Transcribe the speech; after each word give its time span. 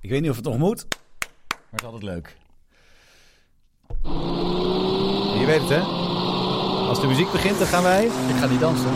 Ik 0.00 0.10
weet 0.10 0.20
niet 0.20 0.30
of 0.30 0.36
het 0.36 0.44
nog 0.44 0.58
moet, 0.58 0.86
maar 1.48 1.58
het 1.70 1.80
is 1.80 1.86
altijd 1.86 2.02
leuk. 2.02 2.36
Je 5.38 5.44
weet 5.46 5.60
het, 5.60 5.68
hè? 5.68 5.80
Als 6.88 7.00
de 7.00 7.06
muziek 7.06 7.32
begint, 7.32 7.58
dan 7.58 7.66
gaan 7.66 7.82
wij... 7.82 8.04
Ik 8.04 8.36
ga 8.40 8.46
niet 8.46 8.60
dansen. 8.60 8.90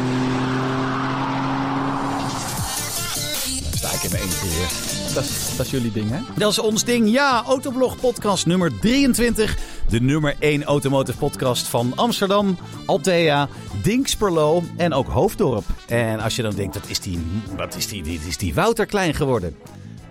Sta 3.74 3.92
ik 3.92 4.02
in 4.02 4.10
mijn 4.10 4.22
eentje 4.22 4.46
hier. 4.46 4.68
Dat 5.14 5.24
is, 5.24 5.56
dat 5.56 5.66
is 5.66 5.72
jullie 5.72 5.92
ding, 5.92 6.10
hè? 6.10 6.18
Dat 6.36 6.50
is 6.50 6.58
ons 6.58 6.84
ding. 6.84 7.10
Ja, 7.10 7.42
Autoblog 7.46 8.00
podcast 8.00 8.46
nummer 8.46 8.78
23. 8.80 9.56
De 9.88 10.00
nummer 10.00 10.36
1 10.38 10.64
automotive 10.64 11.18
podcast 11.18 11.66
van 11.66 11.92
Amsterdam, 11.96 12.58
Altea, 12.86 13.48
Dinksperlo 13.82 14.62
en 14.76 14.92
ook 14.92 15.06
Hoofddorp. 15.06 15.64
En 15.86 16.20
als 16.20 16.36
je 16.36 16.42
dan 16.42 16.54
denkt, 16.54 16.74
dat 16.74 16.88
is 16.88 17.00
die, 17.00 17.18
wat 17.56 17.76
is 17.76 17.86
die, 17.86 18.02
dit 18.02 18.26
is 18.26 18.36
die 18.36 18.54
Wouter 18.54 18.86
klein 18.86 19.14
geworden. 19.14 19.56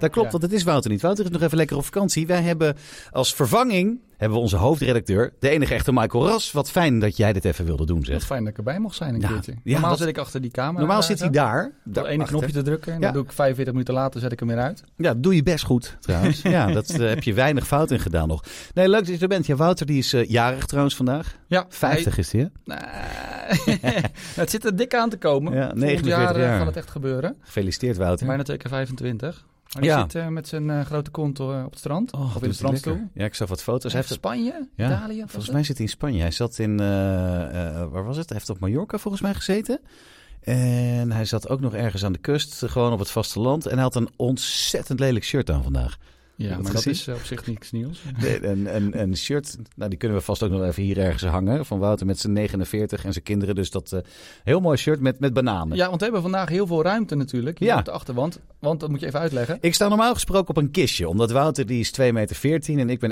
Dat 0.03 0.11
klopt, 0.11 0.31
Ja. 0.31 0.31
want 0.39 0.43
het 0.51 0.53
is 0.61 0.63
Wouter 0.63 0.91
niet. 0.91 1.01
Wouter 1.01 1.25
is 1.25 1.31
nog 1.31 1.41
even 1.41 1.57
lekker 1.57 1.77
op 1.77 1.83
vakantie. 1.83 2.27
Wij 2.27 2.41
hebben 2.41 2.75
als 3.11 3.33
vervanging 3.35 3.99
hebben 4.17 4.37
we 4.37 4.43
onze 4.43 4.57
hoofdredacteur, 4.57 5.33
de 5.39 5.49
enige 5.49 5.73
echte 5.73 5.93
Michael 5.93 6.27
Ras. 6.27 6.51
Wat 6.51 6.71
fijn 6.71 6.99
dat 6.99 7.17
jij 7.17 7.33
dit 7.33 7.45
even 7.45 7.65
wilde 7.65 7.85
doen, 7.85 7.97
Wat 7.97 8.05
zeg. 8.05 8.23
fijn 8.25 8.39
dat 8.43 8.51
ik 8.51 8.57
erbij 8.57 8.79
mocht 8.79 8.95
zijn 8.95 9.13
een 9.13 9.19
Ja, 9.21 9.27
keertje. 9.27 9.51
ja, 9.63 9.71
Normaal 9.71 9.89
dat- 9.89 9.99
zit 9.99 10.07
ik 10.07 10.17
achter 10.17 10.41
die 10.41 10.51
camera. 10.51 10.79
Normaal 10.79 11.03
zit 11.03 11.19
hij 11.19 11.29
daar. 11.29 11.71
Ene 11.93 12.03
achter. 12.03 12.25
knopje 12.25 12.51
te 12.51 12.61
drukken 12.61 12.93
en 12.93 12.99
Ja. 12.99 13.03
dan 13.05 13.13
doe 13.13 13.23
ik 13.23 13.31
45 13.31 13.73
minuten 13.73 13.93
later 13.93 14.19
zet 14.19 14.31
ik 14.31 14.39
hem 14.39 14.47
weer 14.47 14.57
uit. 14.59 14.83
Ja, 14.97 15.13
dat 15.13 15.23
doe 15.23 15.35
je 15.35 15.43
best 15.43 15.65
goed 15.65 15.97
trouwens. 15.99 16.41
ja, 16.57 16.71
dat 16.71 16.89
eh, 16.89 16.97
heb 17.07 17.23
je 17.23 17.33
weinig 17.33 17.67
fout 17.67 17.91
in 17.91 17.99
gedaan 17.99 18.27
nog. 18.27 18.43
Nee, 18.73 18.89
leuk 18.89 19.05
dat 19.05 19.15
je 19.15 19.21
er 19.21 19.27
bent. 19.27 19.45
Ja, 19.45 19.55
Wouter 19.55 19.85
die 19.85 19.97
is 19.97 20.13
eh, 20.13 20.29
jarig 20.29 20.65
trouwens 20.65 20.95
vandaag. 20.95 21.37
Ja, 21.47 21.65
50 21.69 22.17
is 22.17 22.31
hij, 22.31 22.41
hè? 22.65 22.75
Het 24.41 24.49
zit 24.49 24.65
er 24.65 24.75
dik 24.75 24.93
aan 24.95 25.09
te 25.09 25.17
komen. 25.17 25.53
Ja, 25.53 25.59
Volgend 25.59 25.79
49 25.79 26.25
jaar, 26.25 26.35
eh, 26.35 26.41
jaar. 26.41 26.57
gaat 26.57 26.67
het 26.67 26.77
echt 26.77 26.89
gebeuren. 26.89 27.35
Gefeliciteerd, 27.39 27.97
Wouter. 27.97 28.27
Bijna 28.27 28.43
twee 28.43 28.57
keer 28.57 28.69
25. 28.69 29.45
Maar 29.73 29.83
Ja. 29.83 30.01
zit 30.01 30.15
eh, 30.15 30.27
met 30.27 30.47
zijn 30.47 30.69
eh, 30.69 30.81
grote 30.81 31.11
kont 31.11 31.39
eh, 31.39 31.61
op 31.65 31.69
het 31.69 31.79
strand. 31.79 32.11
Oh, 32.13 32.21
of 32.21 32.33
in 32.33 32.39
de 32.39 32.45
hij 32.45 32.53
strandstoel. 32.55 32.93
lekker. 32.93 33.11
Ja, 33.13 33.25
ik 33.25 33.33
zag 33.35 33.49
wat 33.49 33.63
foto's. 33.63 33.91
Hij 33.91 33.91
Hij 33.91 34.01
heeft 34.01 34.13
Spanje, 34.13 34.67
Ja, 34.75 34.85
Italië. 34.95 35.23
volgens 35.27 35.51
mij 35.51 35.63
zit 35.63 35.77
hij 35.77 35.85
in 35.85 35.91
Spanje. 35.91 36.21
Hij 36.21 36.31
zat 36.31 36.59
in, 36.59 36.77
waar 36.77 38.03
was 38.03 38.17
het? 38.17 38.29
Hij 38.29 38.37
heeft 38.37 38.49
op 38.49 38.59
Mallorca 38.59 38.97
volgens 38.97 39.23
mij 39.23 39.33
gezeten. 39.33 39.79
En 40.41 41.11
hij 41.11 41.25
zat 41.25 41.49
ook 41.49 41.59
nog 41.59 41.73
ergens 41.73 42.03
aan 42.05 42.11
de 42.13 42.19
kust, 42.19 42.63
gewoon 42.65 42.93
op 42.93 42.99
het 42.99 43.09
vasteland. 43.09 43.65
En 43.65 43.73
hij 43.73 43.83
had 43.83 43.95
een 43.95 44.09
ontzettend 44.15 44.99
lelijk 44.99 45.25
shirt 45.25 45.49
aan 45.49 45.63
vandaag. 45.63 45.97
Ja, 46.35 46.49
dat 46.55 46.63
maar 46.63 46.71
dat 46.73 46.85
is 46.85 47.07
eh, 47.07 47.15
op 47.15 47.23
zich 47.23 47.47
niks 47.47 47.71
nieuws. 47.71 48.01
Nee, 48.21 48.45
Een, 48.45 48.75
een, 48.75 48.99
een 49.01 49.17
shirt, 49.17 49.57
nou, 49.75 49.89
die 49.89 49.99
kunnen 49.99 50.17
we 50.17 50.23
vast 50.23 50.43
ook 50.43 50.51
nog 50.51 50.63
even 50.63 50.83
hier 50.83 50.97
ergens 50.97 51.23
hangen. 51.23 51.65
Van 51.65 51.79
Wouter 51.79 52.05
met 52.05 52.19
zijn 52.19 52.33
49 52.33 53.05
en 53.05 53.11
zijn 53.13 53.23
kinderen. 53.23 53.55
Dus 53.55 53.69
dat 53.71 53.91
eh, 53.91 53.99
heel 54.43 54.59
mooi 54.59 54.77
shirt 54.77 54.99
met, 54.99 55.19
met 55.19 55.33
bananen. 55.33 55.77
Ja, 55.77 55.85
want 55.87 55.97
we 55.97 56.03
hebben 56.03 56.21
vandaag 56.21 56.49
heel 56.49 56.67
veel 56.67 56.83
ruimte 56.83 57.15
natuurlijk 57.15 57.59
hier 57.59 57.67
Ja. 57.67 57.77
op 57.79 57.85
de 57.85 57.91
achterwand. 57.91 58.39
Want 58.59 58.79
dat 58.79 58.89
moet 58.89 58.99
je 58.99 59.05
even 59.05 59.19
uitleggen. 59.19 59.57
Ik 59.61 59.73
sta 59.73 59.87
normaal 59.87 60.13
gesproken 60.13 60.49
op 60.49 60.57
een 60.57 60.71
kistje. 60.71 61.07
Omdat 61.09 61.31
Wouter 61.31 61.65
die 61.65 61.79
is 61.79 61.91
2,14 62.01 62.13
meter 62.13 62.43
en 62.79 62.89
ik 62.89 62.99
ben 62.99 63.11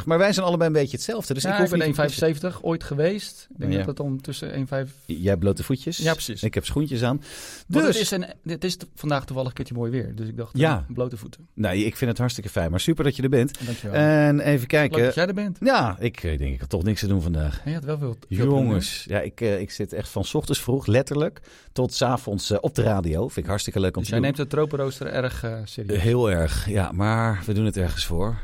1,80. 0.00 0.04
Maar 0.04 0.18
wij 0.18 0.32
zijn 0.32 0.46
allebei 0.46 0.68
een 0.70 0.76
beetje 0.76 0.96
hetzelfde. 0.96 1.34
Dus 1.34 1.42
ja, 1.42 1.48
ik 1.48 1.54
ik 1.54 1.60
hoef 1.60 1.78
ben 1.78 1.88
een 1.88 1.94
kistje. 1.94 2.34
1,75 2.52 2.60
ooit 2.60 2.84
geweest. 2.84 3.46
Ik 3.50 3.58
denk 3.58 3.72
Ja. 3.72 3.78
dat 3.78 3.86
het 3.86 4.00
om 4.00 4.22
tussen 4.22 4.66
1,5... 4.86 4.92
Jij 5.06 5.18
hebt 5.28 5.40
blote 5.40 5.64
voetjes. 5.64 5.96
Ja, 5.96 6.12
precies. 6.12 6.42
Ik 6.42 6.54
heb 6.54 6.64
schoentjes 6.64 7.02
aan. 7.02 7.22
Dus 7.66 7.82
het 7.86 7.96
is, 7.96 8.10
een, 8.10 8.26
het 8.44 8.64
is 8.64 8.76
vandaag 8.94 9.24
toevallig 9.24 9.48
een 9.50 9.54
keertje 9.54 9.74
mooi 9.74 9.90
weer. 9.90 10.14
Dus 10.14 10.28
ik 10.28 10.36
dacht, 10.36 10.58
Ja. 10.58 10.84
eh, 10.88 10.94
blote 10.94 11.16
voeten. 11.16 11.48
nee, 11.54 11.84
ik 11.84 11.96
vind 11.96 12.10
het 12.10 12.18
hartstikke 12.18 12.48
fijn. 12.50 12.56
Maar 12.70 12.80
super 12.80 13.04
dat 13.04 13.16
je 13.16 13.22
er 13.22 13.28
bent. 13.28 13.58
Dankjewel. 13.66 13.96
En 14.00 14.40
even 14.40 14.58
Leuk 14.58 14.68
kijken. 14.68 15.02
dat 15.04 15.14
jij 15.14 15.26
er 15.26 15.34
bent. 15.34 15.58
Ja, 15.60 15.96
ik 15.98 16.22
eh, 16.22 16.38
denk 16.38 16.54
ik 16.54 16.60
had 16.60 16.68
toch 16.68 16.82
niks 16.82 17.00
te 17.00 17.06
doen 17.06 17.22
vandaag. 17.22 17.60
Ja, 17.64 17.70
je 17.70 17.74
had 17.76 17.84
wel 17.84 17.98
veel, 17.98 18.16
veel 18.30 18.44
Jongens, 18.46 19.04
ja, 19.08 19.20
ik, 19.20 19.40
eh, 19.40 19.60
ik 19.60 19.70
zit 19.70 19.92
echt 19.92 20.08
van 20.08 20.24
's 20.24 20.34
ochtends 20.34 20.60
vroeg, 20.60 20.86
letterlijk, 20.86 21.40
tot 21.72 21.94
's 21.94 22.02
avonds 22.02 22.50
eh, 22.50 22.58
op 22.60 22.74
de 22.74 22.82
radio. 22.82 23.20
Vind 23.28 23.36
ik 23.36 23.46
hartstikke 23.46 23.80
leuk 23.80 23.96
om 23.96 24.02
Dus 24.02 24.10
te 24.10 24.16
jij 24.18 24.24
doen. 24.24 24.34
neemt 24.36 24.50
de 24.50 24.56
tropenrooster 24.56 25.06
erg 25.06 25.44
eh, 25.44 25.52
serieus. 25.64 26.00
Heel 26.02 26.30
erg, 26.30 26.68
ja. 26.68 26.92
Maar 26.92 27.42
we 27.46 27.52
doen 27.54 27.64
het 27.64 27.76
ergens 27.76 28.04
voor. 28.06 28.36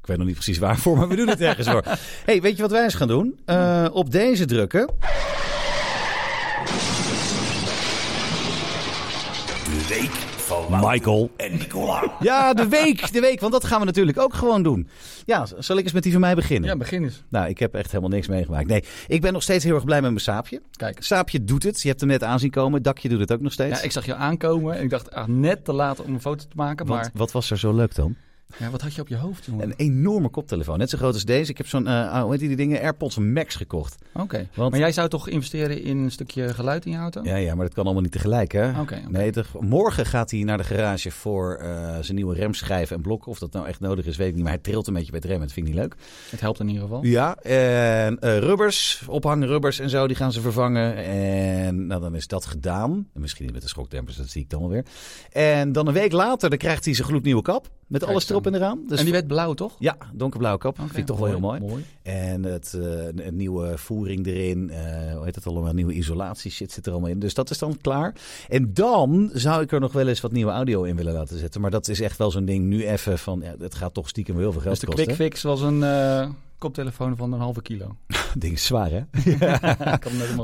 Ik 0.00 0.06
weet 0.06 0.16
nog 0.16 0.26
niet 0.26 0.34
precies 0.44 0.58
waarvoor, 0.58 0.96
maar 0.96 1.08
we 1.08 1.16
doen 1.16 1.28
het 1.28 1.40
ergens 1.40 1.68
voor. 1.68 1.82
hey, 2.26 2.40
weet 2.40 2.56
je 2.56 2.62
wat 2.62 2.70
wij 2.70 2.82
eens 2.84 2.94
gaan 2.94 3.08
doen? 3.08 3.38
Eh, 3.44 3.86
op 3.92 4.10
deze 4.10 4.44
drukken. 4.44 4.86
De 9.64 9.86
week 9.88 10.27
van 10.48 10.64
Michael. 10.80 11.30
en 11.36 11.56
Nicola. 11.56 12.12
Ja, 12.20 12.54
de 12.54 12.68
week, 12.68 13.12
de 13.12 13.20
week. 13.20 13.40
Want 13.40 13.52
dat 13.52 13.64
gaan 13.64 13.80
we 13.80 13.86
natuurlijk 13.86 14.18
ook 14.18 14.34
gewoon 14.34 14.62
doen. 14.62 14.88
Ja, 15.24 15.46
zal 15.58 15.76
ik 15.76 15.84
eens 15.84 15.92
met 15.92 16.02
die 16.02 16.12
van 16.12 16.20
mij 16.20 16.34
beginnen? 16.34 16.70
Ja, 16.70 16.76
begin 16.76 17.04
eens. 17.04 17.22
Nou, 17.28 17.48
ik 17.48 17.58
heb 17.58 17.74
echt 17.74 17.86
helemaal 17.90 18.10
niks 18.10 18.28
meegemaakt. 18.28 18.66
Nee, 18.66 18.84
ik 19.06 19.20
ben 19.20 19.32
nog 19.32 19.42
steeds 19.42 19.64
heel 19.64 19.74
erg 19.74 19.84
blij 19.84 20.00
met 20.00 20.10
mijn 20.10 20.22
saapje. 20.22 20.62
Kijk. 20.76 21.02
Saapje 21.02 21.44
doet 21.44 21.62
het. 21.62 21.82
Je 21.82 21.88
hebt 21.88 22.00
hem 22.00 22.08
net 22.08 22.22
aanzien 22.22 22.50
komen. 22.50 22.82
Dakje 22.82 23.08
doet 23.08 23.20
het 23.20 23.32
ook 23.32 23.40
nog 23.40 23.52
steeds. 23.52 23.78
Ja, 23.78 23.84
ik 23.84 23.92
zag 23.92 24.06
je 24.06 24.14
aankomen 24.14 24.76
en 24.76 24.82
ik 24.82 24.90
dacht, 24.90 25.12
ah, 25.12 25.26
net 25.26 25.64
te 25.64 25.72
laat 25.72 26.00
om 26.02 26.14
een 26.14 26.20
foto 26.20 26.44
te 26.44 26.56
maken. 26.56 26.86
wat, 26.86 26.96
Maar 26.96 27.10
wat 27.14 27.32
was 27.32 27.50
er 27.50 27.58
zo 27.58 27.74
leuk 27.74 27.94
dan? 27.94 28.16
Ja, 28.58 28.70
wat 28.70 28.80
had 28.80 28.94
je 28.94 29.00
op 29.00 29.08
je 29.08 29.16
hoofd, 29.16 29.44
jongen? 29.44 29.64
Een 29.64 29.74
enorme 29.76 30.28
koptelefoon. 30.28 30.78
Net 30.78 30.90
zo 30.90 30.98
groot 30.98 31.14
als 31.14 31.24
deze. 31.24 31.50
Ik 31.50 31.56
heb 31.56 31.66
zo'n, 31.66 31.86
eh, 31.86 32.22
hoe 32.22 32.30
heet 32.30 32.40
die 32.40 32.56
dingen? 32.56 32.80
AirPods 32.80 33.18
Max 33.18 33.54
gekocht. 33.54 33.96
Oké. 34.14 34.48
Want- 34.54 34.70
Maar 34.70 34.80
jij 34.80 34.92
zou 34.92 35.08
toch 35.08 35.28
investeren 35.28 35.82
in 35.82 35.96
een 35.98 36.10
stukje 36.10 36.54
geluid 36.54 36.84
in 36.84 36.92
je 36.92 36.98
auto? 36.98 37.20
Ja, 37.24 37.36
ja, 37.36 37.54
maar 37.54 37.64
dat 37.64 37.74
kan 37.74 37.84
allemaal 37.84 38.02
niet 38.02 38.12
tegelijk, 38.12 38.52
hè? 38.52 38.80
Oké. 38.80 39.00
Nee, 39.08 39.32
morgen 39.60 40.06
gaat 40.06 40.30
hij 40.30 40.42
naar 40.42 40.56
de 40.58 40.64
garage 40.64 41.10
voor 41.10 41.54
eh, 41.54 41.96
zijn 42.00 42.16
nieuwe 42.16 42.34
remschijven 42.34 42.96
en 42.96 43.02
blokken. 43.02 43.30
Of 43.30 43.38
dat 43.38 43.52
nou 43.52 43.66
echt 43.66 43.80
nodig 43.80 44.06
is, 44.06 44.16
weet 44.16 44.28
ik 44.28 44.34
niet. 44.34 44.42
Maar 44.42 44.52
hij 44.52 44.62
trilt 44.62 44.86
een 44.86 44.94
beetje 44.94 45.10
bij 45.10 45.18
het 45.20 45.28
remmen. 45.28 45.46
Dat 45.46 45.54
vind 45.56 45.66
ik 45.68 45.72
niet 45.72 45.82
leuk. 45.82 45.94
Het 46.30 46.40
helpt 46.40 46.60
in 46.60 46.66
ieder 46.68 46.82
geval. 46.82 47.04
Ja, 47.04 47.36
en 47.36 48.18
eh, 48.18 48.38
rubbers, 48.38 49.02
ophangrubbers 49.06 49.78
en 49.78 49.90
zo, 49.90 50.06
die 50.06 50.16
gaan 50.16 50.32
ze 50.32 50.40
vervangen. 50.40 50.96
En 50.96 51.86
nou, 51.86 52.00
dan 52.00 52.14
is 52.14 52.26
dat 52.26 52.46
gedaan. 52.46 53.08
En 53.14 53.20
misschien 53.20 53.44
niet 53.44 53.54
met 53.54 53.62
de 53.62 53.68
schokdempers, 53.68 54.16
dat 54.16 54.28
zie 54.28 54.42
ik 54.42 54.50
dan 54.50 54.60
wel 54.60 54.68
weer. 54.68 54.84
En 55.32 55.72
dan 55.72 55.86
een 55.86 55.92
week 55.94 56.12
later, 56.12 56.48
dan 56.48 56.58
krijgt 56.58 56.84
hij 56.84 56.94
zijn 56.94 57.08
gloednieuwe 57.08 57.42
kap. 57.42 57.68
Met 57.86 58.00
Kijk 58.00 58.12
alles 58.12 58.30
erop 58.30 58.37
en 58.46 58.54
eraan. 58.54 58.80
Dus 58.88 58.98
en 58.98 59.04
die 59.04 59.12
werd 59.12 59.26
blauw, 59.26 59.54
toch? 59.54 59.76
Ja, 59.78 59.96
donkerblauwe 60.14 60.58
kap. 60.58 60.72
Oké, 60.78 60.86
Vind 60.86 60.98
ik 60.98 61.06
toch 61.06 61.18
wel 61.18 61.28
heel 61.28 61.40
mooi. 61.40 61.60
mooi. 61.60 61.84
En 62.02 62.42
het, 62.44 62.74
eh, 62.74 63.06
een, 63.06 63.26
een 63.26 63.36
nieuwe 63.36 63.78
voering 63.78 64.26
erin. 64.26 64.70
eh 64.70 65.12
hoe 65.14 65.24
heet 65.24 65.34
het 65.34 65.46
allemaal? 65.46 65.72
Nieuwe 65.72 65.92
isolatie 65.92 66.50
shit 66.50 66.72
zit 66.72 66.86
er 66.86 66.92
allemaal 66.92 67.10
in. 67.10 67.18
Dus 67.18 67.34
dat 67.34 67.50
is 67.50 67.58
dan 67.58 67.78
klaar. 67.80 68.14
En 68.48 68.74
dan 68.74 69.30
zou 69.32 69.62
ik 69.62 69.72
er 69.72 69.80
nog 69.80 69.92
wel 69.92 70.08
eens 70.08 70.20
wat 70.20 70.32
nieuwe 70.32 70.52
audio 70.52 70.82
in 70.82 70.96
willen 70.96 71.12
laten 71.12 71.38
zetten. 71.38 71.60
Maar 71.60 71.70
dat 71.70 71.88
is 71.88 72.00
echt 72.00 72.18
wel 72.18 72.30
zo'n 72.30 72.44
ding 72.44 72.64
nu 72.64 72.86
even 72.86 73.18
van... 73.18 73.40
Ja, 73.44 73.54
het 73.58 73.74
gaat 73.74 73.94
toch 73.94 74.08
stiekem 74.08 74.34
wel 74.34 74.42
heel 74.42 74.52
veel 74.52 74.60
geld 74.60 74.72
Dus 74.74 74.88
de 74.88 74.94
kosten. 74.94 75.14
quick 75.14 75.30
fix 75.30 75.42
was 75.42 75.60
een 75.60 75.82
eh, 75.82 76.28
koptelefoon 76.58 77.16
van 77.16 77.32
een 77.32 77.40
halve 77.40 77.62
kilo. 77.62 77.96
Ding 78.38 78.52
is 78.52 78.64
zwaar, 78.64 78.90
hè? 78.90 79.00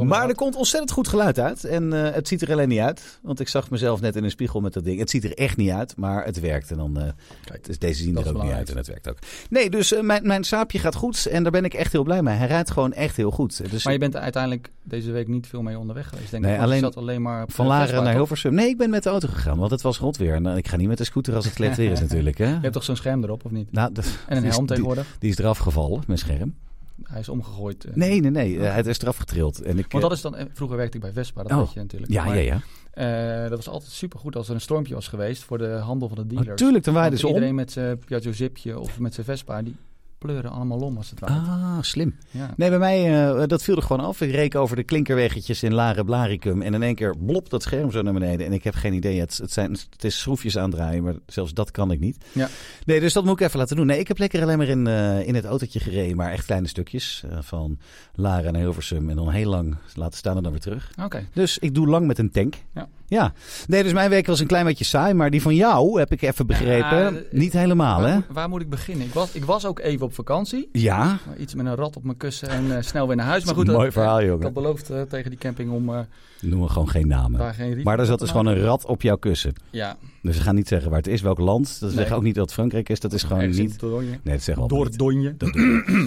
Maar 0.04 0.28
er 0.28 0.34
komt 0.34 0.56
ontzettend 0.56 0.92
goed 0.92 1.08
geluid 1.08 1.38
uit. 1.38 1.64
En 1.64 1.92
eh, 2.06 2.14
het 2.14 2.28
ziet 2.28 2.42
er 2.42 2.52
alleen 2.52 2.69
niet 2.69 2.78
uit. 2.80 3.19
Want 3.22 3.41
ik 3.41 3.48
zag 3.48 3.70
mezelf 3.70 4.00
net 4.00 4.16
in 4.16 4.25
een 4.25 4.30
spiegel 4.30 4.60
met 4.60 4.72
dat 4.72 4.84
ding. 4.84 4.98
Het 4.98 5.10
ziet 5.10 5.25
er 5.25 5.34
echt 5.34 5.56
niet 5.56 5.70
uit, 5.70 5.97
maar 5.97 6.25
het 6.25 6.41
werkt. 6.41 6.70
En 6.70 6.76
dan, 6.76 6.98
eh 7.00 7.08
Kijk, 7.44 7.64
dus 7.64 7.78
deze 7.78 8.02
zien 8.02 8.16
er 8.16 8.28
ook 8.36 8.42
niet 8.42 8.52
uit 8.52 8.70
en 8.70 8.76
het 8.76 8.86
werkt 8.86 9.08
ook. 9.08 9.19
Nee, 9.50 9.70
dus 9.70 9.92
eh, 9.92 10.02
mijn, 10.02 10.26
mijn 10.26 10.44
saapje 10.44 10.78
gaat 10.78 10.94
goed. 10.94 11.26
En 11.26 11.42
daar 11.42 11.52
ben 11.52 11.64
ik 11.64 11.75
echt 11.75 11.92
heel 11.92 12.02
blij 12.02 12.22
mee. 12.22 12.34
Hij 12.36 12.46
rijdt 12.46 12.70
gewoon 12.70 12.92
echt 12.92 13.16
heel 13.16 13.31
goed. 13.31 13.70
Dus 13.70 13.84
Maar 13.84 13.92
je 13.92 13.98
bent 13.98 14.16
uiteindelijk 14.16 14.70
deze 14.82 15.10
week 15.12 15.28
niet 15.28 15.46
veel 15.46 15.62
mee 15.62 15.78
onderweg 15.78 16.08
geweest, 16.08 16.31
denk 16.31 16.42
Nee, 16.44 16.54
ik. 16.54 16.60
alleen 16.60 16.81
zat 16.81 16.96
alleen 16.96 17.22
maar 17.22 17.44
van 17.48 17.66
Laren 17.66 18.02
naar? 18.04 18.12
Hilversum. 18.14 18.54
Nee, 18.54 18.69
ik 18.69 18.76
ben 18.78 18.91
met 18.91 19.02
de 19.02 19.08
auto 19.10 19.28
gegaan, 19.28 19.58
want 19.58 19.70
het 19.70 19.82
was 19.82 19.98
rot 19.98 20.16
weer. 20.16 20.34
En 20.34 20.46
eh, 20.46 20.56
ik 20.56 20.69
ga 20.69 20.76
niet 20.76 20.88
met 20.88 20.98
de 20.98 21.04
scooter 21.04 21.34
als 21.34 21.44
het 21.44 21.54
glad 21.60 21.76
weer 21.76 21.91
is 21.91 22.00
natuurlijk. 22.00 22.38
Hè? 22.38 22.48
Je 22.48 22.58
hebt 22.60 22.72
toch 22.72 22.84
zo'n 22.84 22.96
scherm 22.96 23.22
erop, 23.25 23.44
of 23.44 23.50
niet? 23.50 23.72
Nou, 23.72 23.92
dat- 23.92 24.04
En 24.04 24.36
een 24.36 24.42
die 24.42 24.50
helm 24.50 24.66
die- 24.66 24.69
tegenwoordig. 24.75 25.16
Die 25.19 25.31
is 25.31 25.38
eraf 25.38 25.58
gevallen, 25.58 26.02
mijn 26.06 26.19
scherm. 26.19 26.54
Hij 27.03 27.20
is 27.20 27.28
omgegooid. 27.28 27.84
eh. 27.84 27.94
Nee, 27.94 28.20
nee, 28.20 28.31
nee. 28.31 28.59
eh, 28.59 28.75
het 28.75 28.87
is 28.87 28.98
eraf 29.00 29.16
getrild. 29.16 29.62
En 29.62 29.78
ik, 29.78 29.92
Want 29.92 29.92
eh, 29.92 30.00
dat 30.00 30.12
is 30.12 30.20
dan, 30.20 30.37
eh, 30.37 30.44
vroeger 30.53 30.76
werkte 30.76 30.97
ik 30.97 31.03
bij 31.03 31.12
Vespa, 31.12 31.42
dat 31.42 31.53
Oh. 31.53 31.59
weet 31.59 31.72
je 31.72 31.81
natuurlijk. 31.81 32.12
ja, 32.12 32.25
Maar, 32.25 32.42
ja, 32.42 32.60
ja. 32.94 33.42
eh, 33.44 33.48
dat 33.48 33.56
was 33.56 33.69
altijd 33.69 33.91
supergoed 33.92 34.37
als 34.37 34.48
er 34.48 34.54
een 34.54 34.60
stormpje 34.60 34.94
was 34.94 35.09
geweest 35.09 35.43
voor 35.43 35.59
de 35.59 35.69
handel 35.69 36.09
van 36.09 36.16
de 36.16 36.26
dealers. 36.26 36.48
Natuurlijk, 36.48 36.84
dan 36.84 36.94
Want 36.94 37.19
ze 37.19 37.26
om. 37.26 37.32
Iedereen 37.34 37.54
met 37.54 37.72
zijn 37.72 37.98
Piaggio 37.98 38.32
Zipje 38.32 38.78
of 38.78 38.98
met 38.98 39.14
zijn 39.14 39.26
Vespa, 39.26 39.62
die 39.62 39.76
pleuren 40.24 40.50
allemaal 40.50 40.78
om 40.78 40.96
als 40.96 41.10
het 41.10 41.20
ware. 41.20 41.34
Ah, 41.34 41.78
slim. 41.80 42.16
Ja. 42.30 42.54
Nee, 42.56 42.68
bij 42.68 42.78
mij, 42.78 43.28
eh, 43.28 43.42
dat 43.46 43.62
viel 43.62 43.76
er 43.76 43.82
gewoon 43.82 44.06
af. 44.06 44.20
Ik 44.20 44.30
reek 44.30 44.54
over 44.54 44.76
de 44.76 44.82
klinkerweggetjes 44.82 45.62
in 45.62 45.74
Laren 45.74 46.04
Blaricum. 46.04 46.62
En 46.62 46.74
in 46.74 46.82
één 46.82 46.94
keer 46.94 47.16
blop 47.18 47.50
dat 47.50 47.62
scherm 47.62 47.90
zo 47.90 48.02
naar 48.02 48.12
beneden. 48.12 48.46
En 48.46 48.52
ik 48.52 48.64
heb 48.64 48.74
geen 48.74 48.92
idee. 48.92 49.20
Het, 49.20 49.36
het, 49.36 49.52
zijn, 49.52 49.70
het 49.90 50.04
is 50.04 50.18
schroefjes 50.20 50.58
aandraaien, 50.58 51.02
maar 51.02 51.14
zelfs 51.26 51.52
dat 51.54 51.70
kan 51.70 51.90
ik 51.90 52.00
niet. 52.00 52.24
Ja. 52.32 52.48
Nee, 52.86 53.00
dus 53.00 53.12
dat 53.12 53.25
moet 53.25 53.40
ik 53.40 53.46
even 53.46 53.58
laten 53.58 53.76
doen. 53.76 53.87
Nee, 53.87 53.99
ik 53.99 54.08
heb 54.08 54.19
lekker 54.19 54.43
alleen 54.43 54.58
maar 54.58 54.69
in, 54.69 54.87
eh, 54.87 55.26
in 55.26 55.34
het 55.34 55.44
autootje 55.44 55.81
gereden. 55.81 56.16
Maar 56.16 56.32
echt 56.32 56.44
kleine 56.46 56.69
stukjes. 56.69 57.25
eh, 57.31 57.38
van 57.40 57.78
Laren 58.14 58.52
naar 58.52 58.62
Hilversum. 58.62 59.10
En 59.10 59.16
dan 59.16 59.31
heel 59.31 59.50
lang 59.50 59.76
laten 59.94 60.19
staan 60.19 60.37
en 60.37 60.43
dan 60.43 60.52
weer 60.52 60.60
terug. 60.60 60.90
Oké. 61.02 61.26
Dus 61.32 61.58
ik 61.58 61.75
doe 61.75 61.87
lang 61.88 62.06
met 62.06 62.19
een 62.19 62.31
tank. 62.31 62.54
Ja. 62.75 62.88
Ja. 63.14 63.32
Nee, 63.66 63.82
dus 63.82 63.93
mijn 63.93 64.11
week 64.11 64.26
was 64.26 64.40
een 64.40 64.46
klein 64.46 64.64
beetje 64.64 64.84
saai. 64.84 65.14
Maar 65.14 65.31
die 65.31 65.43
van 65.43 65.55
jou, 65.55 65.99
heb 65.99 66.12
ik 66.12 66.22
even 66.22 66.46
begrepen, 66.46 66.99
Ja, 66.99 67.08
eh, 67.08 67.14
niet 67.31 67.52
helemaal, 67.52 68.00
waar, 68.00 68.08
hè? 68.11 68.14
moet- 68.14 68.25
waar 68.32 68.49
moet 68.49 68.61
ik 68.61 68.70
beginnen? 68.70 69.06
Ik 69.06 69.12
was, 69.12 69.32
ik 69.32 69.44
was 69.44 69.66
ook 69.66 69.78
even 69.81 70.06
op 70.06 70.14
vakantie. 70.14 70.69
Ja. 70.72 71.19
Iets 71.38 71.55
met 71.55 71.66
een 71.66 71.75
rat 71.75 71.96
op 71.96 72.05
mijn 72.05 72.16
kussen 72.16 72.49
en 72.49 72.76
eh, 72.76 72.82
snel 72.82 73.06
weer 73.06 73.16
naar 73.16 73.26
huis. 73.26 73.44
Maar 73.44 73.55
Dat 73.55 73.62
goed, 73.62 73.69
een 73.72 73.78
mooi 73.78 73.90
dat- 73.90 73.94
verhaal, 73.94 74.20
Ik 74.20 74.26
jongen. 74.26 74.43
had 74.43 74.52
beloofd 74.52 74.90
eh, 74.90 75.00
tegen 75.02 75.31
die 75.31 75.38
camping 75.38 75.70
om 75.70 75.88
eh, 75.94 75.99
Noemen 76.40 76.66
we 76.66 76.72
gewoon 76.72 76.88
geen 76.88 77.06
namen. 77.08 77.38
daar 77.38 77.55
geen 77.55 77.75
riet 77.75 77.84
Maar 77.84 77.99
er 77.99 78.06
zat 78.06 78.19
dus 78.19 78.31
gewoon 78.31 78.46
een 78.46 78.61
rat 78.61 78.87
op 78.87 79.02
jouw 79.02 79.16
kussen. 79.16 79.52
Ja. 79.70 79.96
Dus 80.22 80.37
we 80.37 80.43
gaan 80.43 80.55
niet 80.55 80.69
zeggen 80.69 80.88
waar 80.90 80.99
het 80.99 81.08
is, 81.08 81.20
welk 81.20 81.38
land. 81.38 81.81
Dat 81.81 81.88
Nee. 81.88 81.99
zeggen 81.99 82.16
ook 82.16 82.22
niet 82.22 82.34
dat 82.34 82.44
het 82.44 82.52
Frankrijk 82.55 82.88
is. 82.88 83.00
Dat 83.00 83.12
is 83.12 83.22
gewoon 83.22 83.38
Ergens 83.38 83.58
niet... 83.58 83.81
Dordogne. 83.81 84.06
Nee, 84.22 84.34
dat 84.34 84.43
zeggen 84.43 84.62
we 84.62 84.69
Door 84.69 84.84
het 84.84 84.99
donje. 84.99 85.34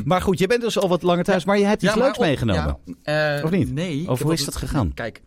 Maar 0.06 0.22
goed, 0.22 0.40
je 0.40 0.48
bent 0.48 0.62
dus 0.62 0.80
al 0.80 0.90
wat 0.90 1.02
langer 1.02 1.24
thuis, 1.24 1.46
maar 1.46 1.58
je 1.60 1.66
hebt 1.66 1.84
iets 1.84 1.96
maar 1.96 2.04
leuks 2.04 2.18
op- 2.18 2.24
meegenomen. 2.24 2.78
ja, 3.04 3.36
eh, 3.38 3.44
Of 3.44 3.52
niet? 3.52 3.74
Nee. 3.74 4.10
Of 4.10 4.22
hoe 4.22 4.34
is 4.34 4.46
dat 4.46 4.56
gegaan? 4.56 4.94
Kijk, 4.94 5.22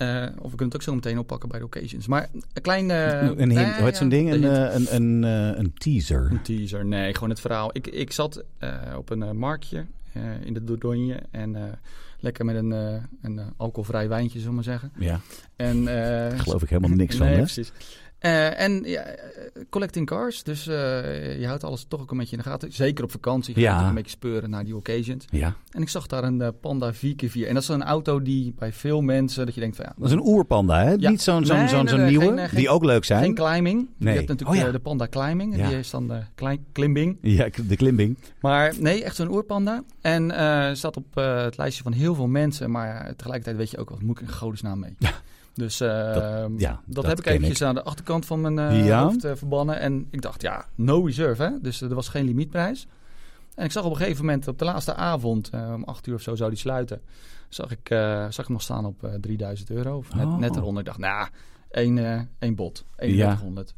Eh, 0.00 0.22
of 0.22 0.50
we 0.50 0.56
kunnen 0.56 0.66
het 0.66 0.74
ook 0.74 0.82
zo 0.82 0.94
meteen 0.94 1.18
oppakken 1.18 1.48
bij 1.48 1.58
de 1.58 1.64
occasions. 1.64 2.06
Maar 2.06 2.28
een 2.52 2.62
klein... 2.62 2.90
eh, 2.90 3.22
een 3.22 3.50
hint, 3.50 3.74
heet 3.74 3.96
zo'n 3.96 4.08
ding? 4.08 4.32
Een, 4.32 4.44
eh, 4.44 4.74
een, 4.74 4.94
een, 4.94 5.22
een 5.58 5.74
teaser. 5.74 6.28
Een 6.30 6.42
teaser, 6.42 6.86
nee, 6.86 7.14
gewoon 7.14 7.30
het 7.30 7.40
verhaal. 7.40 7.70
Ik, 7.72 7.86
ik 7.86 8.12
zat 8.12 8.44
op 8.96 9.10
een 9.10 9.36
marktje 9.36 9.86
in 10.44 10.54
de 10.54 10.64
Dordogne 10.64 11.22
en 11.30 11.78
lekker 12.20 12.44
met 12.44 12.56
een, 12.56 12.70
een 13.22 13.40
alcoholvrij 13.56 14.08
wijntje, 14.08 14.38
zullen 14.38 14.48
we 14.48 14.54
maar 14.54 14.64
zeggen. 14.64 14.92
Ja, 14.98 15.20
En, 15.56 15.84
daar 15.84 16.38
geloof 16.38 16.62
ik 16.62 16.68
helemaal 16.68 16.96
niks 16.96 17.16
van, 17.16 17.26
nee, 17.26 17.34
hè? 17.34 17.40
precies. 17.42 17.72
Eh, 18.20 18.60
en 18.60 18.82
ja, 18.84 19.00
eh, 19.02 19.16
collecting 19.70 20.06
cars, 20.06 20.42
dus 20.42 20.66
eh, 20.66 21.40
je 21.40 21.46
houdt 21.46 21.64
alles 21.64 21.84
toch 21.88 22.00
ook 22.00 22.10
een 22.10 22.18
beetje 22.18 22.36
in 22.36 22.42
de 22.42 22.48
gaten. 22.48 22.72
Zeker 22.72 23.04
op 23.04 23.10
vakantie, 23.10 23.54
ga 23.54 23.60
je 23.60 23.66
Ja. 23.66 23.88
een 23.88 23.94
beetje 23.94 24.10
speuren 24.10 24.50
naar 24.50 24.64
die 24.64 24.76
occasions. 24.76 25.24
Ja, 25.30 25.54
En 25.70 25.82
ik 25.82 25.88
zag 25.88 26.06
daar 26.06 26.24
een 26.24 26.52
Panda 26.60 26.92
4x4. 26.94 27.46
En 27.48 27.54
dat 27.54 27.62
is 27.62 27.68
een 27.68 27.82
auto 27.82 28.22
die 28.22 28.54
bij 28.58 28.72
veel 28.72 29.00
mensen, 29.00 29.44
dat 29.46 29.54
je 29.54 29.60
denkt 29.60 29.76
van 29.76 29.84
ja, 29.88 29.94
dat 29.96 30.06
is 30.06 30.12
een 30.12 30.26
oerpanda, 30.26 30.82
hè? 30.84 30.90
Ja. 30.98 31.10
Niet 31.10 31.22
zo'n 31.22 31.44
zo'n 31.46 31.56
Nee, 31.56 31.68
zo'n 31.68 31.78
nee, 31.78 31.88
zo'n 31.88 31.98
nee, 32.00 32.08
nieuwe, 32.18 32.38
geen, 32.48 32.48
die 32.58 32.68
ook 32.68 32.84
leuk 32.84 33.04
zijn. 33.04 33.22
geen 33.22 33.34
climbing. 33.34 33.88
Nee. 33.96 34.12
Je 34.12 34.18
hebt 34.18 34.28
natuurlijk 34.30 34.66
Oh 34.66 34.72
de, 34.72 34.78
Panda 34.78 35.06
climbing, 35.08 35.54
die 35.54 35.78
is 35.78 35.90
dan 35.90 36.08
de 36.08 36.20
klein, 36.34 36.64
klimbing. 36.72 37.18
Ja, 37.20 37.48
de 37.66 37.76
klimbing. 37.76 38.16
Maar 38.40 38.74
nee, 38.78 39.04
echt 39.04 39.16
zo'n 39.16 39.30
oerpanda. 39.30 39.82
En 40.00 40.30
staat 40.76 40.96
op 40.96 41.14
het 41.14 41.56
lijstje 41.56 41.82
van 41.82 41.92
heel 41.92 42.14
veel 42.14 42.26
mensen. 42.28 42.70
Maar 42.70 43.12
tegelijkertijd 43.16 43.56
weet 43.56 43.70
je 43.70 43.78
ook, 43.78 43.90
wat 43.90 44.02
moet 44.02 44.20
ik 44.20 44.26
in 44.26 44.32
godesnaam 44.32 44.78
mee? 44.78 44.96
Dus 45.60 45.80
eh, 45.80 46.14
Dat- 46.14 46.50
ja, 46.56 46.70
dat, 46.84 46.94
dat 46.94 47.06
heb 47.06 47.18
ik 47.18 47.26
eventjes 47.26 47.62
aan 47.62 47.74
de 47.74 47.82
achterkant 47.82 48.26
van 48.26 48.40
mijn 48.40 48.58
eh, 48.58 48.86
Ja. 48.86 49.02
hoofd 49.02 49.24
eh, 49.24 49.32
verbannen. 49.34 49.78
En 49.80 50.06
ik 50.10 50.22
dacht, 50.22 50.42
ja, 50.42 50.64
no 50.74 51.04
reserve. 51.04 51.42
Hè? 51.42 51.50
Dus 51.62 51.80
er 51.80 51.94
was 51.94 52.08
geen 52.08 52.24
limietprijs. 52.24 52.86
En 53.54 53.64
ik 53.64 53.72
zag 53.72 53.84
op 53.84 53.90
een 53.90 53.96
gegeven 53.96 54.24
moment, 54.24 54.48
op 54.48 54.58
de 54.58 54.64
laatste 54.64 54.94
avond, 54.94 55.50
eh, 55.50 55.72
om 55.74 55.84
acht 55.84 56.06
uur 56.06 56.14
of 56.14 56.22
zo 56.22 56.34
zou 56.34 56.50
die 56.50 56.58
sluiten. 56.58 57.00
Zag 57.48 57.70
ik, 57.70 57.90
eh, 57.90 58.26
zag 58.28 58.44
ik 58.44 58.48
nog 58.48 58.62
staan 58.62 58.84
op 58.86 59.04
eh 59.04 59.10
3000 59.20 59.70
euro. 59.70 59.96
Of 59.96 60.14
net, 60.14 60.26
Oh. 60.26 60.38
net 60.38 60.56
eronder. 60.56 60.80
Ik 60.80 60.86
dacht, 60.86 60.98
nou, 60.98 61.28
één, 61.70 61.98
eh, 61.98 62.20
één 62.38 62.54
bot. 62.54 62.84
3100. 62.96 63.74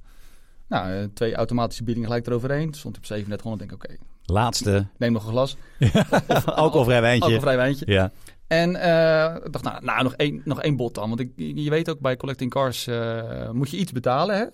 Nou, 0.69 0.93
eh, 0.93 1.05
twee 1.14 1.35
automatische 1.35 1.85
biedingen 1.85 2.08
gelijk 2.08 2.26
eroverheen. 2.26 2.75
Stond 2.75 2.96
op 2.96 3.02
3700. 3.02 3.69
Denk 3.69 3.82
ik, 3.82 3.90
oké, 3.90 4.11
Laatste 4.25 4.87
neem 4.96 5.12
nog 5.12 5.25
een 5.25 5.31
glas. 5.31 5.56
alcoholvrij 6.44 7.00
wijntje. 7.00 7.23
Alcoholvrij 7.23 7.56
wijntje. 7.56 7.85
Ja. 7.88 8.11
En 8.52 8.76
eh, 8.76 9.37
ik 9.44 9.52
dacht, 9.52 9.64
nou, 9.64 9.84
nou 9.84 10.02
nog, 10.02 10.14
één, 10.14 10.43
nog 10.44 10.62
één 10.62 10.76
bot 10.76 10.94
dan. 10.94 11.08
Want 11.08 11.20
ik, 11.20 11.31
je 11.37 11.70
weet 11.70 11.90
ook, 11.90 12.00
bij 12.00 12.16
collecting 12.16 12.50
cars 12.50 12.87
eh, 12.87 13.50
moet 13.50 13.70
je 13.70 13.76
iets 13.76 13.93
betalen. 13.93 14.37
Hè? 14.37 14.44
5% 14.44 14.50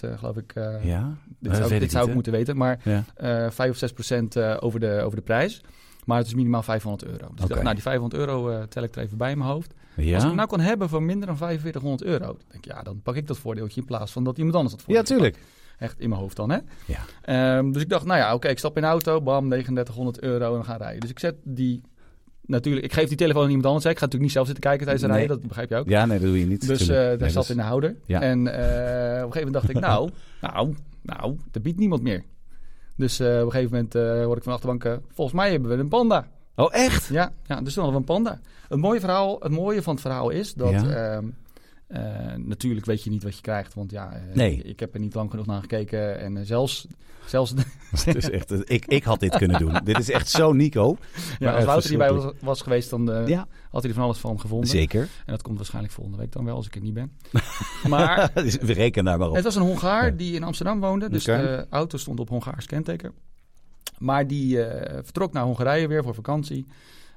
eh, 0.00 0.18
geloof 0.18 0.36
ik. 0.36 0.52
eh, 0.54 0.84
ja. 0.84 1.14
Dit 1.38 1.56
zou, 1.56 1.78
dit 1.78 1.90
zou 1.90 2.08
ik 2.08 2.14
moeten 2.14 2.32
weten. 2.32 2.56
Maar 2.56 2.78
Ja. 2.84 3.04
eh 3.14 3.50
5 3.50 3.70
of 3.70 3.76
6 3.76 3.92
procent 3.92 4.36
eh, 4.36 4.56
over, 4.60 4.80
de, 4.80 5.00
over 5.04 5.16
de 5.16 5.22
prijs. 5.24 5.60
Maar 6.04 6.18
het 6.18 6.26
is 6.26 6.34
minimaal 6.34 6.62
500 6.62 7.04
euro. 7.10 7.26
Dus 7.34 7.42
ik 7.42 7.48
dacht, 7.48 7.62
nou, 7.62 7.74
die 7.74 7.82
500 7.82 8.20
euro 8.20 8.48
eh, 8.50 8.62
tel 8.62 8.82
ik 8.82 8.94
er 8.96 9.02
even 9.02 9.18
bij 9.18 9.30
in 9.30 9.38
mijn 9.38 9.50
hoofd. 9.50 9.74
Ja. 9.96 10.12
Als 10.14 10.22
ik 10.22 10.28
hem 10.28 10.36
nou 10.36 10.48
kan 10.48 10.60
hebben 10.60 10.88
voor 10.88 11.02
minder 11.02 11.26
dan 11.26 11.36
4500 11.36 12.02
euro. 12.10 12.26
Dan 12.26 12.36
denk 12.48 12.64
ik, 12.66 12.72
ja, 12.72 12.82
dan 12.82 13.00
pak 13.02 13.16
ik 13.16 13.26
dat 13.26 13.38
voordeeltje 13.38 13.80
in 13.80 13.86
plaats 13.86 14.12
van 14.12 14.24
dat 14.24 14.36
iemand 14.38 14.56
anders 14.56 14.74
dat 14.74 14.80
ja, 14.80 14.86
voordeeltje 14.86 15.14
tuurlijk. 15.14 15.34
pakt. 15.36 15.60
Echt 15.78 16.00
in 16.00 16.08
mijn 16.08 16.20
hoofd 16.20 16.36
dan, 16.36 16.50
hè? 16.50 16.58
Ja. 16.86 16.98
Ehm, 17.22 17.72
dus 17.72 17.82
ik 17.82 17.88
dacht, 17.88 18.04
nou 18.04 18.18
ja, 18.18 18.34
oké, 18.34 18.48
ik 18.48 18.58
stap 18.58 18.76
in 18.76 18.82
de 18.82 18.88
auto, 18.88 19.20
bam, 19.20 19.48
3900 19.48 20.20
euro 20.20 20.56
en 20.56 20.64
gaan 20.64 20.76
rijden. 20.78 21.00
Dus 21.00 21.10
ik 21.10 21.18
zet 21.18 21.34
die, 21.44 21.80
natuurlijk, 22.46 22.84
ik 22.84 22.92
geef 22.92 23.08
die 23.08 23.16
telefoon 23.16 23.42
aan 23.42 23.48
iemand 23.48 23.66
anders. 23.66 23.84
hè. 23.84 23.90
Ik 23.90 23.96
ga 23.98 24.04
natuurlijk 24.04 24.24
niet 24.32 24.32
zelf 24.32 24.46
zitten 24.46 24.64
kijken 24.64 24.86
tijdens 24.86 25.06
Nee. 25.06 25.16
rijden, 25.18 25.36
dat 25.38 25.46
begrijp 25.48 25.70
je 25.70 25.76
ook. 25.76 25.88
Ja, 25.88 26.06
nee, 26.06 26.18
dat 26.18 26.28
doe 26.28 26.38
je 26.38 26.46
niet. 26.46 26.66
Dus 26.66 26.80
eh, 26.80 26.86
daar 26.96 27.18
Nee, 27.18 27.30
zat 27.30 27.42
dat 27.46 27.48
in 27.48 27.56
de 27.56 27.62
houder. 27.62 27.96
Ja. 28.06 28.20
En 28.20 28.46
eh, 28.46 28.62
op 29.24 29.26
een 29.26 29.32
gegeven 29.32 29.52
moment 29.52 29.52
dacht 29.52 29.68
ik, 29.68 29.80
nou, 29.88 30.10
nou, 30.40 30.74
nou, 31.02 31.36
er 31.52 31.60
biedt 31.60 31.78
niemand 31.78 32.02
meer. 32.02 32.22
Dus 32.96 33.20
eh, 33.20 33.26
op 33.38 33.44
een 33.44 33.50
gegeven 33.50 33.70
moment 33.72 33.94
eh 33.94 34.24
hoor 34.24 34.36
ik 34.36 34.42
van 34.42 34.52
de 34.52 34.58
achterbank, 34.58 35.00
volgens 35.12 35.36
mij 35.36 35.50
hebben 35.50 35.70
we 35.70 35.76
een 35.76 35.88
panda. 35.88 36.26
Oh, 36.56 36.74
echt? 36.74 37.06
Ja, 37.06 37.32
ja 37.46 37.60
dus 37.60 37.74
toen 37.74 37.84
hadden 37.84 38.02
we 38.02 38.08
een 38.12 38.14
panda. 38.22 38.40
Het 38.68 38.78
mooie, 38.78 39.00
verhaal, 39.00 39.36
het 39.40 39.52
mooie 39.52 39.82
van 39.82 39.92
het 39.92 40.02
verhaal 40.02 40.30
is 40.30 40.54
dat... 40.54 40.70
Ja. 40.70 40.88
ehm, 41.14 41.24
eh, 41.92 42.34
natuurlijk 42.36 42.86
weet 42.86 43.02
je 43.02 43.10
niet 43.10 43.22
wat 43.22 43.34
je 43.36 43.40
krijgt, 43.42 43.74
want 43.74 43.90
ja, 43.90 44.12
eh, 44.12 44.34
Nee. 44.34 44.62
ik 44.62 44.80
heb 44.80 44.94
er 44.94 45.00
niet 45.00 45.14
lang 45.14 45.30
genoeg 45.30 45.46
naar 45.46 45.60
gekeken. 45.60 46.18
En 46.20 46.36
eh, 46.36 46.44
zelfs, 46.44 46.86
zelfs 47.26 47.54
Het 48.04 48.14
is 48.24 48.30
echt, 48.30 48.70
ik, 48.70 48.86
ik 48.86 49.02
had 49.04 49.20
dit 49.20 49.36
kunnen 49.36 49.58
doen. 49.58 49.80
dit 49.84 49.98
is 49.98 50.10
echt 50.10 50.28
zo 50.30 50.52
Nico. 50.52 50.96
ja, 51.38 51.46
Maar 51.46 51.54
als 51.54 51.64
Wouter 51.64 51.88
hierbij 51.88 52.12
was, 52.12 52.32
was 52.40 52.62
geweest, 52.62 52.90
dan 52.90 53.22
Ja, 53.26 53.46
had 53.70 53.80
hij 53.82 53.90
er 53.90 53.96
van 53.96 54.04
alles 54.04 54.18
van 54.18 54.40
gevonden. 54.40 54.68
zeker. 54.68 55.00
En 55.02 55.08
dat 55.32 55.42
komt 55.42 55.56
waarschijnlijk 55.56 55.94
volgende 55.94 56.18
week 56.18 56.32
dan 56.32 56.44
wel, 56.44 56.56
als 56.56 56.66
ik 56.66 56.74
er 56.74 56.80
niet 56.82 56.94
ben. 56.94 57.12
maar 57.88 58.30
Dus 58.34 58.56
We 58.56 58.72
rekenen 58.72 59.04
daar 59.04 59.18
maar 59.18 59.28
op. 59.28 59.34
Het 59.34 59.44
was 59.44 59.56
een 59.56 59.62
Hongaar 59.62 60.04
Ja. 60.06 60.10
die 60.16 60.34
in 60.34 60.42
Amsterdam 60.42 60.80
woonde. 60.80 61.10
Dus 61.10 61.24
de 61.24 61.66
auto 61.70 61.98
stond 61.98 62.20
op 62.20 62.28
Hongaars 62.28 62.66
kenteken. 62.66 63.12
Maar 63.98 64.26
die 64.26 64.56
vertrok 65.02 65.32
naar 65.32 65.44
Hongarije 65.44 65.86
weer 65.88 66.02
voor 66.02 66.14
vakantie. 66.14 66.66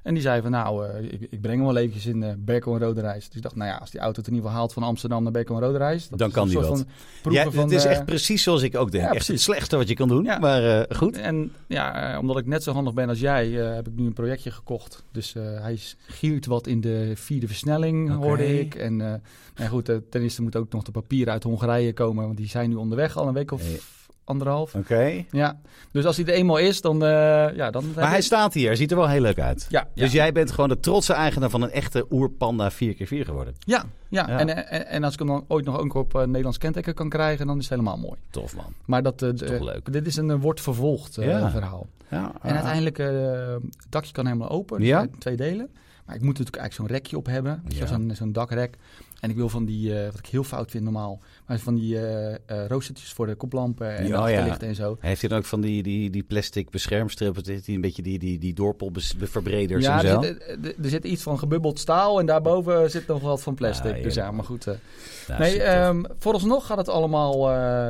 En 0.06 0.14
die 0.14 0.22
zei 0.22 0.42
van 0.42 0.50
nou, 0.50 0.86
eh, 0.86 1.02
ik, 1.02 1.26
ik 1.30 1.40
breng 1.40 1.56
hem 1.56 1.66
wel 1.66 1.76
eventjes 1.76 2.06
in 2.06 2.22
uh, 2.22 2.28
Berkel 2.38 2.74
en 2.74 2.80
Rode 2.80 3.00
Reis. 3.00 3.26
Dus 3.26 3.36
ik 3.36 3.42
dacht, 3.42 3.54
nou 3.56 3.70
ja, 3.70 3.76
als 3.76 3.90
die 3.90 4.00
auto 4.00 4.18
het 4.18 4.26
in 4.28 4.32
ieder 4.34 4.46
geval 4.48 4.60
haalt 4.62 4.72
van 4.72 4.82
Amsterdam 4.82 5.22
naar 5.22 5.32
Berkel 5.32 5.54
en 5.56 5.62
Rode 5.62 5.78
Reis. 5.78 6.08
Dat 6.08 6.18
Dan 6.18 6.28
is 6.28 6.34
kan 6.34 6.48
die 6.48 6.58
wat. 6.58 6.84
Ja, 7.30 7.50
van, 7.50 7.62
het 7.62 7.72
is 7.72 7.84
eh, 7.84 7.90
echt 7.90 8.04
precies 8.04 8.42
zoals 8.42 8.62
ik 8.62 8.76
ook 8.76 8.90
denk. 8.90 9.04
ja, 9.04 9.12
echt 9.12 9.28
het 9.28 9.40
slechtste 9.40 9.76
wat 9.76 9.88
je 9.88 9.94
kan 9.94 10.08
doen. 10.08 10.24
Ja. 10.24 10.38
Maar 10.38 10.80
eh, 10.80 10.96
goed. 10.96 11.16
En 11.16 11.52
ja, 11.66 12.12
eh, 12.12 12.18
omdat 12.18 12.38
ik 12.38 12.46
net 12.46 12.62
zo 12.62 12.72
handig 12.72 12.94
ben 12.94 13.08
als 13.08 13.20
jij, 13.20 13.60
eh, 13.68 13.74
heb 13.74 13.86
ik 13.88 13.92
nu 13.96 14.06
een 14.06 14.12
projectje 14.12 14.50
gekocht. 14.50 15.04
Dus 15.12 15.34
eh, 15.34 15.42
hij 15.60 15.78
giert 16.06 16.46
wat 16.46 16.66
in 16.66 16.80
de 16.80 17.12
vierde 17.14 17.46
versnelling, 17.46 18.14
hoorde 18.14 18.58
ik. 18.60 18.74
En 18.74 19.00
eh, 19.00 19.14
nou 19.56 19.68
goed, 19.70 19.88
eh, 19.88 19.96
ten 20.10 20.22
eerste 20.22 20.42
moet 20.42 20.56
ook 20.56 20.72
nog 20.72 20.82
de 20.82 20.90
papieren 20.90 21.32
uit 21.32 21.42
Hongarije 21.42 21.92
komen. 21.92 22.24
Want 22.24 22.36
die 22.36 22.48
zijn 22.48 22.68
nu 22.68 22.74
onderweg 22.74 23.16
al 23.16 23.28
een 23.28 23.34
week 23.34 23.50
of 23.50 23.62
Eh. 23.62 23.78
Anderhalf. 24.26 24.74
Oké. 24.74 25.24
Ja, 25.30 25.58
dus 25.90 26.04
als 26.04 26.16
hij 26.16 26.26
er 26.26 26.32
eenmaal 26.32 26.56
is, 26.58 26.80
dan... 26.80 27.02
eh, 27.04 27.08
ja, 27.56 27.70
dan 27.70 27.84
Maar 27.94 28.08
hij 28.10 28.20
staat 28.20 28.54
hier. 28.54 28.76
Ziet 28.76 28.90
er 28.90 28.96
wel 28.96 29.08
heel 29.08 29.20
leuk 29.20 29.38
uit. 29.40 29.66
Ja, 29.68 29.88
Dus 29.94 30.12
ja. 30.12 30.18
jij 30.22 30.32
bent 30.32 30.50
gewoon 30.50 30.68
de 30.68 30.80
trotse 30.80 31.12
eigenaar 31.12 31.50
van 31.50 31.62
een 31.62 31.70
echte 31.70 32.06
oerpanda 32.10 32.72
4x4 32.72 32.76
geworden. 33.06 33.54
Ja, 33.58 33.84
ja. 34.08 34.28
Ja. 34.28 34.38
En, 34.38 34.68
en, 34.70 34.86
en 34.86 35.04
als 35.04 35.12
ik 35.12 35.18
hem 35.18 35.28
dan 35.28 35.44
ooit 35.48 35.64
nog 35.64 35.78
ook 35.78 35.94
op 35.94 36.14
eh, 36.14 36.22
Nederlands 36.22 36.58
kenteken 36.58 36.94
kan 36.94 37.08
krijgen, 37.08 37.46
dan 37.46 37.56
is 37.56 37.62
het 37.68 37.70
helemaal 37.78 37.98
mooi. 37.98 38.18
Tof 38.30 38.56
man. 38.56 38.72
Maar 38.84 39.02
dat, 39.02 39.22
eh, 39.22 39.28
is 39.32 39.38
toch 39.40 39.48
eh, 39.50 39.62
leuk. 39.62 39.92
dit 39.92 40.06
is 40.06 40.16
een 40.16 40.30
eh, 40.30 40.36
wordt 40.40 40.60
vervolgd 40.60 41.18
eh, 41.18 41.50
verhaal. 41.50 41.86
Ja, 42.10 42.32
En 42.42 42.54
uiteindelijk, 42.54 42.98
eh, 42.98 43.06
het 43.06 43.86
dakje 43.88 44.12
kan 44.12 44.26
helemaal 44.26 44.48
open. 44.48 44.80
Dus 44.80 45.06
twee 45.18 45.36
delen. 45.36 45.68
Maar 46.06 46.14
ik 46.14 46.20
moet 46.22 46.38
natuurlijk 46.38 46.56
eigenlijk 46.56 46.90
zo'n 46.90 46.98
rekje 46.98 47.16
op 47.16 47.26
hebben. 47.26 47.62
Zo'n 47.86 48.10
zo'n 48.14 48.32
dakrek. 48.32 48.76
En 49.26 49.32
ik 49.32 49.38
wil 49.38 49.48
van 49.48 49.64
die, 49.64 49.98
eh, 49.98 50.04
wat 50.04 50.18
ik 50.18 50.26
heel 50.26 50.44
fout 50.44 50.70
vind 50.70 50.84
normaal, 50.84 51.20
maar 51.46 51.58
van 51.58 51.74
die 51.74 51.98
eh, 51.98 52.66
roostertjes 52.66 53.12
voor 53.12 53.26
de 53.26 53.34
koplampen 53.34 53.96
en 53.96 54.06
Ja, 54.06 54.16
de 54.16 54.22
oh 54.22 54.30
ja. 54.46 54.60
en 54.60 54.74
zo. 54.74 54.96
Heeft 55.00 55.20
hij 55.20 55.28
dan 55.28 55.38
ook 55.38 55.44
van 55.44 55.60
die, 55.60 55.82
die, 55.82 56.10
die 56.10 56.22
plastic 56.22 56.70
beschermstrippen, 56.70 57.42
die 57.42 57.62
een 57.66 57.80
beetje 57.80 58.02
die, 58.02 58.18
die, 58.18 58.38
die 58.38 58.54
Ja, 59.80 59.98
en 60.00 60.06
er 60.06 60.12
zo? 60.12 60.22
zit, 60.22 60.42
er, 60.48 60.74
er 60.82 60.88
zit 60.88 61.04
iets 61.04 61.22
van 61.22 61.38
gebubbeld 61.38 61.78
staal 61.78 62.20
en 62.20 62.26
daarboven 62.26 62.90
zit 62.90 63.06
nog 63.06 63.20
wat 63.20 63.42
van 63.42 63.54
plastic. 63.54 63.94
Ah, 63.94 64.02
dus 64.02 64.14
ja, 64.14 64.24
ja. 64.24 64.30
maar 64.30 64.44
goed. 64.44 64.64
Nou, 64.64 65.40
nee, 65.40 65.62
ehm 65.62 66.02
vooralsnog 66.18 66.66
gaat 66.66 66.76
het 66.76 66.88
allemaal... 66.88 67.40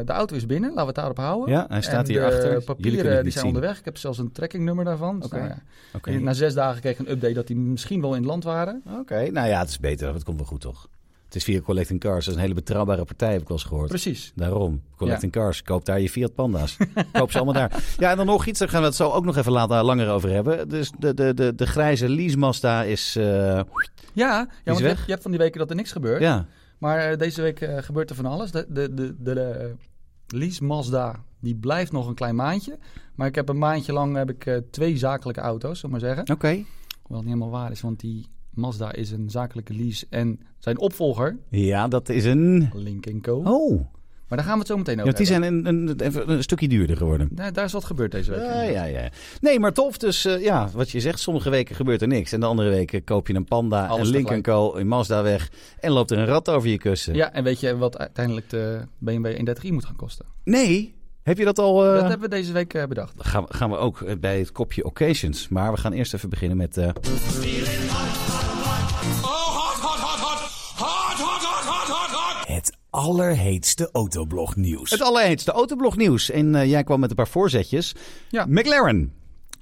de 0.05 0.12
auto 0.12 0.37
is 0.37 0.47
binnen, 0.47 0.69
laten 0.69 0.81
we 0.81 0.87
het 0.87 0.94
daarop 0.94 1.17
houden. 1.17 1.55
ja, 1.55 1.67
hij 1.69 1.83
staat 1.83 2.09
en 2.09 2.12
hier 2.15 2.25
achter. 2.25 2.62
Papieren 2.62 3.23
die 3.23 3.33
zijn 3.33 3.33
zien. 3.33 3.45
onderweg. 3.45 3.78
Ik 3.78 3.85
heb 3.85 3.97
zelfs 3.97 4.19
een 4.19 4.33
trackingnummer 4.33 4.85
daarvan. 4.85 5.16
Dus 5.16 5.26
Oké. 5.26 5.37
nou 5.37 6.14
ja. 6.14 6.19
Na 6.19 6.33
zes 6.33 6.55
dagen 6.55 6.81
kreeg 6.81 6.93
ik 6.93 7.07
een 7.07 7.12
update 7.12 7.35
dat 7.35 7.47
die 7.47 7.57
misschien 7.57 8.00
wel 8.00 8.11
in 8.11 8.16
het 8.16 8.26
land 8.26 8.45
waren. 8.45 8.83
Oké, 9.00 9.31
nou 9.31 9.49
ja, 9.49 9.59
het 9.59 9.69
is 9.69 9.81
beter. 9.81 10.14
Het 10.14 10.25
komt 10.25 10.37
wel 10.37 10.47
goed, 10.47 10.61
toch? 10.61 10.88
Het 11.26 11.35
is 11.35 11.45
via 11.45 11.61
Collecting 11.61 12.00
Cars. 12.00 12.25
Dat 12.25 12.28
is 12.28 12.35
een 12.35 12.40
hele 12.47 12.54
betrouwbare 12.54 13.04
partij, 13.04 13.33
heb 13.33 13.40
ik 13.40 13.49
wel 13.49 13.56
eens 13.56 13.66
gehoord. 13.66 13.88
Precies. 13.88 14.33
Daarom. 14.35 14.83
Collecting 14.97 15.33
Cars. 15.33 15.62
Koop 15.62 15.85
daar 15.85 16.00
je 16.00 16.11
Fiat 16.11 16.35
Panda's. 16.35 16.76
Koop 17.12 17.30
ze 17.30 17.37
allemaal 17.37 17.54
daar. 17.54 17.85
Ja, 17.99 18.11
en 18.11 18.16
dan 18.16 18.26
nog 18.26 18.47
iets. 18.47 18.59
Daar 18.59 18.68
gaan 18.68 18.80
we 18.80 18.87
het 18.87 18.97
zo 18.97 19.11
ook 19.11 19.25
nog 19.25 19.37
even 19.37 19.52
later 19.52 19.85
langer 19.85 20.11
over 20.11 20.30
hebben. 20.30 20.68
Dus 20.68 20.90
de, 20.99 21.14
de, 21.14 21.35
de, 21.35 21.54
de 21.54 21.66
grijze 21.66 22.09
Lease 22.09 22.38
Mazda 22.38 22.83
is... 22.83 23.16
eh, 23.16 23.25
Ja, 23.25 23.64
ja 24.12 24.49
want 24.64 24.78
je 24.78 24.85
hebt, 24.87 24.99
je 25.04 25.11
hebt 25.11 25.23
van 25.23 25.30
die 25.30 25.40
weken 25.40 25.59
dat 25.59 25.71
er 25.71 25.76
niks 25.76 25.92
gebeurt. 25.92 26.21
ja. 26.21 26.47
Maar 26.78 26.99
eh, 26.99 27.18
deze 27.18 27.42
week 27.42 27.61
eh, 27.61 27.83
gebeurt 27.83 28.11
er 28.11 28.16
van 28.16 28.26
alles. 28.26 28.50
De, 28.50 28.66
de, 28.68 28.95
de, 28.95 29.14
de, 29.18 29.75
lease 30.26 30.64
Mazda 30.64 31.25
die 31.40 31.54
blijft 31.56 31.92
nog 31.92 32.06
een 32.09 32.14
klein 32.14 32.35
maandje. 32.35 32.78
Maar 33.14 33.26
ik 33.26 33.35
heb 33.35 33.49
een 33.49 33.59
maandje 33.59 33.92
lang 33.92 34.16
heb 34.16 34.30
ik, 34.30 34.62
twee 34.71 34.97
zakelijke 34.97 35.40
auto's, 35.40 35.80
zullen 35.80 35.90
maar 35.90 36.14
zeggen. 36.14 36.35
Oké. 36.35 36.49
Hoewel 36.49 36.64
het 37.09 37.11
niet 37.11 37.25
helemaal 37.25 37.50
waar 37.50 37.71
is, 37.71 37.80
want 37.80 38.00
die 38.00 38.26
Mazda 38.57 38.93
is 38.93 39.11
een 39.11 39.31
zakelijke 39.31 39.73
lease. 39.75 40.07
En 40.11 40.41
zijn 40.59 40.79
opvolger, 40.79 41.39
Ja, 41.51 41.89
dat 41.89 42.09
is 42.09 42.25
een... 42.25 42.71
Link 42.75 43.23
Co. 43.23 43.43
Oh. 43.45 43.81
Maar 44.29 44.39
daar 44.39 44.47
gaan 44.47 44.55
we 44.55 44.61
het 44.61 44.69
zo 44.71 44.77
meteen 44.77 44.97
Ja, 44.97 45.03
over 45.03 45.15
want 45.15 45.29
die 45.29 45.37
zijn 45.37 45.67
een, 45.67 45.67
een, 46.07 46.31
een 46.31 46.43
stukje 46.43 46.69
duurder 46.69 46.97
geworden. 46.97 47.29
Daar, 47.33 47.53
daar 47.53 47.65
is 47.65 47.73
wat 47.73 47.85
gebeurd 47.85 48.11
deze 48.13 48.31
week. 48.31 48.41
Ja, 48.41 48.63
ja, 48.63 48.85
ja. 48.85 49.09
Nee, 49.41 49.61
maar 49.61 49.73
tof. 49.73 49.99
Dus 49.99 50.25
eh, 50.25 50.43
ja, 50.43 50.69
wat 50.73 50.91
je 50.91 51.01
zegt, 51.01 51.19
sommige 51.21 51.51
weken 51.51 51.75
gebeurt 51.77 52.03
er 52.03 52.09
niks. 52.09 52.33
En 52.33 52.41
de 52.41 52.47
andere 52.47 52.69
weken 52.71 53.05
koop 53.05 53.27
je 53.29 53.35
een 53.35 53.45
Panda, 53.45 53.87
Alles 53.87 54.07
een 54.09 54.13
Link 54.13 54.43
Co, 54.43 54.73
in 54.75 54.89
Mazda 54.89 55.23
weg. 55.23 55.51
En 55.81 55.91
loopt 55.91 56.11
er 56.11 56.19
een 56.19 56.27
rat 56.27 56.51
over 56.51 56.69
je 56.69 56.79
kussen. 56.79 57.15
Ja, 57.15 57.33
en 57.33 57.45
weet 57.45 57.61
je 57.61 57.77
wat 57.77 57.99
uiteindelijk 57.99 58.51
de 58.51 58.81
BMW 58.99 59.27
130i 59.67 59.71
moet 59.71 59.85
gaan 59.85 59.97
kosten? 59.97 60.27
Nee, 60.45 60.95
heb 61.23 61.39
je 61.39 61.45
dat 61.45 61.59
al... 61.59 61.85
eh, 61.87 61.93
Dat 62.01 62.09
hebben 62.09 62.31
we 62.31 62.37
deze 62.37 62.53
week 62.53 62.75
eh, 62.75 62.87
bedacht. 62.87 63.15
gaan, 63.19 63.45
we, 63.45 63.55
gaan 63.55 63.71
we 63.71 63.77
ook 63.77 64.21
bij 64.21 64.39
het 64.39 64.53
kopje 64.53 64.85
occasions. 64.85 65.49
Maar 65.49 65.73
we 65.73 65.79
gaan 65.79 65.93
eerst 65.93 66.15
even 66.15 66.29
beginnen 66.31 66.57
met... 66.57 66.77
allerheetste 72.97 73.88
autoblog 73.93 74.57
nieuws. 74.57 74.91
het 74.91 75.03
allerheetste 75.03 75.53
autoblog 75.53 75.97
nieuws. 75.97 76.31
En 76.31 76.55
eh, 76.55 76.71
jij 76.71 76.85
kwam 76.85 77.00
met 77.00 77.11
een 77.11 77.17
paar 77.17 77.29
voorzetjes. 77.29 77.95
Ja. 78.29 78.47
McLaren. 78.49 79.12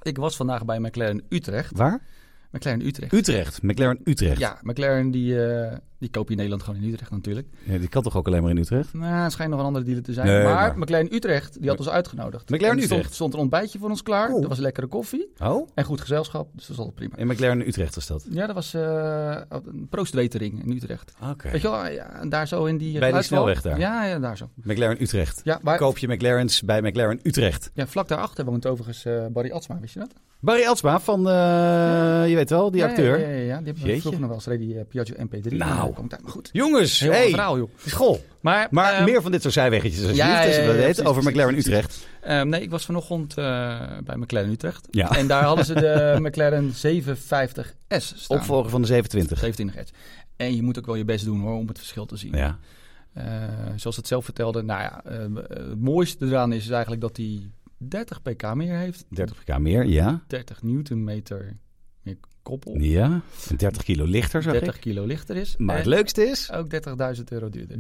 Ik 0.03 0.17
was 0.17 0.37
vandaag 0.37 0.65
bij 0.65 0.79
McLaren 0.79 1.23
Utrecht. 1.29 1.77
Waar? 1.77 2.03
McLaren 2.51 2.87
Utrecht. 2.87 3.13
Utrecht, 3.13 3.63
McLaren 3.63 4.01
Utrecht. 4.05 4.39
Ja, 4.39 4.59
McLaren 4.63 5.11
die, 5.11 5.47
eh, 5.47 5.77
die 5.99 6.11
koop 6.11 6.25
je 6.25 6.31
in 6.31 6.37
Nederland 6.37 6.63
gewoon 6.63 6.83
in 6.83 6.93
Utrecht 6.93 7.11
natuurlijk. 7.11 7.47
Ja, 7.65 7.79
die 7.79 7.89
kan 7.89 8.03
toch 8.03 8.17
ook 8.17 8.27
alleen 8.27 8.43
maar 8.43 8.51
in 8.51 8.57
Utrecht? 8.57 8.93
Nou, 8.93 9.23
het 9.23 9.33
schijnt 9.33 9.51
nog 9.51 9.61
een 9.61 9.67
andere 9.67 9.85
dealer 9.85 10.03
te 10.03 10.13
zijn. 10.13 10.27
Nee, 10.27 10.43
maar, 10.45 10.55
maar- 10.55 10.79
McLaren 10.79 11.15
Utrecht, 11.15 11.61
die 11.61 11.69
had 11.69 11.79
ons 11.79 11.89
uitgenodigd. 11.89 12.51
McLaren 12.51 12.69
En 12.71 12.77
er 12.77 12.83
stond, 12.85 12.99
Utrecht? 12.99 13.15
stond 13.15 13.35
een 13.35 13.41
ontbijtje 13.41 13.79
voor 13.79 13.91
ons 13.91 14.03
klaar. 14.03 14.33
Oh. 14.33 14.43
Er 14.43 14.49
was 14.49 14.59
lekkere 14.59 14.87
koffie 14.87 15.29
Oh, 15.43 15.69
en 15.75 15.85
goed 15.85 16.01
gezelschap. 16.01 16.49
Dus 16.53 16.67
dat 16.67 16.77
was 16.77 16.87
altijd 16.87 16.95
prima. 16.95 17.17
in 17.17 17.27
McLaren 17.27 17.67
Utrecht 17.69 17.95
was 17.95 18.07
dat. 18.07 18.27
Ja, 18.31 18.47
dat 18.47 18.55
was 18.55 18.75
eh 18.75 19.41
een 19.51 19.87
proostwetering 19.91 20.65
in 20.65 20.71
Utrecht. 20.71 21.15
Oké. 21.31 21.51
Weet 21.51 21.61
je 21.63 21.71
wel, 21.71 21.87
ja, 21.87 22.25
daar 22.29 22.49
zo 22.49 22.65
in 22.65 22.77
die... 22.77 22.89
die 22.89 22.93
geluidswal. 23.03 23.23
snelweg 23.23 23.63
daar? 23.63 23.79
Ja, 23.79 24.05
ja, 24.05 24.19
daar 24.19 24.37
zo. 24.37 24.49
McLaren 24.63 25.03
Utrecht. 25.03 25.41
Ja, 25.45 25.59
waar, 25.63 25.79
Koop 25.79 25.99
je 25.99 26.09
McLaren's 26.09 26.63
bij 26.63 26.83
McLaren 26.83 27.21
Utrecht. 27.23 27.71
ja, 27.75 27.87
vlak 27.87 28.09
daarachter 28.09 28.45
woont 28.45 28.67
overigens 28.67 29.05
eh, 29.05 29.27
Barry 29.33 29.51
Atsma, 29.51 29.79
wist 29.81 29.95
je 29.95 30.01
dat? 30.01 30.11
Barry 30.41 30.63
Elsma 30.63 31.01
van, 31.01 31.29
eh, 31.29 32.29
je 32.29 32.35
weet 32.35 32.51
wel, 32.51 32.71
die 32.71 32.85
acteur. 32.85 33.21
Ja, 33.21 33.27
ja, 33.27 33.33
ja, 33.35 33.41
ja. 33.41 33.59
die 33.59 33.73
hebben 33.73 34.01
vroeger 34.01 34.21
nog 34.21 34.45
wel 34.45 34.55
eens 34.55 34.59
die 34.67 34.85
Piaggio 34.85 35.15
MP3. 35.27 35.57
Nou. 35.57 35.84
Komt 35.93 36.11
daar 36.11 36.21
maar 36.23 36.31
goed. 36.31 36.51
Jongens, 36.53 37.01
Heel 37.01 37.13
hey. 37.13 37.29
verhaal, 37.31 37.57
joh. 37.59 37.71
Goh. 37.91 38.19
Maar, 38.41 38.69
Maar 38.71 38.93
ehm, 38.93 39.05
meer 39.05 39.23
van 39.23 39.31
dit 39.33 39.43
soort 39.43 39.55
zijweggetjes 39.55 40.01
ja, 40.01 40.07
als 40.09 40.17
je 40.17 40.23
ja, 40.23 40.37
dat 40.37 40.55
ja, 40.55 40.73
weet, 40.73 40.95
precies, 40.95 41.05
over 41.05 41.23
McLaren. 41.23 41.57
Utrecht. 41.59 42.07
ehm, 42.21 42.49
nee, 42.49 42.63
ik 42.63 42.71
was 42.71 42.85
vanochtend 42.85 43.39
eh, 43.39 43.45
bij 44.05 44.17
McLaren 44.17 44.51
Utrecht. 44.51 44.89
Ja. 44.91 45.11
En 45.17 45.27
daar 45.27 45.43
hadden 45.43 45.65
ze 45.65 45.75
de 45.75 46.17
McLaren 46.25 46.73
750S 46.73 47.97
staan. 47.99 48.39
Opvolger 48.39 48.71
van 48.71 48.81
de 48.81 48.87
27. 48.87 49.39
27 49.39 49.87
S. 49.89 49.93
En 50.37 50.57
je 50.57 50.63
moet 50.63 50.79
ook 50.79 50.87
wel 50.87 50.95
je 50.95 51.05
best 51.05 51.25
doen 51.25 51.41
hoor, 51.41 51.57
om 51.57 51.69
het 51.69 51.79
verschil 51.79 52.07
te 52.07 52.17
zien. 52.17 52.37
Ja. 52.37 52.59
Eh, 53.13 53.25
zoals 53.77 53.97
het 53.97 54.07
zelf 54.07 54.25
vertelde, 54.25 54.63
nou 54.63 54.81
ja, 54.81 55.03
eh, 55.05 55.19
het 55.49 55.81
mooiste 55.81 56.27
eraan 56.27 56.53
is 56.53 56.69
eigenlijk 56.69 57.01
dat 57.01 57.17
hij 57.17 57.51
30 57.79 58.23
pk 58.23 58.55
meer 58.55 58.77
heeft. 58.77 59.05
30 59.09 59.37
pk 59.45 59.59
meer, 59.59 59.85
ja. 59.87 60.23
30 60.27 60.63
newtonmeter 60.63 61.57
koppel. 62.45 62.75
Ja. 62.79 63.21
En 63.51 63.57
30 63.57 63.83
kilo 63.83 64.05
lichter, 64.05 64.43
zag 64.43 64.53
30 64.53 64.75
ik. 64.75 64.81
kilo 64.81 65.05
lichter 65.05 65.37
is. 65.37 65.55
Maar 65.59 65.77
het 65.77 65.87
leukste 65.87 66.23
is, 66.31 66.53
Ook 66.53 66.67
30.000 67.17 67.23
euro 67.29 67.49
duurder. 67.49 67.77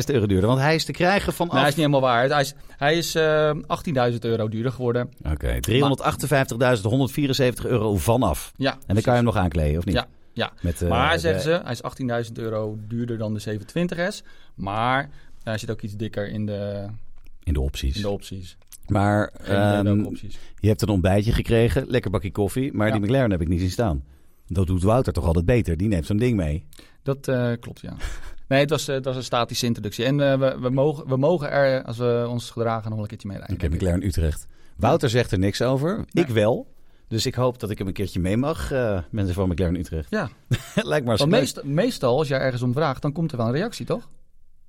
30.000 0.00 0.14
euro 0.14 0.26
duurder. 0.26 0.48
Want 0.48 0.60
hij 0.60 0.74
is 0.74 0.84
te 0.84 0.92
krijgen 0.92 1.32
vanaf... 1.32 1.52
Nou, 1.52 1.60
hij 1.64 1.70
is 1.70 1.76
niet 1.76 1.86
helemaal 1.86 2.08
waar. 2.10 2.28
Hij 2.28 2.40
is, 2.40 2.54
hij 2.68 2.96
is 2.96 3.14
eh, 3.14 4.10
18.000 4.12 4.18
euro 4.20 4.48
duurder 4.48 4.72
geworden. 4.72 5.10
Oké, 5.32 5.58
358.174 5.70 7.64
euro 7.66 7.96
vanaf. 7.96 8.52
Ja, 8.56 8.72
En 8.72 8.94
dan 8.94 9.02
kan 9.02 9.12
je 9.12 9.18
hem 9.18 9.24
nog 9.24 9.36
aankleden, 9.36 9.78
of 9.78 9.84
niet? 9.84 9.94
Ja, 9.94 10.06
ja. 10.32 10.52
Met, 10.60 10.82
eh, 10.82 10.88
maar 10.88 11.12
de- 11.12 11.18
zeggen 11.18 11.42
ze, 11.42 11.60
hij 11.64 11.72
is 11.72 11.82
18.000 12.26 12.32
euro 12.38 12.78
duurder 12.88 13.18
dan 13.18 13.34
de 13.34 13.40
720S. 13.40 14.22
Maar 14.54 15.10
hij 15.42 15.58
zit 15.58 15.70
ook 15.70 15.82
iets 15.82 15.94
dikker 15.96 16.28
in 16.28 16.46
de, 16.46 16.86
In 17.44 17.52
de 17.52 17.60
opties. 17.60 17.96
in 17.96 18.02
de 18.02 18.08
opties. 18.08 18.56
Maar 18.90 19.28
ehm, 19.28 20.04
je 20.60 20.68
hebt 20.68 20.82
een 20.82 20.88
ontbijtje 20.88 21.32
gekregen, 21.32 21.84
lekker 21.88 22.10
bakje 22.10 22.30
koffie. 22.32 22.72
Maar 22.72 22.86
Ja. 22.86 22.92
die 22.92 23.02
McLaren 23.02 23.30
heb 23.30 23.40
ik 23.40 23.48
niet 23.48 23.60
zien 23.60 23.70
staan. 23.70 24.04
Dat 24.46 24.66
doet 24.66 24.82
Wouter 24.82 25.12
toch 25.12 25.24
altijd 25.26 25.44
beter. 25.46 25.76
Die 25.76 25.88
neemt 25.88 26.06
zo'n 26.06 26.16
ding 26.16 26.36
mee. 26.36 26.66
Dat 27.02 27.28
eh, 27.28 27.52
klopt, 27.60 27.80
ja. 27.80 27.94
Nee, 28.48 28.60
het 28.60 28.70
was, 28.70 28.88
eh, 28.88 28.94
het 28.94 29.04
was 29.04 29.16
een 29.16 29.22
statische 29.24 29.66
introductie. 29.66 30.04
En 30.04 30.20
eh, 30.32 30.38
we, 30.38 30.56
we, 30.60 30.70
mogen, 30.70 31.08
we 31.08 31.16
mogen 31.16 31.50
er, 31.50 31.84
als 31.84 31.96
we 31.96 32.26
ons 32.28 32.50
gedragen, 32.50 32.90
nog 32.90 33.00
een 33.00 33.06
keertje 33.06 33.28
mee 33.28 33.36
Ik 33.36 33.46
rijden. 33.46 33.70
heb 33.70 33.74
McLaren 33.80 34.02
Utrecht. 34.06 34.46
Wouter 34.76 35.10
zegt 35.10 35.32
er 35.32 35.38
niks 35.38 35.62
over. 35.62 36.04
Ik 36.12 36.26
wel. 36.28 36.74
Dus 37.08 37.26
ik 37.26 37.34
hoop 37.34 37.58
dat 37.60 37.70
ik 37.70 37.78
hem 37.78 37.86
een 37.86 37.92
keertje 37.92 38.20
mee 38.20 38.36
mag. 38.36 38.70
mensen 39.10 39.34
van 39.34 39.48
McLaren 39.48 39.76
Utrecht. 39.76 40.10
Ja, 40.10 40.28
Lijkt 40.74 41.06
maar 41.06 41.28
meest, 41.28 41.62
meestal 41.64 42.18
als 42.18 42.28
jij 42.28 42.38
ergens 42.38 42.62
om 42.62 42.72
vraagt, 42.72 43.02
dan 43.02 43.12
komt 43.12 43.30
er 43.32 43.36
wel 43.36 43.46
een 43.46 43.52
reactie, 43.52 43.86
toch? 43.86 44.08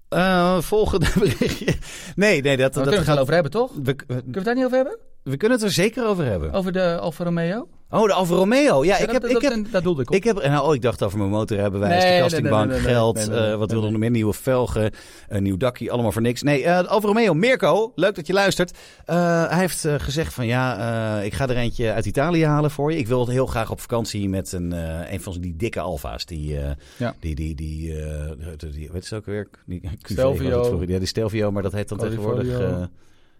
Eh, 0.09 0.61
volgende 0.61 1.05
berichtje. 1.19 1.75
Nee, 2.15 2.41
nee, 2.41 2.57
dat, 2.57 2.57
Daar 2.57 2.57
dat 2.57 2.73
kunnen 2.73 2.91
we 2.91 2.97
het 2.97 3.05
wel 3.07 3.17
over 3.17 3.33
hebben, 3.33 3.51
toch? 3.51 3.71
We, 3.73 3.81
we, 3.83 3.95
Kunnen 4.05 4.23
we 4.25 4.31
het 4.37 4.45
daar 4.45 4.55
niet 4.55 4.65
over 4.65 4.77
hebben? 4.77 4.97
we 5.23 5.37
kunnen 5.37 5.57
het 5.57 5.67
er 5.67 5.73
zeker 5.73 6.05
over 6.05 6.25
hebben. 6.25 6.51
Over 6.51 6.71
de 6.71 6.97
Alfa 6.97 7.23
Romeo? 7.23 7.67
Oh, 7.89 8.05
de 8.05 8.13
Alfa 8.13 8.35
Romeo. 8.35 8.83
Ja, 8.85 8.97
Ja, 8.97 8.97
ik 8.97 9.05
dat, 9.05 9.21
heb... 9.21 9.25
Ik 9.25 9.41
dat, 9.41 9.53
heb 9.53 9.71
dat 9.71 9.83
doelde 9.83 10.01
ik 10.01 10.09
op. 10.09 10.15
ik 10.15 10.23
heb, 10.23 10.43
nou, 10.43 10.67
oh, 10.67 10.75
ik 10.75 10.81
dacht 10.81 11.03
over 11.03 11.17
mijn 11.17 11.29
motorrijbewijs, 11.29 11.93
Nee, 11.93 12.01
de 12.03 12.07
nee, 12.07 12.21
castingbank, 12.21 12.69
nee, 12.69 12.77
nee, 12.77 12.85
nee, 12.85 12.93
geld, 12.93 13.17
eh, 13.17 13.25
wat 13.27 13.37
nee, 13.37 13.57
wilde 13.57 13.75
nee. 13.75 13.89
nog 13.91 13.99
meer, 13.99 14.09
nieuwe 14.09 14.33
velgen, 14.33 14.91
een 15.27 15.43
nieuw 15.43 15.57
dakje, 15.57 15.91
allemaal 15.91 16.11
voor 16.11 16.21
niks. 16.21 16.41
Nee, 16.41 16.63
eh, 16.63 16.79
de 16.79 16.87
Alfa 16.87 17.07
Romeo, 17.07 17.33
Mirko, 17.33 17.91
leuk 17.95 18.15
dat 18.15 18.27
je 18.27 18.33
luistert. 18.33 18.77
Eh, 19.05 19.49
hij 19.49 19.59
heeft 19.59 19.87
gezegd 19.97 20.33
van 20.33 20.45
ja, 20.45 21.21
ik 21.21 21.33
ga 21.33 21.47
er 21.47 21.57
eentje 21.57 21.93
uit 21.93 22.05
Italië 22.05 22.45
halen 22.45 22.71
voor 22.71 22.91
je. 22.91 22.97
Ik 22.97 23.07
wil 23.07 23.27
heel 23.27 23.45
graag 23.45 23.71
op 23.71 23.79
vakantie 23.79 24.29
met 24.29 24.51
een, 24.51 24.71
een 25.13 25.21
van 25.21 25.37
die 25.39 25.55
dikke 25.55 25.79
Alfa's. 25.79 26.25
Die, 26.25 26.59
Ja. 26.97 27.15
die, 27.19 27.35
die, 27.35 27.55
die, 27.55 27.93
die, 28.57 28.89
wat 28.91 29.03
is 29.03 29.09
het 29.09 29.19
ook 29.19 29.25
weer? 29.25 29.47
Die, 29.65 29.81
Stelvio. 30.01 30.83
Ja, 30.87 30.97
die 30.97 31.07
Stelvio, 31.07 31.51
maar 31.51 31.63
dat 31.63 31.73
heet 31.73 31.89
dan 31.89 31.97
Quadrifoglio. 31.97 32.41
tegenwoordig... 32.41 32.89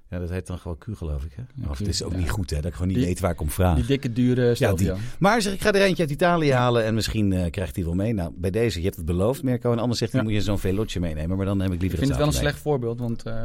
ja, 0.10 0.20
dat 0.20 0.30
heet 0.30 0.48
dan 0.48 0.58
gewoon 0.58 0.78
Q, 0.78 0.86
geloof 0.94 1.24
ik. 1.24 1.32
Hè? 1.36 1.42
Ja, 1.56 1.70
of 1.70 1.78
het 1.78 1.88
is 1.88 2.04
ook 2.04 2.12
ja. 2.12 2.18
niet 2.18 2.30
goed, 2.30 2.50
hè? 2.50 2.56
Dat 2.56 2.66
ik 2.66 2.72
gewoon 2.74 2.88
niet 2.88 2.98
Die- 2.98 3.06
weet 3.06 3.20
waar 3.20 3.32
ik 3.32 3.42
om 3.42 3.50
vraag. 3.50 3.76
Die 3.76 3.86
dikke, 3.86 4.14
dure 4.14 4.56
Stelvio. 4.56 4.94
die. 4.94 5.04
Maar 5.20 5.42
zeg, 5.42 5.54
ik 5.54 5.62
ga 5.62 5.72
er 5.74 5.82
eentje 5.82 6.04
uit 6.04 6.12
Italië 6.12 6.52
halen 6.52 6.84
en 6.84 6.94
misschien 6.94 7.34
eh, 7.34 7.52
krijgt 7.52 7.76
hij 7.76 7.86
wel 7.86 7.94
mee. 7.94 8.14
Nou, 8.14 8.32
bij 8.36 8.50
deze, 8.52 8.78
je 8.80 8.84
hebt 8.86 8.98
het 8.98 9.06
beloofd, 9.06 9.44
Mirko. 9.44 9.72
En 9.72 9.80
anders 9.80 10.00
zegt 10.00 10.12
hij, 10.12 10.22
Ja. 10.22 10.28
moet 10.28 10.36
je 10.38 10.42
zo'n 10.44 10.60
velotje 10.60 11.00
meenemen. 11.00 11.38
Maar 11.38 11.46
dan 11.46 11.60
heb 11.60 11.68
ik 11.68 11.74
Ik 11.76 11.82
liever 11.82 11.98
vind 12.00 12.10
het 12.10 12.20
wel 12.20 12.28
een 12.28 12.34
slecht 12.34 12.60
voorbeeld, 12.60 13.00
want 13.00 13.24
eh, 13.24 13.44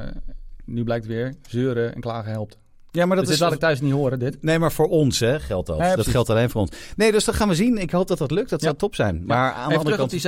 nu 0.64 0.84
blijkt 0.84 1.06
weer, 1.06 1.34
zeuren 1.48 1.94
en 1.94 2.00
klagen 2.00 2.30
helpt. 2.32 2.58
Ja, 2.90 3.06
maar 3.06 3.16
dat 3.16 3.24
dus 3.24 3.34
is... 3.34 3.40
dit 3.40 3.48
laat 3.48 3.56
ik 3.56 3.60
thuis 3.62 3.80
niet 3.80 3.92
horen, 3.92 4.18
dit. 4.18 4.42
Nee, 4.42 4.58
maar 4.58 4.72
voor 4.72 4.88
ons 4.88 5.20
hè, 5.20 5.40
geldt 5.40 5.66
dat. 5.66 5.78
Ja, 5.78 5.96
dat 5.96 6.06
geldt 6.06 6.30
alleen 6.30 6.50
voor 6.50 6.60
ons. 6.60 6.70
Nee, 6.96 7.12
dus 7.12 7.24
dat 7.24 7.34
gaan 7.34 7.48
we 7.48 7.54
zien. 7.54 7.78
Ik 7.78 7.90
hoop 7.90 8.08
dat 8.08 8.18
dat 8.18 8.30
lukt. 8.30 8.50
Dat 8.50 8.60
Ja. 8.60 8.66
zou 8.66 8.78
top 8.78 8.94
zijn. 8.94 9.22
Maar 9.26 9.52
aan 9.52 9.54
de 9.68 9.76
andere 9.76 9.82
terug 9.96 9.96
kant... 9.96 10.12
op 10.12 10.20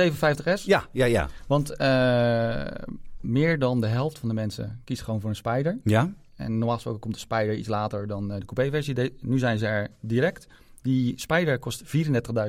die 0.43 0.57
750S. 0.59 0.63
Ja, 0.65 0.85
ja, 0.91 1.05
ja. 1.05 1.29
Want 1.47 1.69
eh, 1.75 2.61
meer 3.21 3.59
dan 3.59 3.81
de 3.81 3.87
helft 3.87 4.19
van 4.19 4.27
de 4.29 4.35
mensen 4.35 4.81
kiest 4.83 5.01
gewoon 5.01 5.21
voor 5.21 5.29
een 5.29 5.35
Spider. 5.35 5.77
Ja? 5.83 6.13
En 6.45 6.57
normaal 6.57 6.75
gesproken 6.75 7.01
komt 7.01 7.13
de 7.13 7.19
Spider 7.19 7.55
iets 7.55 7.67
later 7.67 8.07
dan 8.07 8.31
eh, 8.31 8.39
de 8.39 8.45
coupé-versie. 8.45 9.13
Nu 9.21 9.39
zijn 9.39 9.57
ze 9.57 9.67
er 9.67 9.89
direct. 10.01 10.47
Die 10.81 11.19
Spider 11.19 11.59
kost 11.59 11.83
34.000 11.83 11.89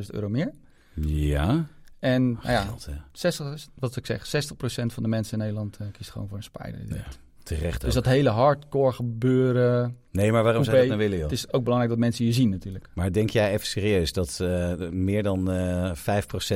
euro 0.06 0.28
meer. 0.28 0.50
Ja. 0.94 1.66
En 1.98 2.32
nou 2.32 2.50
ja, 2.50 2.62
Geld, 2.62 2.86
hè. 2.86 2.94
60, 3.12 3.66
wat 3.74 3.96
ik 3.96 4.06
zeg, 4.06 4.26
60% 4.26 4.58
van 4.86 5.02
de 5.02 5.08
mensen 5.08 5.32
in 5.32 5.38
Nederland 5.38 5.76
eh, 5.76 5.86
kiest 5.92 6.10
gewoon 6.10 6.28
voor 6.28 6.36
een 6.36 6.42
Spider. 6.42 6.86
direct. 6.86 7.18
Terecht 7.46 7.80
Dus 7.80 7.96
ook. 7.96 8.04
dat 8.04 8.12
hele 8.12 8.28
hardcore 8.30 8.92
gebeuren. 8.92 9.96
Nee, 10.10 10.32
maar 10.32 10.42
waarom 10.42 10.64
zou 10.64 10.76
je 10.76 10.82
dat 10.82 10.90
nou 10.90 11.00
willen, 11.02 11.18
joh? 11.18 11.30
Het 11.30 11.38
is 11.38 11.52
ook 11.52 11.62
belangrijk 11.62 11.92
dat 11.92 12.00
mensen 12.00 12.24
je 12.24 12.32
zien 12.32 12.48
natuurlijk. 12.50 12.88
Maar 12.94 13.12
denk 13.12 13.30
jij 13.30 13.52
even 13.52 13.66
serieus 13.66 14.12
dat 14.12 14.40
eh, 14.40 14.72
meer 14.90 15.22
dan 15.22 15.50
eh 15.50 15.92
5% 15.94 15.98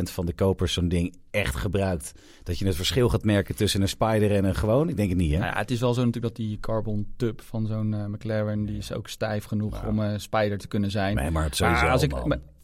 van 0.03 0.27
de 0.27 0.33
kopers 0.33 0.73
zo'n 0.73 0.89
ding 0.89 1.15
echt 1.31 1.57
gebruikt? 1.57 2.13
Dat 2.43 2.59
je 2.59 2.67
het 2.67 2.77
verschil 2.77 3.09
gaat 3.09 3.25
merken 3.25 3.57
tussen 3.57 3.83
een 3.83 3.89
Spider 3.89 4.35
en 4.35 4.45
een 4.45 4.55
gewoon? 4.55 4.89
Ik 4.89 4.97
denk 4.97 5.09
het 5.09 5.19
niet, 5.19 5.33
hè? 5.33 5.39
Nou 5.39 5.53
ja, 5.53 5.59
het 5.59 5.71
is 5.71 5.81
wel 5.81 5.95
zo 5.95 6.05
natuurlijk 6.05 6.37
dat 6.37 6.47
die 6.47 6.59
carbon 6.61 7.07
tub 7.17 7.41
van 7.43 7.67
zo'n 7.67 7.95
eh, 7.95 8.07
McLaren, 8.07 8.65
die 8.65 8.77
is 8.79 8.93
ook 8.93 9.09
stijf 9.09 9.45
genoeg 9.45 9.87
om 9.87 9.99
een 9.99 10.21
Spider 10.21 10.59
te 10.59 10.69
kunnen 10.69 10.91
zijn. 10.91 11.15
Nee, 11.17 11.31
maar 11.31 11.45
het 11.45 11.57
sowieso, 11.57 11.83
Maar 11.83 11.91
als 11.93 12.03
ik, 12.03 12.13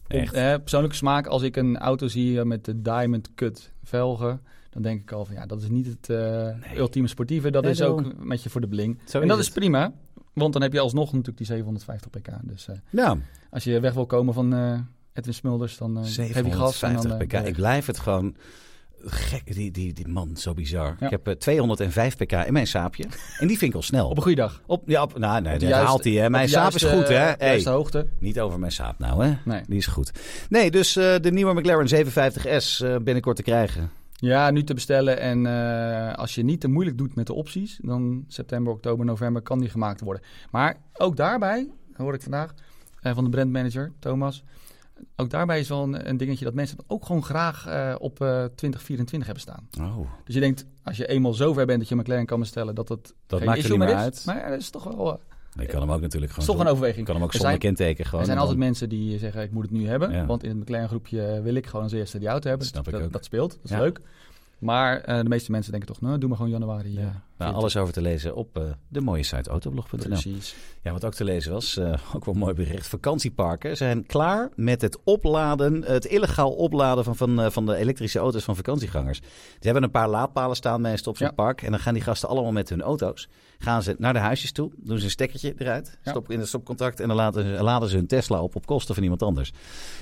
Echt. 0.07 0.33
eh, 0.33 0.53
persoonlijke 0.55 0.95
smaak, 0.97 1.27
als 1.27 1.41
ik 1.41 1.55
een 1.55 1.77
auto 1.77 2.07
zie 2.07 2.43
met 2.45 2.65
de 2.65 2.81
Diamond 2.81 3.29
Cut 3.35 3.71
velgen, 3.83 4.41
dan 4.83 4.91
denk 4.91 5.01
ik 5.01 5.11
al 5.11 5.25
van 5.25 5.35
ja, 5.35 5.45
dat 5.45 5.61
is 5.61 5.69
niet 5.69 5.85
het 5.85 6.09
eh, 6.09 6.77
ultieme 6.77 7.07
sportieve. 7.07 7.51
Dat 7.51 7.63
Nee, 7.63 7.71
is 7.71 7.81
ook 7.81 8.23
met 8.23 8.43
je 8.43 8.49
voor 8.49 8.61
de 8.61 8.67
bling. 8.67 8.99
Zo 9.05 9.19
en 9.21 9.27
dat 9.27 9.39
is 9.39 9.49
prima, 9.49 9.91
want 10.33 10.53
dan 10.53 10.61
heb 10.61 10.73
je 10.73 10.79
alsnog 10.79 11.05
natuurlijk 11.11 11.37
die 11.37 11.45
750 11.47 12.09
pk. 12.09 12.27
Dus 12.41 12.67
eh, 12.67 12.75
Ja, 12.89 13.17
als 13.49 13.63
je 13.63 13.79
weg 13.79 13.93
wil 13.93 14.05
komen 14.05 14.33
van 14.33 14.53
eh, 14.53 14.79
Edwin 15.13 15.33
Smulders, 15.33 15.77
dan 15.77 15.97
eh, 15.97 16.03
heb 16.03 16.45
je 16.45 16.51
gas. 16.51 16.81
En 16.83 16.99
750 16.99 17.01
dan, 17.01 17.19
eh, 17.19 17.27
pk. 17.41 17.47
Ik 17.47 17.55
blijf 17.55 17.85
het 17.85 17.99
gewoon... 17.99 18.35
Gek, 19.05 19.53
die, 19.55 19.71
die, 19.71 19.93
die 19.93 20.07
man, 20.07 20.37
zo 20.37 20.53
bizar. 20.53 20.95
Ja. 20.99 21.05
Ik 21.05 21.11
heb 21.11 21.27
eh, 21.27 21.33
205 21.33 22.15
pk 22.17 22.31
in 22.31 22.53
mijn 22.53 22.67
saapje. 22.67 23.03
En 23.39 23.47
die 23.47 23.57
vind 23.57 23.71
ik 23.71 23.75
al 23.77 23.83
snel. 23.83 24.09
Op 24.09 24.15
een 24.17 24.21
goede 24.23 24.37
dag. 24.41 24.61
Op, 24.65 24.83
ja, 24.89 25.01
op, 25.01 25.17
nou, 25.17 25.41
nee, 25.41 25.53
Op 25.53 25.59
dat 25.59 25.69
juiste- 25.69 25.87
haalt 25.87 26.03
hij, 26.03 26.13
hè. 26.13 26.29
Mijn 26.29 26.49
saap 26.49 26.73
is 26.73 26.83
goed, 26.83 27.07
hè. 27.07 27.15
Hey, 27.37 27.61
hoogte. 27.63 28.07
niet 28.19 28.39
over 28.39 28.59
mijn 28.59 28.71
saap 28.71 28.99
nou, 28.99 29.25
hè. 29.25 29.33
Nee. 29.45 29.61
Die 29.67 29.77
is 29.77 29.87
goed. 29.87 30.11
Nee, 30.49 30.71
dus 30.71 30.95
eh, 30.95 31.15
de 31.21 31.31
nieuwe 31.31 31.53
McLaren 31.53 32.05
750S 32.05 32.85
eh, 32.85 32.95
binnenkort 33.01 33.35
te 33.35 33.43
krijgen. 33.43 33.89
Ja, 34.19 34.51
nu 34.51 34.63
te 34.63 34.73
bestellen. 34.73 35.19
En 35.19 35.45
eh, 35.45 36.13
als 36.13 36.35
je 36.35 36.43
niet 36.43 36.61
te 36.61 36.67
moeilijk 36.67 36.97
doet 36.97 37.15
met 37.15 37.27
de 37.27 37.33
opties, 37.33 37.79
dan 37.81 38.23
september, 38.27 38.73
oktober, 38.73 39.05
november 39.05 39.41
kan 39.41 39.59
die 39.59 39.69
gemaakt 39.69 40.01
worden. 40.01 40.23
Maar 40.51 40.77
ook 40.93 41.15
daarbij, 41.15 41.69
hoor 41.93 42.13
ik 42.13 42.21
vandaag 42.21 42.53
eh, 43.01 43.13
van 43.13 43.23
de 43.23 43.29
brandmanager 43.29 43.91
Thomas. 43.99 44.43
Ook 45.15 45.29
daarbij 45.29 45.59
is 45.59 45.69
wel 45.69 45.83
een, 45.83 46.09
een 46.09 46.17
dingetje 46.17 46.45
dat 46.45 46.53
mensen 46.53 46.77
ook 46.87 47.05
gewoon 47.05 47.23
graag 47.23 47.67
eh, 47.67 47.95
op 47.99 48.21
eh 48.21 48.43
2024 48.55 49.25
hebben 49.25 49.43
staan. 49.43 49.67
Oh. 49.81 50.09
Dus 50.23 50.33
je 50.35 50.39
denkt, 50.41 50.65
als 50.83 50.97
je 50.97 51.07
eenmaal 51.07 51.33
zover 51.33 51.65
bent 51.65 51.79
dat 51.79 51.87
je 51.87 51.95
een 51.95 52.01
McLaren 52.01 52.25
kan 52.25 52.39
bestellen, 52.39 52.75
dat 52.75 52.89
het 52.89 53.13
Dat 53.27 53.39
geen 53.39 53.47
maakt 53.47 53.63
er 53.63 53.69
niet 53.69 53.79
meer 53.79 53.87
is. 53.87 53.93
uit. 53.93 54.23
Maar 54.25 54.49
dat 54.49 54.59
is 54.59 54.69
toch 54.69 54.83
wel 54.83 55.19
eh, 55.57 55.63
Ik 55.63 55.69
kan 55.69 55.81
hem 55.81 55.91
ook 55.91 56.01
natuurlijk 56.01 56.31
gewoon... 56.31 56.47
toch 56.47 56.59
een 56.59 56.67
overweging. 56.67 57.05
Kan 57.05 57.15
hem 57.15 57.23
ook 57.23 57.33
Er 57.33 57.39
zonder 57.39 57.57
kenteken 57.57 58.05
gewoon. 58.05 58.19
Er 58.19 58.25
zijn 58.25 58.37
altijd 58.37 58.57
mensen 58.57 58.89
die 58.89 59.17
zeggen, 59.17 59.41
ik 59.41 59.51
moet 59.51 59.63
het 59.63 59.71
nu 59.71 59.87
hebben. 59.87 60.11
Ja. 60.11 60.25
Want 60.25 60.43
in 60.43 60.49
het 60.49 60.59
McLaren 60.59 60.87
groepje 60.87 61.41
wil 61.43 61.55
ik 61.55 61.65
gewoon 61.67 61.83
als 61.83 61.91
eerste 61.93 62.19
die 62.19 62.27
auto 62.27 62.49
hebben. 62.49 62.67
Dat 62.71 62.83
snap 62.83 62.93
ik 62.93 63.01
dat, 63.01 63.11
dat 63.13 63.25
speelt, 63.25 63.51
dat 63.51 63.59
is 63.63 63.69
Ja. 63.69 63.79
leuk. 63.79 63.99
Maar 64.59 64.99
eh, 65.01 65.17
de 65.17 65.29
meeste 65.29 65.51
mensen 65.51 65.71
denken 65.71 65.89
toch, 65.89 66.01
nou, 66.01 66.17
doe 66.17 66.27
maar 66.29 66.37
gewoon 66.37 66.51
januari. 66.51 66.97
eh, 66.97 67.03
Ja. 67.03 67.21
Nou, 67.37 67.53
alles 67.53 67.77
over 67.77 67.93
te 67.93 68.01
lezen 68.01 68.35
op 68.35 68.57
eh, 68.57 68.63
de 68.87 69.01
mooie 69.01 69.23
site 69.23 69.49
autoblog.nl. 69.49 70.07
Precies. 70.07 70.55
Ja, 70.81 70.91
wat 70.91 71.05
ook 71.05 71.13
te 71.13 71.23
lezen 71.23 71.51
was, 71.51 71.77
eh, 71.77 71.93
ook 72.15 72.25
wel 72.25 72.33
een 72.33 72.39
mooi 72.39 72.53
bericht. 72.53 72.87
Vakantieparken 72.87 73.77
zijn 73.77 74.05
klaar 74.05 74.49
met 74.55 74.81
het 74.81 74.97
opladen, 75.03 75.83
het 75.83 76.05
illegaal 76.05 76.51
opladen 76.51 77.03
van, 77.03 77.15
van, 77.15 77.41
eh, 77.41 77.49
van 77.49 77.65
de 77.65 77.75
elektrische 77.75 78.19
auto's 78.19 78.43
van 78.43 78.55
vakantiegangers. 78.55 79.17
Ze 79.59 79.59
hebben 79.59 79.83
een 79.83 79.91
paar 79.91 80.09
laadpalen 80.09 80.55
staan 80.55 80.81
meestal 80.81 81.11
op 81.11 81.17
zo'n 81.17 81.27
Ja. 81.27 81.33
park. 81.33 81.61
En 81.61 81.71
dan 81.71 81.79
gaan 81.79 81.93
die 81.93 82.03
gasten 82.03 82.29
allemaal 82.29 82.51
met 82.51 82.69
hun 82.69 82.81
auto's. 82.81 83.27
Gaan 83.57 83.83
ze 83.83 83.95
naar 83.97 84.13
de 84.13 84.19
huisjes 84.19 84.51
toe, 84.51 84.71
doen 84.77 84.97
ze 84.97 85.03
een 85.03 85.09
stekkertje 85.09 85.53
eruit, 85.57 85.97
Ja. 86.03 86.11
stop 86.11 86.31
in 86.31 86.39
het 86.39 86.47
stopcontact. 86.47 86.99
En 86.99 87.07
dan 87.07 87.17
laten 87.17 87.61
laden 87.61 87.89
ze 87.89 87.95
hun 87.95 88.07
Tesla 88.07 88.41
op 88.41 88.55
op 88.55 88.65
kosten 88.65 88.93
van 88.95 89.03
iemand 89.03 89.23
anders. 89.23 89.51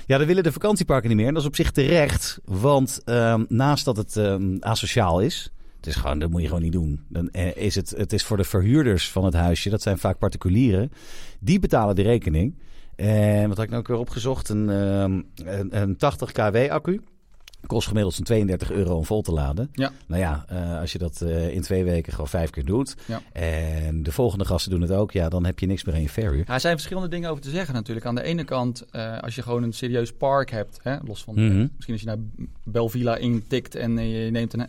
Ja, 0.06 0.18
dat 0.18 0.26
willen 0.26 0.42
de 0.42 0.52
vakantieparken 0.52 1.08
niet 1.08 1.18
meer. 1.18 1.26
En 1.26 1.32
dat 1.34 1.42
is 1.42 1.48
op 1.48 1.56
zich 1.56 1.70
terecht, 1.70 2.38
want 2.44 3.00
ehm, 3.04 3.44
naast 3.48 3.84
dat 3.84 3.96
het 3.96 4.16
ehm, 4.16 4.56
asociaal 4.60 5.20
is... 5.20 5.50
Het 5.76 5.86
is 5.86 5.94
gewoon, 5.94 6.18
dat 6.18 6.30
moet 6.30 6.40
je 6.40 6.46
gewoon 6.46 6.62
niet 6.62 6.72
doen. 6.72 7.00
Dan 7.08 7.30
eh, 7.30 7.56
is 7.56 7.74
het, 7.74 7.90
het 7.90 8.12
is 8.12 8.24
voor 8.24 8.36
de 8.36 8.44
verhuurders 8.44 9.10
van 9.10 9.24
het 9.24 9.34
huisje, 9.34 9.70
dat 9.70 9.82
zijn 9.82 9.98
vaak 9.98 10.18
particulieren, 10.18 10.92
die 11.40 11.58
betalen 11.58 11.94
de 11.94 12.02
rekening. 12.02 12.54
En 12.96 13.48
wat 13.48 13.56
had 13.56 13.64
ik 13.64 13.70
nou 13.70 13.82
ook 13.82 13.88
weer 13.88 13.98
opgezocht? 13.98 14.48
Een, 14.48 14.70
ehm, 14.70 15.22
een, 15.34 15.82
een 15.82 15.96
80 15.96 16.32
kW 16.32 16.56
accu. 16.68 17.00
Kost 17.66 17.86
gemiddeld 17.86 18.14
zo'n 18.14 18.24
32 18.24 18.70
euro 18.70 18.96
om 18.96 19.04
vol 19.04 19.22
te 19.22 19.32
laden. 19.32 19.68
Ja. 19.72 19.90
Nou 20.06 20.20
ja, 20.20 20.44
eh, 20.48 20.80
als 20.80 20.92
je 20.92 20.98
dat 20.98 21.20
eh, 21.20 21.48
in 21.54 21.62
twee 21.62 21.84
weken 21.84 22.12
gewoon 22.12 22.28
vijf 22.28 22.50
keer 22.50 22.64
doet. 22.64 22.96
Ja. 23.06 23.22
En 23.32 24.02
de 24.02 24.12
volgende 24.12 24.44
gasten 24.44 24.70
doen 24.70 24.80
het 24.80 24.90
ook. 24.90 25.12
Ja, 25.12 25.28
dan 25.28 25.44
heb 25.44 25.58
je 25.58 25.66
niks 25.66 25.84
meer 25.84 25.94
in 25.94 26.00
je 26.00 26.08
verhuur. 26.08 26.44
Ja, 26.46 26.54
er 26.54 26.60
zijn 26.60 26.74
verschillende 26.74 27.08
dingen 27.08 27.30
over 27.30 27.42
te 27.42 27.50
zeggen 27.50 27.74
natuurlijk. 27.74 28.06
Aan 28.06 28.14
de 28.14 28.22
ene 28.22 28.44
kant, 28.44 28.84
eh, 28.90 29.18
als 29.18 29.34
je 29.34 29.42
gewoon 29.42 29.62
een 29.62 29.72
serieus 29.72 30.12
park 30.12 30.50
hebt, 30.50 30.78
hè, 30.82 30.96
los 31.04 31.22
van 31.24 31.34
Mhm. 31.34 31.66
misschien 31.74 31.92
als 31.92 32.02
je 32.02 32.06
naar 32.06 32.18
Belvilla 32.64 33.16
intikt 33.16 33.74
en 33.74 33.98
eh, 33.98 34.24
je 34.24 34.30
neemt 34.30 34.52
een, 34.52 34.68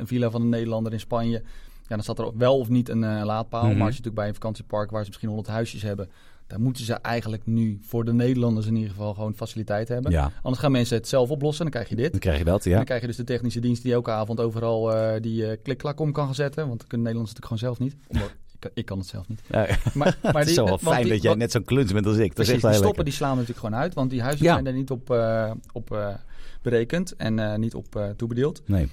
een 0.00 0.06
villa 0.06 0.30
van 0.30 0.40
een 0.42 0.48
Nederlander 0.48 0.92
in 0.92 1.00
Spanje, 1.00 1.42
ja, 1.88 1.94
dan 1.94 2.02
staat 2.02 2.18
er 2.18 2.30
wel 2.36 2.58
of 2.58 2.68
niet 2.68 2.88
een 2.88 3.24
laadpaal. 3.24 3.66
Mhm. 3.66 3.76
Maar 3.76 3.86
als 3.86 3.96
je 3.96 4.02
natuurlijk 4.02 4.14
bij 4.14 4.28
een 4.28 4.34
vakantiepark 4.34 4.90
waar 4.90 5.00
ze 5.02 5.06
misschien 5.08 5.28
100 5.28 5.48
huisjes 5.48 5.82
hebben, 5.82 6.08
daar 6.48 6.60
moeten 6.60 6.84
ze 6.84 6.92
eigenlijk 6.94 7.46
nu 7.46 7.78
voor 7.82 8.04
de 8.04 8.12
Nederlanders 8.12 8.66
in 8.66 8.74
ieder 8.74 8.90
geval 8.90 9.14
gewoon 9.14 9.34
faciliteit 9.34 9.88
hebben. 9.88 10.12
Ja, 10.12 10.32
Anders 10.42 10.62
gaan 10.62 10.72
mensen 10.72 10.96
het 10.96 11.08
zelf 11.08 11.30
oplossen 11.30 11.64
en 11.66 11.70
dan 11.72 11.80
krijg 11.82 11.96
je 11.96 12.02
dit. 12.02 12.10
dan 12.12 12.20
krijg 12.20 12.38
je 12.38 12.44
dat, 12.44 12.64
En 12.64 12.70
ja. 12.70 12.76
dan 12.76 12.84
krijg 12.84 13.00
je 13.00 13.06
dus 13.06 13.16
de 13.16 13.24
technische 13.24 13.60
dienst 13.60 13.82
die 13.82 13.92
elke 13.92 14.10
avond 14.10 14.40
overal 14.40 14.94
eh, 14.96 15.20
die 15.22 15.46
eh 15.50 15.56
klik-klak 15.62 16.00
om 16.00 16.12
kan 16.12 16.24
gaan 16.24 16.34
zetten. 16.34 16.66
Want 16.66 16.78
dat 16.78 16.88
kunnen 16.88 17.06
Nederlanders 17.06 17.40
natuurlijk 17.40 17.62
gewoon 17.62 17.76
zelf 17.76 17.92
niet. 17.92 18.02
Omdat, 18.08 18.36
ik, 18.74 18.84
kan- 18.84 18.98
het 18.98 19.06
zelf 19.06 19.28
niet. 19.28 19.40
ja. 19.48 19.66
Maar, 19.94 20.18
maar 20.22 20.34
het 20.38 20.48
is 20.48 20.54
zo 20.54 20.64
wel 20.64 20.78
fijn 20.78 21.02
die- 21.02 21.12
dat 21.12 21.22
jij 21.22 21.34
net 21.34 21.50
zo'n 21.52 21.64
kluns 21.64 21.92
bent 21.92 22.06
als 22.06 22.16
ik. 22.16 22.22
Dat 22.26 22.34
Precies, 22.34 22.54
is 22.54 22.60
die 22.60 22.68
echt 22.70 22.78
stoppen 22.78 23.04
lekker. 23.04 23.04
die 23.04 23.12
slaan 23.12 23.36
natuurlijk 23.36 23.58
gewoon 23.66 23.80
uit. 23.80 23.94
Want 23.94 24.10
die 24.10 24.22
huizen 24.22 24.44
Ja. 24.46 24.52
zijn 24.52 24.66
er 24.66 24.72
niet 24.72 24.90
op, 24.90 25.10
eh, 25.10 25.50
op 25.72 26.16
berekend 26.62 27.16
en 27.16 27.60
niet 27.60 27.74
op 27.74 28.12
toebedeeld. 28.16 28.62
Nee. 28.66 28.88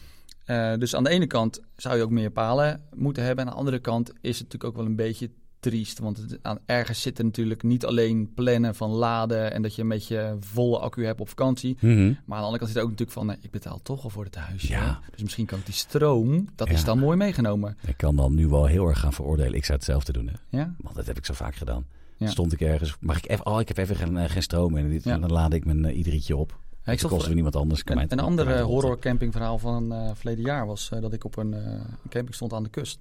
Dus 0.77 0.95
aan 0.95 1.03
de 1.03 1.09
ene 1.09 1.27
kant 1.27 1.59
zou 1.75 1.97
je 1.97 2.03
ook 2.03 2.09
meer 2.09 2.31
palen 2.31 2.81
moeten 2.95 3.23
hebben. 3.23 3.45
Aan 3.45 3.51
de 3.51 3.57
andere 3.57 3.79
kant 3.79 4.09
is 4.09 4.39
het 4.39 4.43
natuurlijk 4.43 4.63
ook 4.63 4.75
wel 4.75 4.85
een 4.85 4.95
beetje 4.95 5.29
triest. 5.69 5.99
Want 5.99 6.17
het, 6.17 6.39
aan, 6.41 6.59
ergens 6.65 7.01
zit 7.01 7.17
er 7.17 7.23
natuurlijk 7.23 7.63
niet 7.63 7.85
alleen 7.85 8.31
plannen 8.33 8.75
van 8.75 8.89
laden... 8.89 9.51
en 9.53 9.61
dat 9.61 9.75
je 9.75 9.81
een 9.81 9.87
beetje 9.87 10.37
volle 10.39 10.79
accu 10.79 11.05
hebt 11.05 11.19
op 11.21 11.29
vakantie. 11.29 11.77
Mhm. 11.79 11.97
Maar 12.05 12.07
aan 12.07 12.15
de 12.27 12.33
andere 12.35 12.57
kant 12.57 12.67
zit 12.67 12.75
er 12.75 12.83
ook 12.83 12.89
natuurlijk 12.89 13.17
van... 13.17 13.31
eh, 13.31 13.37
ik 13.41 13.51
betaal 13.51 13.79
toch 13.83 14.03
al 14.03 14.09
voor 14.09 14.23
het 14.23 14.35
huisje. 14.35 14.67
Ja. 14.67 14.99
Dus 15.11 15.21
misschien 15.21 15.45
kan 15.45 15.59
ik 15.59 15.65
die 15.65 15.73
stroom, 15.73 16.47
dat 16.55 16.67
Ja. 16.67 16.73
is 16.73 16.83
dan 16.83 16.99
mooi 16.99 17.17
meegenomen. 17.17 17.77
Ik 17.87 17.97
kan 17.97 18.15
dan 18.15 18.35
nu 18.35 18.47
wel 18.47 18.65
heel 18.65 18.87
erg 18.87 18.99
gaan 18.99 19.13
veroordelen. 19.13 19.53
Ik 19.53 19.65
zou 19.65 19.77
hetzelfde 19.77 20.11
doen. 20.11 20.27
Hè. 20.27 20.57
Ja? 20.57 20.73
Want 20.81 20.95
dat 20.95 21.05
heb 21.05 21.17
ik 21.17 21.25
zo 21.25 21.33
vaak 21.33 21.55
gedaan. 21.55 21.85
Ja. 22.17 22.27
Stond 22.27 22.53
ik 22.53 22.61
ergens, 22.61 22.95
mag 22.99 23.17
ik 23.17 23.29
even, 23.29 23.45
oh, 23.45 23.59
ik 23.59 23.67
heb 23.67 23.77
even 23.77 23.95
geen, 23.95 24.17
eh, 24.17 24.29
geen 24.29 24.41
stroom. 24.43 24.77
En 24.77 24.89
dit- 24.89 25.03
Ja. 25.03 25.17
dan 25.17 25.31
laad 25.31 25.53
ik 25.53 25.65
mijn 25.65 25.83
uh, 25.85 25.97
iedrietje 25.97 26.35
op. 26.35 26.49
Ja, 26.49 26.91
ik 26.91 26.99
dat 26.99 26.99
zat 26.99 27.09
kost 27.09 27.25
weer 27.25 27.33
niemand 27.35 27.55
anders. 27.55 27.83
Kan 27.83 27.97
Een, 27.97 28.11
een 28.11 28.19
ander 28.19 28.45
eh, 28.47 28.51
rotten. 28.51 28.67
horror 28.67 28.99
campingverhaal 28.99 29.57
van 29.57 29.93
uh, 29.93 30.09
verleden 30.13 30.43
jaar 30.45 30.65
was 30.65 30.89
eh, 30.91 31.01
dat 31.01 31.13
ik 31.13 31.23
op 31.23 31.37
een, 31.37 31.53
eh, 31.53 31.59
een 31.71 32.09
camping 32.09 32.35
stond 32.35 32.53
aan 32.53 32.63
de 32.63 32.69
kust. 32.69 32.99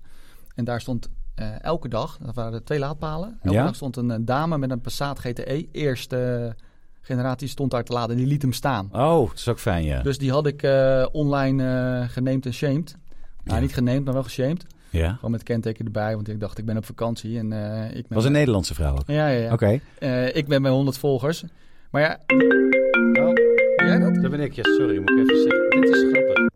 En 0.55 0.65
daar 0.65 0.81
stond 0.81 1.09
eh, 1.35 1.63
elke 1.63 1.89
dag, 1.89 2.19
dat 2.23 2.35
waren 2.35 2.53
er 2.53 2.65
twee 2.65 2.79
laadpalen. 2.79 3.39
Elke 3.43 3.57
Ja? 3.57 3.65
dag 3.65 3.75
stond 3.75 3.97
een, 3.97 4.11
eh, 4.11 4.17
dame 4.21 4.59
met 4.59 4.71
een 4.71 4.81
Passat 4.81 5.19
GTE, 5.19 5.67
eerste 5.73 6.55
generatie, 7.01 7.49
stond 7.49 7.71
daar 7.71 7.85
te 7.85 7.93
laden 7.93 8.11
en 8.11 8.17
die 8.17 8.27
liet 8.27 8.43
hem 8.43 8.53
staan. 8.53 8.89
Oh, 8.93 9.29
dat 9.29 9.39
is 9.39 9.49
ook 9.49 9.59
fijn, 9.59 9.85
ja. 9.85 10.03
Dus 10.03 10.19
die 10.19 10.31
had 10.31 10.47
ik 10.47 10.63
eh, 10.63 11.07
online 11.13 11.65
eh 12.03 12.09
geneemd 12.09 12.47
en 12.47 12.55
shamed. 12.55 12.97
Nou, 13.45 13.57
Ja. 13.57 13.63
niet 13.63 13.75
geneemd, 13.75 14.05
maar 14.05 14.15
wel 14.15 14.23
geshamed. 14.23 14.67
ja. 14.91 15.13
Gewoon 15.15 15.31
met 15.31 15.43
kenteken 15.43 15.85
erbij, 15.85 16.15
want 16.15 16.29
ik 16.29 16.41
dacht 16.41 16.59
ik 16.59 16.65
ben 16.65 16.77
op 16.77 16.85
vakantie. 16.85 17.39
En, 17.39 17.53
eh, 17.53 17.97
ik 17.97 18.07
ben 18.09 18.17
was 18.17 18.25
een 18.25 18.33
Nederlandse 18.33 18.75
vrouw 18.75 18.93
ook. 18.93 19.03
Ja, 19.07 19.29
ja, 19.29 19.39
ja. 19.43 19.53
Oké. 19.53 19.81
Eh, 19.99 20.37
ik 20.37 20.47
ben 20.49 20.63
bij 20.63 20.71
100 20.71 20.99
volgers. 20.99 21.45
Maar 21.91 22.03
ja... 22.03 22.19
Oh, 22.27 23.33
ben 23.77 23.87
jij 23.87 23.99
dat? 23.99 24.15
Daar 24.15 24.31
ben 24.31 24.41
ik. 24.41 24.53
Ja, 24.53 24.63
sorry, 24.63 24.99
moet 24.99 25.11
ik 25.11 25.19
even 25.19 25.43
zeggen. 25.43 25.81
Dit 25.81 25.91
is 25.95 26.03
grappig. 26.13 26.49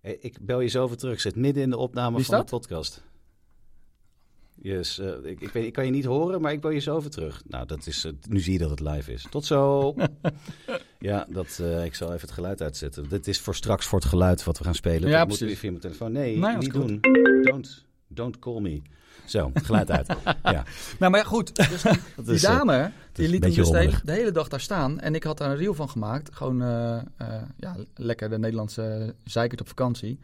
Hey, 0.00 0.16
ik 0.20 0.36
bel 0.40 0.60
je 0.60 0.68
zo 0.68 0.82
over 0.82 0.96
terug. 0.96 1.14
Ik 1.14 1.20
zit 1.20 1.36
midden 1.36 1.62
in 1.62 1.70
de 1.70 1.76
opname 1.76 2.10
Wie 2.10 2.20
is 2.20 2.26
van 2.26 2.36
dat? 2.36 2.48
de 2.48 2.56
podcast. 2.56 3.02
Yes, 4.64 4.98
eh, 4.98 5.08
ik, 5.22 5.40
ik, 5.40 5.52
weet, 5.52 5.64
ik 5.64 5.72
kan 5.72 5.84
je 5.84 5.90
niet 5.90 6.04
horen, 6.04 6.40
maar 6.40 6.52
ik 6.52 6.60
bel 6.60 6.70
je 6.70 6.78
zo 6.78 6.94
over 6.94 7.10
terug. 7.10 7.42
Nou, 7.46 7.66
dat 7.66 7.86
is, 7.86 8.04
eh, 8.04 8.12
nu 8.28 8.40
zie 8.40 8.52
je 8.52 8.58
dat 8.58 8.70
het 8.70 8.80
live 8.80 9.12
is. 9.12 9.26
Tot 9.30 9.44
zo. 9.44 9.94
ja, 10.98 11.26
dat, 11.28 11.58
eh, 11.62 11.84
ik 11.84 11.94
zal 11.94 12.08
even 12.08 12.20
het 12.20 12.30
geluid 12.30 12.62
uitzetten. 12.62 13.08
Dit 13.08 13.26
is 13.26 13.40
voor 13.40 13.54
straks 13.54 13.86
voor 13.86 13.98
het 13.98 14.08
geluid 14.08 14.44
wat 14.44 14.58
we 14.58 14.64
gaan 14.64 14.74
spelen. 14.74 15.08
Ja, 15.08 15.18
dat 15.18 15.28
moet 15.28 15.38
precies. 15.38 15.46
weer 15.46 15.56
via 15.56 15.70
mijn 15.70 15.82
telefoon. 15.82 16.12
Nee, 16.12 16.36
niet 16.36 16.72
goed. 16.72 17.02
doen. 17.02 17.42
Don't, 17.42 17.84
don't 18.08 18.38
call 18.38 18.60
me. 18.60 18.82
Zo, 19.24 19.50
geluid 19.54 19.90
uit. 19.90 20.06
ja, 20.42 20.64
Nou, 20.98 21.12
maar 21.12 21.24
goed. 21.24 21.56
Dus 21.70 21.82
die, 21.82 21.92
dat 22.16 22.24
die 22.24 22.34
is, 22.34 22.42
dame, 22.42 22.90
die 23.12 23.28
liet 23.28 23.44
hem 23.44 23.54
dus 23.54 23.70
de 23.70 23.78
hele, 23.78 24.00
de 24.04 24.12
hele 24.12 24.32
dag 24.32 24.48
daar 24.48 24.60
staan. 24.60 25.00
En 25.00 25.14
ik 25.14 25.22
had 25.22 25.38
daar 25.38 25.50
een 25.50 25.56
reel 25.56 25.74
van 25.74 25.88
gemaakt. 25.88 26.34
Gewoon, 26.34 26.58
ja, 27.56 27.76
lekker 27.94 28.30
de 28.30 28.38
Nederlandse 28.38 29.14
zeikert 29.24 29.60
op 29.60 29.68
vakantie. 29.68 30.18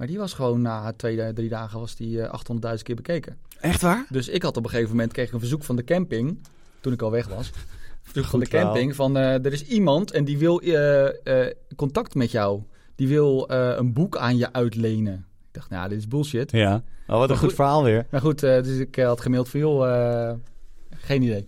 Maar 0.00 0.08
die 0.08 0.18
was 0.18 0.32
gewoon 0.32 0.62
na 0.62 0.92
twee, 0.96 1.32
drie 1.32 1.48
dagen 1.48 1.80
was 1.80 1.96
die 1.96 2.22
eh, 2.22 2.40
800.000 2.76 2.82
keer 2.82 2.94
bekeken. 2.94 3.36
Echt 3.60 3.82
waar? 3.82 4.06
Dus 4.10 4.28
ik 4.28 4.42
had 4.42 4.56
op 4.56 4.64
een 4.64 4.70
gegeven 4.70 4.90
moment 4.90 5.12
kreeg 5.12 5.26
ik 5.26 5.32
een 5.32 5.38
verzoek 5.40 5.62
van 5.64 5.76
de 5.76 5.84
camping. 5.84 6.38
Toen 6.80 6.92
ik 6.92 7.02
al 7.02 7.10
weg 7.10 7.28
was. 7.28 7.50
Van 8.02 8.40
de 8.40 8.46
verhaal. 8.46 8.64
camping. 8.72 8.94
Van 8.94 9.16
eh, 9.16 9.44
er 9.44 9.52
is 9.52 9.64
iemand 9.66 10.10
en 10.10 10.24
die 10.24 10.38
wil 10.38 10.60
eh, 10.60 11.46
eh, 11.46 11.54
contact 11.76 12.14
met 12.14 12.30
jou. 12.30 12.62
Die 12.94 13.08
wil 13.08 13.48
eh, 13.48 13.72
een 13.76 13.92
boek 13.92 14.16
aan 14.16 14.36
je 14.36 14.52
uitlenen. 14.52 15.14
Ik 15.14 15.48
dacht, 15.52 15.70
nou, 15.70 15.88
dit 15.88 15.98
is 15.98 16.08
bullshit. 16.08 16.50
Ja. 16.50 16.82
Oh, 17.06 17.16
wat 17.18 17.30
een 17.30 17.36
goed 17.36 17.46
goed- 17.46 17.54
verhaal 17.54 17.84
weer. 17.84 18.06
Maar 18.10 18.20
goed, 18.20 18.42
eh, 18.42 18.62
dus 18.62 18.78
ik 18.78 18.96
eh, 18.96 19.06
had 19.06 19.20
gemaild 19.20 19.48
van, 19.48 19.60
joh, 19.60 19.88
eh, 20.28 20.34
geen 20.90 21.22
idee. 21.22 21.46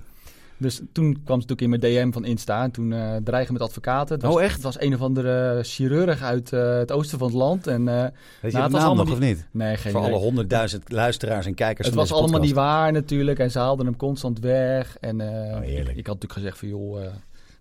Dus 0.62 0.80
toen 0.92 1.12
kwam 1.24 1.40
ze 1.40 1.46
natuurlijk 1.46 1.60
in 1.60 1.68
mijn 1.68 2.06
DM 2.06 2.12
van 2.12 2.24
Insta 2.24 2.62
en 2.62 2.70
toen 2.70 2.92
eh 2.92 3.16
dreigen 3.24 3.52
met 3.52 3.62
advocaten. 3.62 4.14
Het 4.14 4.24
was, 4.24 4.34
Oh, 4.34 4.42
echt? 4.42 4.54
Het 4.54 4.62
was 4.62 4.80
een 4.80 4.94
of 4.94 5.00
andere 5.00 5.58
chirurg 5.62 6.22
uit 6.22 6.52
eh, 6.52 6.76
het 6.78 6.92
oosten 6.92 7.18
van 7.18 7.26
het 7.26 7.36
land. 7.36 7.66
En, 7.66 7.88
eh, 7.88 8.06
Weet 8.40 8.52
je 8.52 8.58
was 8.58 8.70
naam 8.70 8.98
of 9.00 9.18
niet? 9.18 9.46
nee, 9.50 9.76
geen 9.76 9.92
Voor 9.92 10.00
idee. 10.00 10.12
alle 10.12 10.22
honderdduizend 10.22 10.92
luisteraars 10.92 11.46
en 11.46 11.54
kijkers 11.54 11.86
Het 11.86 11.96
was 11.96 12.12
allemaal 12.12 12.40
niet 12.40 12.52
waar 12.52 12.92
natuurlijk. 12.92 13.38
En 13.38 13.50
ze 13.50 13.58
haalden 13.58 13.86
hem 13.86 13.96
constant 13.96 14.38
weg. 14.38 14.96
En 14.98 15.20
Oh, 15.20 15.64
ik, 15.64 15.76
had 15.86 15.96
natuurlijk 15.96 16.32
gezegd 16.32 16.58
van, 16.58 16.68
joh, 16.68 17.06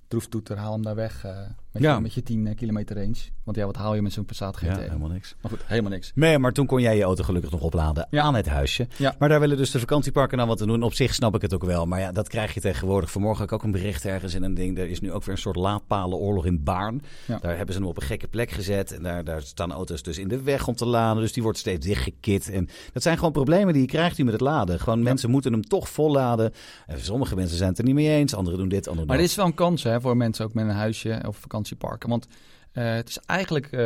droeftoeter, 0.08 0.58
haal 0.58 0.72
hem 0.74 0.84
daar 0.84 0.96
weg. 0.96 1.26
Eh, 1.72 1.82
met, 1.82 1.84
Ja. 1.84 1.96
je, 1.96 2.02
met 2.02 2.14
je 2.14 2.24
10 2.24 2.48
eh, 2.48 2.56
kilometer 2.56 2.96
range. 2.96 3.16
Want 3.44 3.58
ja, 3.58 3.66
wat 3.66 3.76
haal 3.76 3.96
je 3.96 4.02
met 4.02 4.14
zo'n 4.14 4.26
Passat 4.26 4.58
GT? 4.58 4.66
Ja, 4.66 4.78
helemaal 4.78 5.10
niks. 5.10 5.36
Maar 5.42 5.52
goed, 5.52 5.62
helemaal 5.66 5.92
niks. 5.92 6.12
Nee, 6.16 6.38
maar 6.40 6.52
toen 6.52 6.66
kon 6.66 6.82
jij 6.82 6.98
je 6.98 7.04
auto 7.04 7.24
gelukkig 7.24 7.52
nog 7.52 7.62
opladen 7.62 8.08
Ja. 8.10 8.22
aan 8.22 8.36
het 8.36 8.48
huisje. 8.48 8.88
Ja. 8.98 9.16
Maar 9.20 9.30
daar 9.30 9.40
willen 9.40 9.58
dus 9.58 9.72
de 9.72 9.80
vakantieparken 9.80 10.38
nou 10.38 10.50
wat 10.50 10.58
te 10.58 10.66
doen. 10.66 10.84
Op 10.84 10.94
zich 10.94 11.14
snap 11.14 11.36
ik 11.36 11.42
het 11.42 11.54
ook 11.54 11.64
wel. 11.64 11.86
Maar 11.86 12.00
ja, 12.00 12.12
dat 12.12 12.28
krijg 12.28 12.54
je 12.54 12.60
tegenwoordig. 12.62 13.12
Vanmorgen 13.12 13.40
had 13.40 13.48
ik 13.48 13.54
ook 13.54 13.64
een 13.64 13.72
bericht 13.72 14.06
ergens 14.06 14.34
in 14.34 14.44
een 14.44 14.54
ding. 14.54 14.78
Er 14.78 14.90
is 14.90 15.00
nu 15.02 15.12
ook 15.12 15.24
weer 15.24 15.36
een 15.36 15.42
soort 15.42 15.56
laadpalenoorlog 15.56 16.46
in 16.46 16.64
Baarn. 16.64 17.02
Daar 17.42 17.58
hebben 17.58 17.74
ze 17.76 17.80
hem 17.82 17.90
op 17.90 17.98
een 17.98 18.08
gekke 18.08 18.28
plek 18.28 18.52
gezet. 18.52 18.92
En 18.92 19.04
daar, 19.04 19.24
daar 19.24 19.42
staan 19.42 19.72
auto's 19.72 20.02
dus 20.04 20.18
in 20.18 20.28
de 20.28 20.42
weg 20.42 20.68
om 20.68 20.76
te 20.76 20.86
laden. 20.86 21.22
Dus 21.22 21.34
die 21.34 21.44
wordt 21.44 21.58
steeds 21.58 21.86
dichtgekit. 21.86 22.50
En 22.50 22.70
dat 22.94 23.04
zijn 23.04 23.18
gewoon 23.18 23.32
problemen 23.32 23.74
die 23.74 23.82
je 23.82 23.88
krijgt 23.88 24.18
nu 24.18 24.24
met 24.24 24.34
het 24.34 24.42
laden. 24.42 24.80
Gewoon 24.80 25.04
mensen 25.04 25.30
moeten 25.30 25.52
hem 25.52 25.64
toch 25.68 25.90
volladen. 25.90 26.54
En 26.88 27.00
sommige 27.02 27.36
mensen 27.36 27.58
zijn 27.58 27.70
het 27.70 27.78
er 27.78 27.84
niet 27.86 27.94
mee 27.96 28.10
eens. 28.10 28.36
Anderen 28.36 28.60
doen 28.60 28.70
dit, 28.70 28.88
anderen 28.88 29.08
Maar 29.08 29.18
dit 29.18 29.26
is 29.30 29.36
wel 29.36 29.46
een 29.46 29.54
kans 29.54 29.84
hè, 29.84 30.02
voor 30.02 30.18
mensen 30.18 30.46
ook 30.46 30.54
met 30.54 30.66
een 30.66 30.72
huisje 30.72 31.24
of 31.28 31.48
vakantieparken. 31.66 32.10
Want 32.10 32.28
eh, 32.72 32.94
het 32.94 33.10
is 33.10 33.18
eigenlijk, 33.26 33.66
eh, 33.66 33.80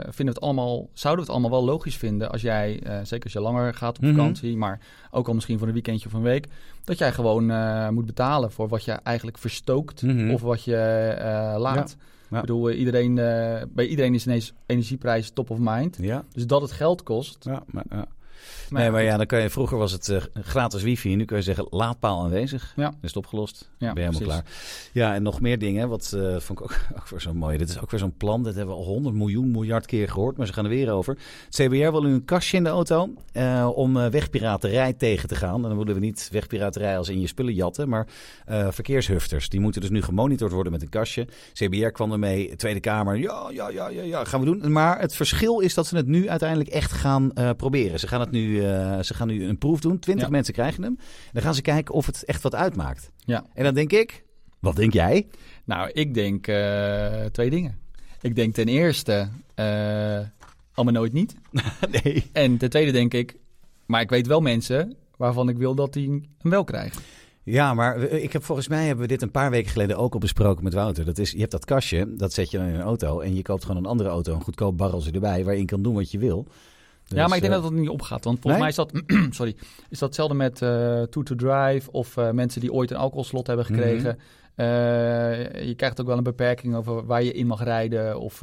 vinden 0.00 0.14
we 0.16 0.24
het 0.28 0.40
allemaal, 0.40 0.88
zouden 0.92 1.24
we 1.24 1.30
het 1.32 1.40
allemaal 1.40 1.60
wel 1.60 1.68
logisch 1.72 1.96
vinden 1.96 2.30
als 2.30 2.42
jij, 2.42 2.80
eh, 2.82 2.98
zeker 3.02 3.24
als 3.24 3.32
je 3.32 3.40
langer 3.40 3.74
gaat 3.74 3.96
op 3.96 4.02
Mhm. 4.04 4.14
vakantie, 4.14 4.56
maar 4.56 4.80
ook 5.10 5.28
al 5.28 5.34
misschien 5.34 5.58
voor 5.58 5.66
een 5.66 5.72
weekendje 5.72 6.06
of 6.06 6.12
een 6.12 6.22
week, 6.22 6.46
dat 6.84 6.98
jij 6.98 7.12
gewoon 7.12 7.44
moet 7.94 8.06
betalen 8.06 8.50
voor 8.52 8.68
wat 8.68 8.84
je 8.84 8.92
eigenlijk 8.92 9.38
verstookt 9.38 10.02
Mhm. 10.02 10.30
of 10.30 10.40
wat 10.40 10.64
je 10.64 10.74
laat. 11.58 11.96
Ja. 12.30 12.36
Ik 12.36 12.40
bedoel, 12.40 12.70
iedereen, 12.70 13.14
bij 13.74 13.86
iedereen 13.86 14.14
is 14.14 14.26
ineens 14.26 14.52
energieprijs 14.66 15.30
top 15.30 15.50
of 15.50 15.58
mind. 15.60 15.96
Ja, 16.00 16.24
Dus 16.32 16.46
dat 16.46 16.60
het 16.60 16.72
geld 16.72 17.02
kost. 17.02 17.44
ja, 17.44 17.62
maar, 17.66 17.84
ja. 17.90 18.06
Maar 18.70 18.82
nee, 18.82 18.90
maar 18.90 19.02
ja, 19.02 19.16
dan 19.16 19.26
kan 19.26 19.40
je, 19.40 19.50
vroeger 19.50 19.78
was 19.78 19.92
het 19.92 20.08
eh, 20.08 20.20
gratis 20.42 20.82
wifi. 20.82 21.16
Nu 21.16 21.24
kun 21.24 21.36
je 21.36 21.42
zeggen 21.42 21.66
laadpaal 21.70 22.22
aanwezig. 22.22 22.72
Ja. 22.76 22.88
Is 22.88 23.08
het 23.08 23.16
opgelost? 23.16 23.70
Ja, 23.78 23.92
ben 23.92 24.02
je 24.02 24.10
helemaal 24.10 24.20
precies. 24.42 24.52
klaar. 24.92 25.02
Ja, 25.08 25.14
en 25.14 25.22
nog 25.22 25.40
meer 25.40 25.58
dingen. 25.58 25.88
Wat 25.88 26.12
eh, 26.16 26.20
vond 26.38 26.58
ik 26.58 26.62
ook, 26.62 26.74
ook 26.98 27.08
weer 27.08 27.20
zo 27.20 27.34
mooi. 27.34 27.58
Dit 27.58 27.68
is 27.68 27.80
ook 27.80 27.90
weer 27.90 28.00
zo'n 28.00 28.16
plan. 28.16 28.42
Dat 28.42 28.54
hebben 28.54 28.74
we 28.74 28.80
al 28.80 28.86
100 28.86 29.14
miljoen 29.14 29.50
miljard 29.50 29.86
keer 29.86 30.08
gehoord. 30.08 30.36
Maar 30.36 30.46
ze 30.46 30.52
gaan 30.52 30.64
er 30.64 30.70
weer 30.70 30.90
over. 30.90 31.18
Het 31.44 31.54
CBR 31.54 31.90
wil 31.90 32.02
nu 32.02 32.12
een 32.12 32.24
kastje 32.24 32.56
in 32.56 32.64
de 32.64 32.68
auto. 32.68 33.08
eh, 33.32 33.70
om 33.74 33.94
wegpiraterij 34.10 34.92
tegen 34.92 35.28
te 35.28 35.34
gaan. 35.34 35.54
En 35.62 35.68
dan 35.68 35.78
willen 35.78 35.94
we 35.94 36.00
niet 36.00 36.28
wegpiraterij 36.32 36.98
als 36.98 37.08
in 37.08 37.20
je 37.20 37.26
spullen 37.26 37.54
jatten. 37.54 37.88
Maar 37.88 38.06
verkeershufters. 38.70 39.48
Die 39.48 39.60
moeten 39.60 39.80
dus 39.80 39.90
nu 39.90 40.02
gemonitord 40.02 40.52
worden 40.52 40.72
met 40.72 40.82
een 40.82 40.88
kastje. 40.88 41.26
CBR 41.52 41.86
kwam 41.86 42.12
ermee. 42.12 42.56
Tweede 42.56 42.80
Kamer. 42.80 43.16
Ja, 43.16 43.48
ja, 43.52 43.68
ja, 43.68 43.88
ja, 43.88 44.02
ja. 44.02 44.24
Gaan 44.24 44.40
we 44.40 44.46
doen. 44.46 44.72
Maar 44.72 45.00
het 45.00 45.14
verschil 45.14 45.58
is 45.60 45.74
dat 45.74 45.86
ze 45.86 45.96
het 45.96 46.06
nu 46.06 46.28
uiteindelijk 46.28 46.70
echt 46.70 46.92
gaan 46.92 47.32
proberen. 47.56 47.98
Ze 48.00 48.08
gaan 48.08 48.20
het 48.20 48.29
gaat 48.30 48.40
nu, 48.40 48.64
eh, 48.64 49.00
ze 49.02 49.14
gaan 49.14 49.28
nu 49.28 49.44
een 49.44 49.58
proef 49.58 49.80
doen. 49.80 49.98
20 49.98 50.24
Ja. 50.26 50.30
mensen 50.32 50.54
krijgen 50.54 50.82
hem. 50.82 50.98
Dan 51.32 51.42
gaan 51.42 51.54
ze 51.54 51.62
kijken 51.62 51.94
of 51.94 52.06
het 52.06 52.24
echt 52.24 52.42
wat 52.42 52.54
uitmaakt. 52.54 53.10
Ja. 53.16 53.44
En 53.54 53.64
dan 53.64 53.74
denk 53.74 53.92
ik, 53.92 54.24
wat 54.58 54.76
denk 54.76 54.92
jij? 54.92 55.26
Nou, 55.64 55.90
ik 55.92 56.14
denk 56.14 56.46
eh, 56.46 57.24
twee 57.24 57.50
dingen. 57.50 57.78
Ik 58.20 58.34
denk 58.36 58.54
ten 58.54 58.68
eerste, 58.68 59.28
eh 59.54 60.18
allemaal 60.74 61.00
nooit 61.00 61.12
niet. 61.12 61.34
nee. 62.02 62.30
En 62.32 62.56
ten 62.56 62.70
tweede 62.70 62.92
denk 62.92 63.14
ik, 63.14 63.36
maar 63.86 64.00
ik 64.00 64.10
weet 64.10 64.26
wel 64.26 64.40
mensen 64.40 64.96
waarvan 65.16 65.48
ik 65.48 65.56
wil 65.56 65.74
dat 65.74 65.92
die 65.92 66.08
hem 66.08 66.50
wel 66.50 66.64
krijgen. 66.64 67.02
Ja, 67.42 67.74
maar 67.74 67.98
ik 68.02 68.32
heb, 68.32 68.44
volgens 68.44 68.68
mij 68.68 68.86
hebben 68.86 69.02
we 69.02 69.10
dit 69.10 69.22
een 69.22 69.30
paar 69.30 69.50
weken 69.50 69.70
geleden 69.70 69.96
ook 69.98 70.12
al 70.12 70.18
besproken 70.20 70.64
met 70.64 70.74
Wouter. 70.74 71.04
Dat 71.04 71.18
is, 71.18 71.30
je 71.30 71.38
hebt 71.38 71.50
dat 71.50 71.64
kastje, 71.64 72.16
dat 72.16 72.32
zet 72.32 72.50
je 72.50 72.58
dan 72.58 72.66
in 72.66 72.74
een 72.74 72.80
auto. 72.80 73.20
En 73.20 73.34
je 73.34 73.42
koopt 73.42 73.64
gewoon 73.64 73.76
een 73.76 73.90
andere 73.90 74.08
auto, 74.08 74.34
een 74.34 74.42
goedkoop 74.42 74.76
barreltje 74.76 75.10
erbij, 75.10 75.44
waar 75.44 75.54
je 75.54 75.60
in 75.60 75.66
kan 75.66 75.82
doen 75.82 75.94
wat 75.94 76.10
je 76.10 76.18
wil. 76.18 76.46
Ja, 77.16 77.26
maar 77.26 77.36
ik 77.36 77.42
denk 77.42 77.54
eh, 77.54 77.62
dat 77.62 77.70
dat 77.70 77.80
niet 77.80 77.88
opgaat. 77.88 78.24
Want 78.24 78.38
volgens 78.40 78.62
nee? 78.62 78.74
mij 78.74 78.86
is 78.86 78.92
dat, 78.92 78.92
sorry, 79.38 79.54
is 79.88 79.98
dat 79.98 80.08
hetzelfde 80.08 80.34
met 80.34 80.62
eh 80.62 80.68
Tour 81.02 81.26
to 81.26 81.34
Drive 81.34 81.90
of 81.90 82.16
eh, 82.16 82.30
mensen 82.30 82.60
die 82.60 82.72
ooit 82.72 82.90
een 82.90 82.96
alcoholslot 82.96 83.46
hebben 83.46 83.66
Mhm. 83.68 83.74
gekregen. 83.74 84.18
Je 85.66 85.74
krijgt 85.76 86.00
ook 86.00 86.06
wel 86.06 86.16
een 86.16 86.22
beperking 86.22 86.74
over 86.74 87.06
waar 87.06 87.22
je 87.22 87.32
in 87.32 87.46
mag 87.46 87.62
rijden 87.64 88.20
of 88.20 88.38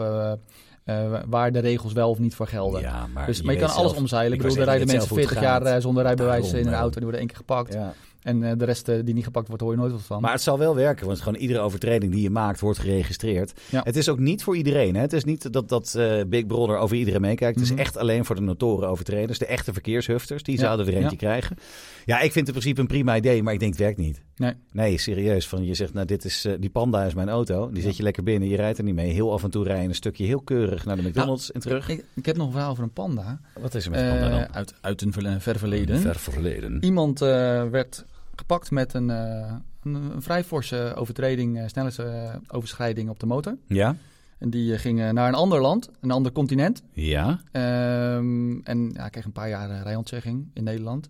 waar 1.30 1.52
de 1.52 1.60
regels 1.60 1.94
wel 1.94 2.10
of 2.10 2.20
niet 2.20 2.36
voor 2.36 2.48
gelden. 2.48 2.82
Ja, 2.82 3.08
maar, 3.14 3.26
dus, 3.26 3.42
maar 3.42 3.54
je 3.54 3.60
kan 3.60 3.70
alles 3.74 3.94
omzeilen. 3.94 4.34
Ik 4.38 4.42
bedoel, 4.42 4.58
er 4.58 4.64
rijden 4.64 4.88
je 4.88 4.94
mensen 4.94 5.16
weet 5.16 5.26
zelf 5.26 5.30
40 5.30 5.50
hoe 5.50 5.58
het 5.58 5.68
jaar 5.68 5.82
zonder 5.82 6.04
rijbewijs 6.04 6.44
Daarom, 6.44 6.62
in 6.62 6.68
een 6.68 6.74
auto. 6.80 6.94
Die 6.94 7.02
worden 7.02 7.20
één 7.20 7.28
keer 7.28 7.38
gepakt. 7.38 7.74
Ja. 7.74 7.94
En 8.28 8.44
eh, 8.44 8.52
de 8.58 8.66
rest 8.66 8.88
eh, 8.90 9.00
die 9.04 9.14
niet 9.14 9.24
gepakt 9.24 9.48
wordt, 9.48 9.64
hoor 9.64 9.72
je 9.72 9.78
nooit 9.78 9.92
wat 9.92 10.02
van. 10.02 10.22
Maar 10.22 10.32
het 10.32 10.42
zal 10.42 10.58
wel 10.58 10.76
werken, 10.76 11.06
want 11.08 11.22
gewoon 11.22 11.40
iedere 11.40 11.60
overtreding 11.60 12.12
die 12.12 12.22
je 12.22 12.30
maakt 12.30 12.60
wordt 12.60 12.80
geregistreerd. 12.80 13.54
Ja. 13.70 13.82
Het 13.84 13.96
is 13.96 14.10
ook 14.10 14.20
niet 14.20 14.44
voor 14.44 14.56
iedereen. 14.58 14.96
Hè? 14.96 15.02
Het 15.02 15.14
is 15.14 15.24
niet 15.24 15.54
dat, 15.54 15.70
dat 15.70 15.96
eh, 15.96 16.22
Big 16.28 16.46
Brother 16.46 16.78
over 16.78 16.96
iedereen 16.98 17.22
meekijkt. 17.22 17.60
Het 17.60 17.70
Mhm. 17.70 17.74
is 17.74 17.80
echt 17.86 17.98
alleen 17.98 18.26
voor 18.26 18.36
de 18.36 18.42
notoren 18.42 18.90
overtreders, 18.90 19.38
de 19.40 19.46
echte 19.46 19.74
verkeershufters. 19.74 20.44
Die 20.44 20.56
Ja. 20.56 20.62
zouden 20.62 20.88
er 20.88 20.94
eentje 20.94 21.10
Ja. 21.12 21.16
krijgen. 21.18 21.58
Ja, 22.06 22.16
ik 22.16 22.32
vind 22.32 22.36
het 22.36 22.48
in 22.48 22.62
principe 22.62 22.82
een 22.82 22.88
prima 22.88 23.16
idee, 23.16 23.44
maar 23.44 23.54
ik 23.54 23.60
denk 23.60 23.72
het 23.72 23.82
werkt 23.82 23.98
niet. 23.98 24.22
Nee. 24.36 24.54
Nee, 24.72 24.98
serieus. 24.98 25.48
Van, 25.48 25.66
je 25.66 25.74
zegt, 25.74 25.94
nou, 25.94 26.06
dit 26.06 26.26
is, 26.26 26.48
die 26.60 26.70
Panda 26.70 27.04
is 27.04 27.14
mijn 27.14 27.30
auto. 27.30 27.70
Die 27.72 27.82
zet 27.84 27.98
je 27.98 28.04
lekker 28.04 28.24
binnen, 28.24 28.50
je 28.50 28.56
rijdt 28.56 28.78
er 28.78 28.84
niet 28.84 28.96
mee. 28.96 29.12
Heel 29.12 29.34
af 29.34 29.44
en 29.44 29.50
toe 29.52 29.64
rij 29.64 29.82
je 29.82 29.88
een 29.88 29.96
stukje 29.96 30.26
heel 30.26 30.42
keurig 30.42 30.86
naar 30.86 30.96
de 30.96 31.02
McDonald's 31.02 31.52
en 31.52 31.60
terug. 31.62 31.90
Ik, 31.90 32.04
ik 32.16 32.26
heb 32.26 32.38
nog 32.38 32.46
een 32.46 32.52
verhaal 32.52 32.72
over 32.72 32.84
een 32.84 32.94
panda. 32.94 33.40
Wat 33.60 33.76
is 33.76 33.86
er 33.86 33.92
met 33.92 34.10
Panda 34.10 34.30
dan? 34.30 34.54
Uit, 34.54 34.74
uit 34.82 35.02
een 35.02 35.14
ver- 35.14 35.42
ver 35.42 35.58
verleden. 35.58 36.00
Ver 36.00 36.16
verleden. 36.16 36.84
Iemand 36.84 37.20
werd 37.20 38.06
gepakt 38.38 38.72
met 38.72 38.94
een, 38.94 39.10
eh, 39.10 39.56
een, 39.84 39.94
een 39.94 40.22
vrij 40.22 40.44
forse 40.44 40.94
overtreding, 40.96 41.58
uh, 41.58 41.64
snelheidsoverschrijding 41.68 43.10
op 43.10 43.20
de 43.20 43.26
motor. 43.26 43.58
Ja? 43.68 43.96
En 44.38 44.50
die 44.50 44.74
eh, 44.74 44.80
ging 44.80 45.02
eh, 45.02 45.10
naar 45.10 45.28
een 45.28 45.34
ander 45.34 45.62
land, 45.62 45.90
een 46.02 46.12
ander 46.12 46.32
continent. 46.32 46.84
Ja? 46.92 47.42
Ehm, 47.52 48.60
en 48.60 48.90
ja, 48.94 49.10
kreeg 49.10 49.26
een 49.26 49.32
paar 49.32 49.50
jaar 49.50 49.70
eh, 49.70 49.82
rijontzegging 49.82 50.50
in 50.54 50.64
Nederland. 50.64 51.10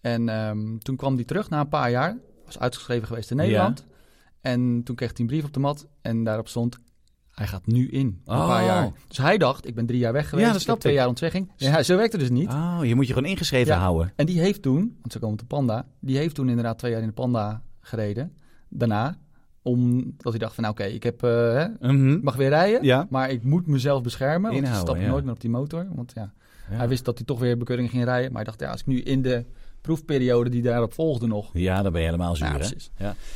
En 0.00 0.28
ehm, 0.28 0.78
toen 0.78 0.96
kwam 0.96 1.14
hij 1.14 1.24
terug 1.24 1.50
na 1.50 1.60
een 1.60 1.68
paar 1.68 1.90
jaar. 1.90 2.16
Was 2.44 2.58
uitgeschreven 2.58 3.06
geweest 3.06 3.30
in 3.30 3.36
Nederland. 3.36 3.86
En 4.40 4.82
toen 4.84 4.96
kreeg 4.96 5.10
hij 5.10 5.20
een 5.20 5.26
brief 5.26 5.44
op 5.44 5.52
de 5.52 5.60
mat. 5.60 5.86
En 6.02 6.24
daarop 6.24 6.48
stond, 6.48 6.78
hij 7.34 7.46
gaat 7.46 7.66
nu 7.66 7.88
in. 7.88 8.20
Een 8.24 8.36
Oh. 8.36 8.46
paar 8.48 8.64
jaar. 8.64 8.90
Dus 9.08 9.18
hij 9.18 9.38
dacht, 9.38 9.66
ik 9.66 9.74
ben 9.74 9.86
drie 9.86 9.98
jaar 9.98 10.12
weg 10.12 10.28
geweest. 10.28 10.46
Ja, 10.46 10.52
dat 10.52 10.60
ik 10.60 10.66
snap 10.66 10.80
twee 10.80 10.92
ik. 10.92 10.98
jaar 10.98 11.08
ontzegging. 11.08 11.50
Ja, 11.56 11.82
zo 11.82 11.96
werkte 11.96 12.18
dus 12.18 12.30
niet. 12.30 12.48
Oh, 12.48 12.78
je 12.82 12.94
moet 12.94 13.06
je 13.06 13.12
gewoon 13.12 13.28
ingeschreven 13.30 13.72
Ja. 13.74 13.78
houden. 13.80 14.12
En 14.16 14.26
die 14.26 14.40
heeft 14.40 14.62
toen, 14.62 14.96
want 15.00 15.12
ze 15.12 15.18
komen 15.18 15.36
de 15.38 15.44
Panda, 15.44 15.86
die 16.00 16.16
heeft 16.16 16.34
toen 16.34 16.48
inderdaad 16.48 16.78
twee 16.78 16.90
jaar 16.92 17.00
in 17.00 17.06
de 17.06 17.12
Panda 17.12 17.62
gereden. 17.80 18.32
Daarna, 18.68 19.18
omdat 19.62 20.32
hij 20.32 20.38
dacht 20.38 20.54
van, 20.54 20.62
nou 20.64 20.74
oké, 20.76 20.84
ik 20.84 21.02
heb, 21.02 21.22
eh, 21.22 21.30
hè, 21.30 21.92
Mhm. 21.92 22.18
mag 22.22 22.36
weer 22.36 22.48
rijden, 22.48 22.82
Ja. 22.84 23.06
maar 23.10 23.30
ik 23.30 23.42
moet 23.44 23.66
mezelf 23.66 24.02
beschermen. 24.02 24.50
Want 24.50 24.54
Inhouden, 24.54 24.80
ik 24.80 24.88
stap 24.90 25.02
ja. 25.02 25.10
nooit 25.10 25.24
meer 25.24 25.32
op 25.34 25.40
die 25.40 25.50
motor. 25.50 25.86
Want 25.94 26.12
ja, 26.14 26.32
Ja. 26.70 26.76
hij 26.76 26.88
wist 26.88 27.04
dat 27.04 27.16
hij 27.18 27.26
toch 27.26 27.38
weer 27.40 27.58
bekeuring 27.58 27.90
ging 27.90 28.04
rijden. 28.04 28.26
Maar 28.32 28.36
hij 28.42 28.44
dacht, 28.44 28.60
ja, 28.60 28.70
als 28.70 28.80
ik 28.80 28.86
nu 28.86 29.00
in 29.00 29.22
de 29.22 29.44
proefperiode 29.80 30.50
die 30.50 30.62
daarop 30.62 30.92
volgde 30.92 31.26
nog... 31.26 31.50
Ja, 31.52 31.82
dan 31.82 31.92
ben 31.92 32.00
je 32.00 32.06
helemaal 32.06 32.36
zuur, 32.36 32.46
Ja, 32.46 32.52
hè? 32.52 32.58
precies. 32.58 32.90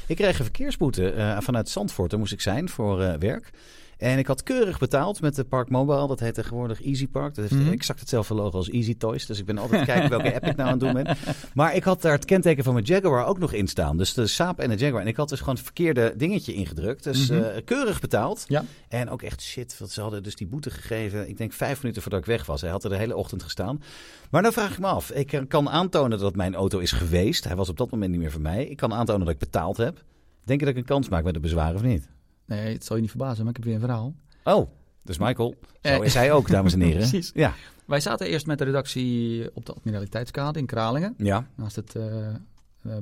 Ik 0.07 0.17
kreeg 0.17 0.39
een 0.39 0.45
verkeersboete 0.45 1.11
eh, 1.11 1.41
vanuit 1.41 1.69
Zandvoort. 1.69 2.11
Daar 2.11 2.19
moest 2.19 2.33
ik 2.33 2.41
zijn 2.41 2.69
voor 2.69 3.03
eh, 3.03 3.19
werk. 3.19 3.51
En 3.99 4.19
ik 4.19 4.27
had 4.27 4.43
keurig 4.43 4.79
betaald 4.79 5.21
met 5.21 5.35
de 5.35 5.45
Park 5.45 5.71
Mobile. 5.71 6.07
Dat 6.07 6.21
heet 6.21 6.35
tegenwoordig 6.35 6.83
Easy 6.83 7.09
Park. 7.09 7.35
Dat 7.35 7.49
heeft 7.49 7.63
Mhm. 7.63 7.73
exact 7.73 8.01
hetzelfde 8.01 8.35
logo 8.35 8.57
als 8.57 8.69
Easy 8.71 8.97
Toys. 8.97 9.27
Dus 9.27 9.39
ik 9.39 9.45
ben 9.47 9.59
altijd 9.59 9.85
kijken 9.93 10.09
welke 10.11 10.35
app 10.35 10.45
ik 10.47 10.57
nou 10.57 10.69
aan 10.71 10.79
het 10.79 10.81
doen 10.81 11.03
ben. 11.03 11.17
Maar 11.55 11.75
ik 11.75 11.85
had 11.85 12.03
daar 12.03 12.13
het 12.13 12.25
kenteken 12.25 12.65
van 12.65 12.73
mijn 12.73 12.85
Jaguar 12.85 13.27
ook 13.27 13.39
nog 13.39 13.53
in 13.53 13.67
staan. 13.67 13.97
Dus 13.97 14.15
de 14.15 14.27
Saab 14.27 14.59
en 14.59 14.69
de 14.71 14.77
Jaguar. 14.77 15.01
En 15.01 15.07
ik 15.07 15.17
had 15.17 15.29
dus 15.29 15.39
gewoon 15.39 15.55
het 15.55 15.65
verkeerde 15.65 16.15
dingetje 16.17 16.53
ingedrukt. 16.55 17.05
Dus 17.05 17.31
Mhm. 17.31 17.43
eh, 17.43 17.65
keurig 17.65 18.01
betaald. 18.01 18.45
Ja. 18.49 18.65
En 18.89 19.11
ook 19.11 19.23
echt 19.23 19.43
shit. 19.43 19.79
Want 19.79 19.91
ze 19.91 20.01
hadden 20.01 20.23
dus 20.23 20.35
die 20.37 20.47
boete 20.47 20.71
gegeven. 20.71 21.29
Ik 21.29 21.37
denk 21.37 21.53
vijf 21.53 21.81
minuten 21.83 22.03
voordat 22.03 22.21
ik 22.21 22.27
weg 22.27 22.47
was. 22.47 22.61
Hij 22.61 22.71
had 22.71 22.85
er 22.85 22.91
de 22.91 22.97
hele 22.97 23.17
ochtend 23.17 23.43
gestaan. 23.43 23.83
Maar 24.31 24.43
dan 24.43 24.53
vraag 24.53 24.73
ik 24.73 24.79
me 24.79 24.87
af. 24.87 25.11
Ik 25.11 25.45
kan 25.49 25.69
aantonen 25.69 26.19
dat 26.19 26.37
mijn 26.37 26.55
auto 26.55 26.79
is 26.79 26.93
geweest. 26.93 27.45
Hij 27.45 27.57
was 27.57 27.69
op 27.69 27.77
dat 27.77 27.91
moment 27.91 28.11
niet 28.11 28.21
meer 28.21 28.31
van 28.33 28.43
mij. 28.43 28.67
Ik 28.67 28.77
kan 28.77 28.93
aantonen 28.95 29.25
dat 29.25 29.35
ik 29.35 29.41
betaald 29.41 29.77
heb. 29.77 30.03
Denk 30.45 30.61
je 30.61 30.67
dat 30.67 30.75
ik 30.75 30.81
een 30.81 30.87
kans 30.89 31.09
maak 31.09 31.25
met 31.25 31.35
de 31.35 31.41
bezwaren 31.41 31.75
of 31.75 31.83
niet? 31.83 32.09
Nee, 32.49 32.73
het 32.73 32.85
zal 32.85 32.97
je 32.97 33.03
niet 33.03 33.11
verbazen, 33.11 33.39
maar 33.45 33.49
ik 33.51 33.57
heb 33.57 33.65
weer 33.65 33.75
een 33.75 33.81
verhaal. 33.81 34.15
Oh, 34.45 34.71
dus 35.03 35.19
Michael. 35.19 35.55
Zo 35.83 35.89
Eh, 35.89 36.03
is 36.05 36.15
hij 36.15 36.33
ook, 36.33 36.49
dames 36.51 36.73
en 36.73 36.81
heren. 36.91 36.97
Precies. 37.09 37.31
Ja. 37.35 37.53
Wij 37.85 38.01
zaten 38.01 38.27
eerst 38.27 38.47
met 38.47 38.59
de 38.59 38.65
redactie 38.65 39.51
op 39.55 39.67
de 39.67 39.73
Admiraliteitskade 39.75 40.59
in 40.59 40.67
Kralingen. 40.67 41.15
Ja. 41.19 41.47
Naast 41.55 41.77
het 41.77 41.95
eh, 41.95 42.27
eh, 42.29 42.35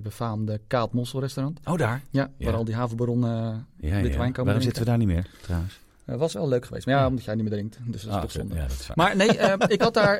befaamde 0.03 0.61
Kaat 0.67 0.93
Mossel 0.93 1.21
restaurant. 1.21 1.61
Oh, 1.65 1.79
daar. 1.79 2.03
Ja, 2.11 2.31
Ja. 2.39 2.45
waar 2.47 2.55
al 2.55 2.65
die 2.65 2.75
havenbaronnen 2.75 3.67
eh, 3.81 3.91
Ja, 3.91 3.97
ja. 3.97 4.03
wijn 4.03 4.17
komen 4.33 4.45
Waarom 4.45 4.63
zitten 4.63 4.83
we 4.83 4.89
daar 4.89 4.99
niet 4.99 5.07
meer, 5.09 5.27
trouwens? 5.43 5.81
Eh, 6.05 6.17
was 6.17 6.33
wel 6.33 6.49
leuk 6.49 6.65
geweest. 6.67 6.87
Maar 6.87 6.95
ja, 6.95 7.07
omdat 7.07 7.25
jij 7.25 7.35
niet 7.35 7.43
meer 7.43 7.53
drinkt. 7.53 7.79
Dus 7.85 8.01
dat 8.03 8.11
is 8.11 8.17
Ah, 8.17 8.23
toch 8.23 8.31
zonde. 8.33 8.55
Ja. 8.55 8.67
Maar 8.95 9.17
nee, 9.17 9.29
ik 9.77 9.81
had 9.83 9.95
daar... 9.95 10.17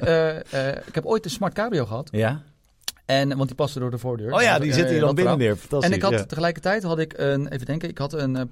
ik 0.87 0.95
heb 0.95 1.05
ooit 1.05 1.25
een 1.25 1.31
Smart 1.31 1.53
Cabrio 1.55 1.87
gehad. 1.87 2.09
Ja? 2.13 2.43
En, 3.05 3.29
want 3.37 3.47
die 3.47 3.55
paste 3.57 3.79
door 3.79 3.91
de 3.91 3.99
voordeur. 3.99 4.33
Oh 4.33 4.43
ja, 4.43 4.55
Dus, 4.57 4.65
die 4.65 4.73
zit 4.75 4.89
hier 4.89 5.01
dan 5.01 5.15
binnen. 5.15 5.39
Fantastisch. 5.59 5.91
En 5.91 5.97
ik 5.97 6.03
had 6.03 6.13
ja. 6.13 6.25
tegelijkertijd 6.25 6.83
had 6.83 6.99
ik 6.99 7.13
een... 7.17 7.49
Even 7.49 7.67
denken. 7.67 7.89
Ik 7.89 7.99
had 7.99 8.13
een 8.13 8.51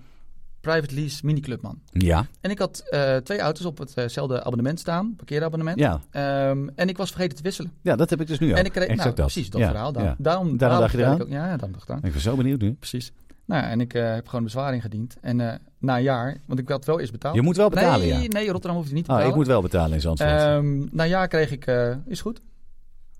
private 0.72 0.94
lease 0.94 1.26
mini 1.26 1.40
clubman. 1.40 1.78
Ja. 1.92 2.26
En 2.40 2.50
ik 2.50 2.58
had 2.58 2.84
eh, 2.90 3.16
twee 3.16 3.38
auto's 3.40 3.64
op 3.66 3.78
hetzelfde 3.94 4.44
abonnement 4.44 4.80
staan. 4.80 5.14
Parkeerabonnement. 5.16 5.78
Ja. 5.78 6.00
Ehm, 6.10 6.68
en 6.74 6.88
ik 6.88 6.96
was 6.96 7.10
vergeten 7.10 7.36
te 7.36 7.42
wisselen. 7.42 7.72
ja, 7.82 7.96
dat 7.96 8.10
heb 8.10 8.20
ik 8.20 8.26
dus 8.26 8.38
nu 8.38 8.50
ook. 8.50 8.56
En 8.56 8.64
ik 8.64 8.72
kreeg, 8.72 8.82
Exact 8.88 9.04
nou, 9.04 9.14
dat. 9.16 9.24
precies 9.26 9.50
dat 9.50 9.60
Ja, 9.60 9.68
verhaal. 9.68 10.00
ja. 10.00 10.14
Daarom, 10.18 10.56
daarom, 10.56 10.78
dacht 10.80 10.92
je 10.92 10.98
eraan? 10.98 11.14
ik 11.16 11.22
ook- 11.22 11.28
Ja, 11.28 11.46
daarom 11.46 11.72
dacht 11.72 11.82
ik 11.82 11.90
aan. 11.90 12.00
Ik 12.02 12.12
ben 12.12 12.20
zo 12.20 12.36
benieuwd 12.36 12.60
nu. 12.60 12.72
Precies. 12.72 13.12
Nou 13.46 13.62
ja, 13.62 13.68
en 13.70 13.80
ik 13.80 13.94
eh, 13.94 14.14
heb 14.14 14.28
gewoon 14.28 14.44
bezwaar 14.44 14.74
ingediend. 14.74 15.16
En 15.20 15.40
eh, 15.40 15.54
na 15.78 15.96
een 15.96 16.02
jaar, 16.02 16.36
want 16.46 16.58
ik 16.60 16.68
had 16.68 16.84
wel 16.84 17.00
eerst 17.00 17.12
betaald. 17.12 17.34
Je 17.34 17.42
moet 17.42 17.56
wel 17.56 17.68
betalen, 17.68 18.08
nee, 18.08 18.22
ja. 18.22 18.28
nee, 18.28 18.50
Rotterdam 18.50 18.76
hoeft 18.76 18.88
je 18.88 18.94
niet 18.94 19.04
te 19.04 19.10
Oh, 19.10 19.16
betalen. 19.16 19.38
ik 19.38 19.44
moet 19.44 19.52
wel 19.52 19.62
betalen 19.62 19.92
in 19.92 20.00
Zandvoort. 20.00 20.30
Ehm, 20.30 20.78
na 20.90 21.02
een 21.02 21.08
jaar 21.08 21.28
kreeg 21.28 21.50
ik, 21.50 21.66
eh, 21.66 21.96
is 22.06 22.20
goed. 22.20 22.40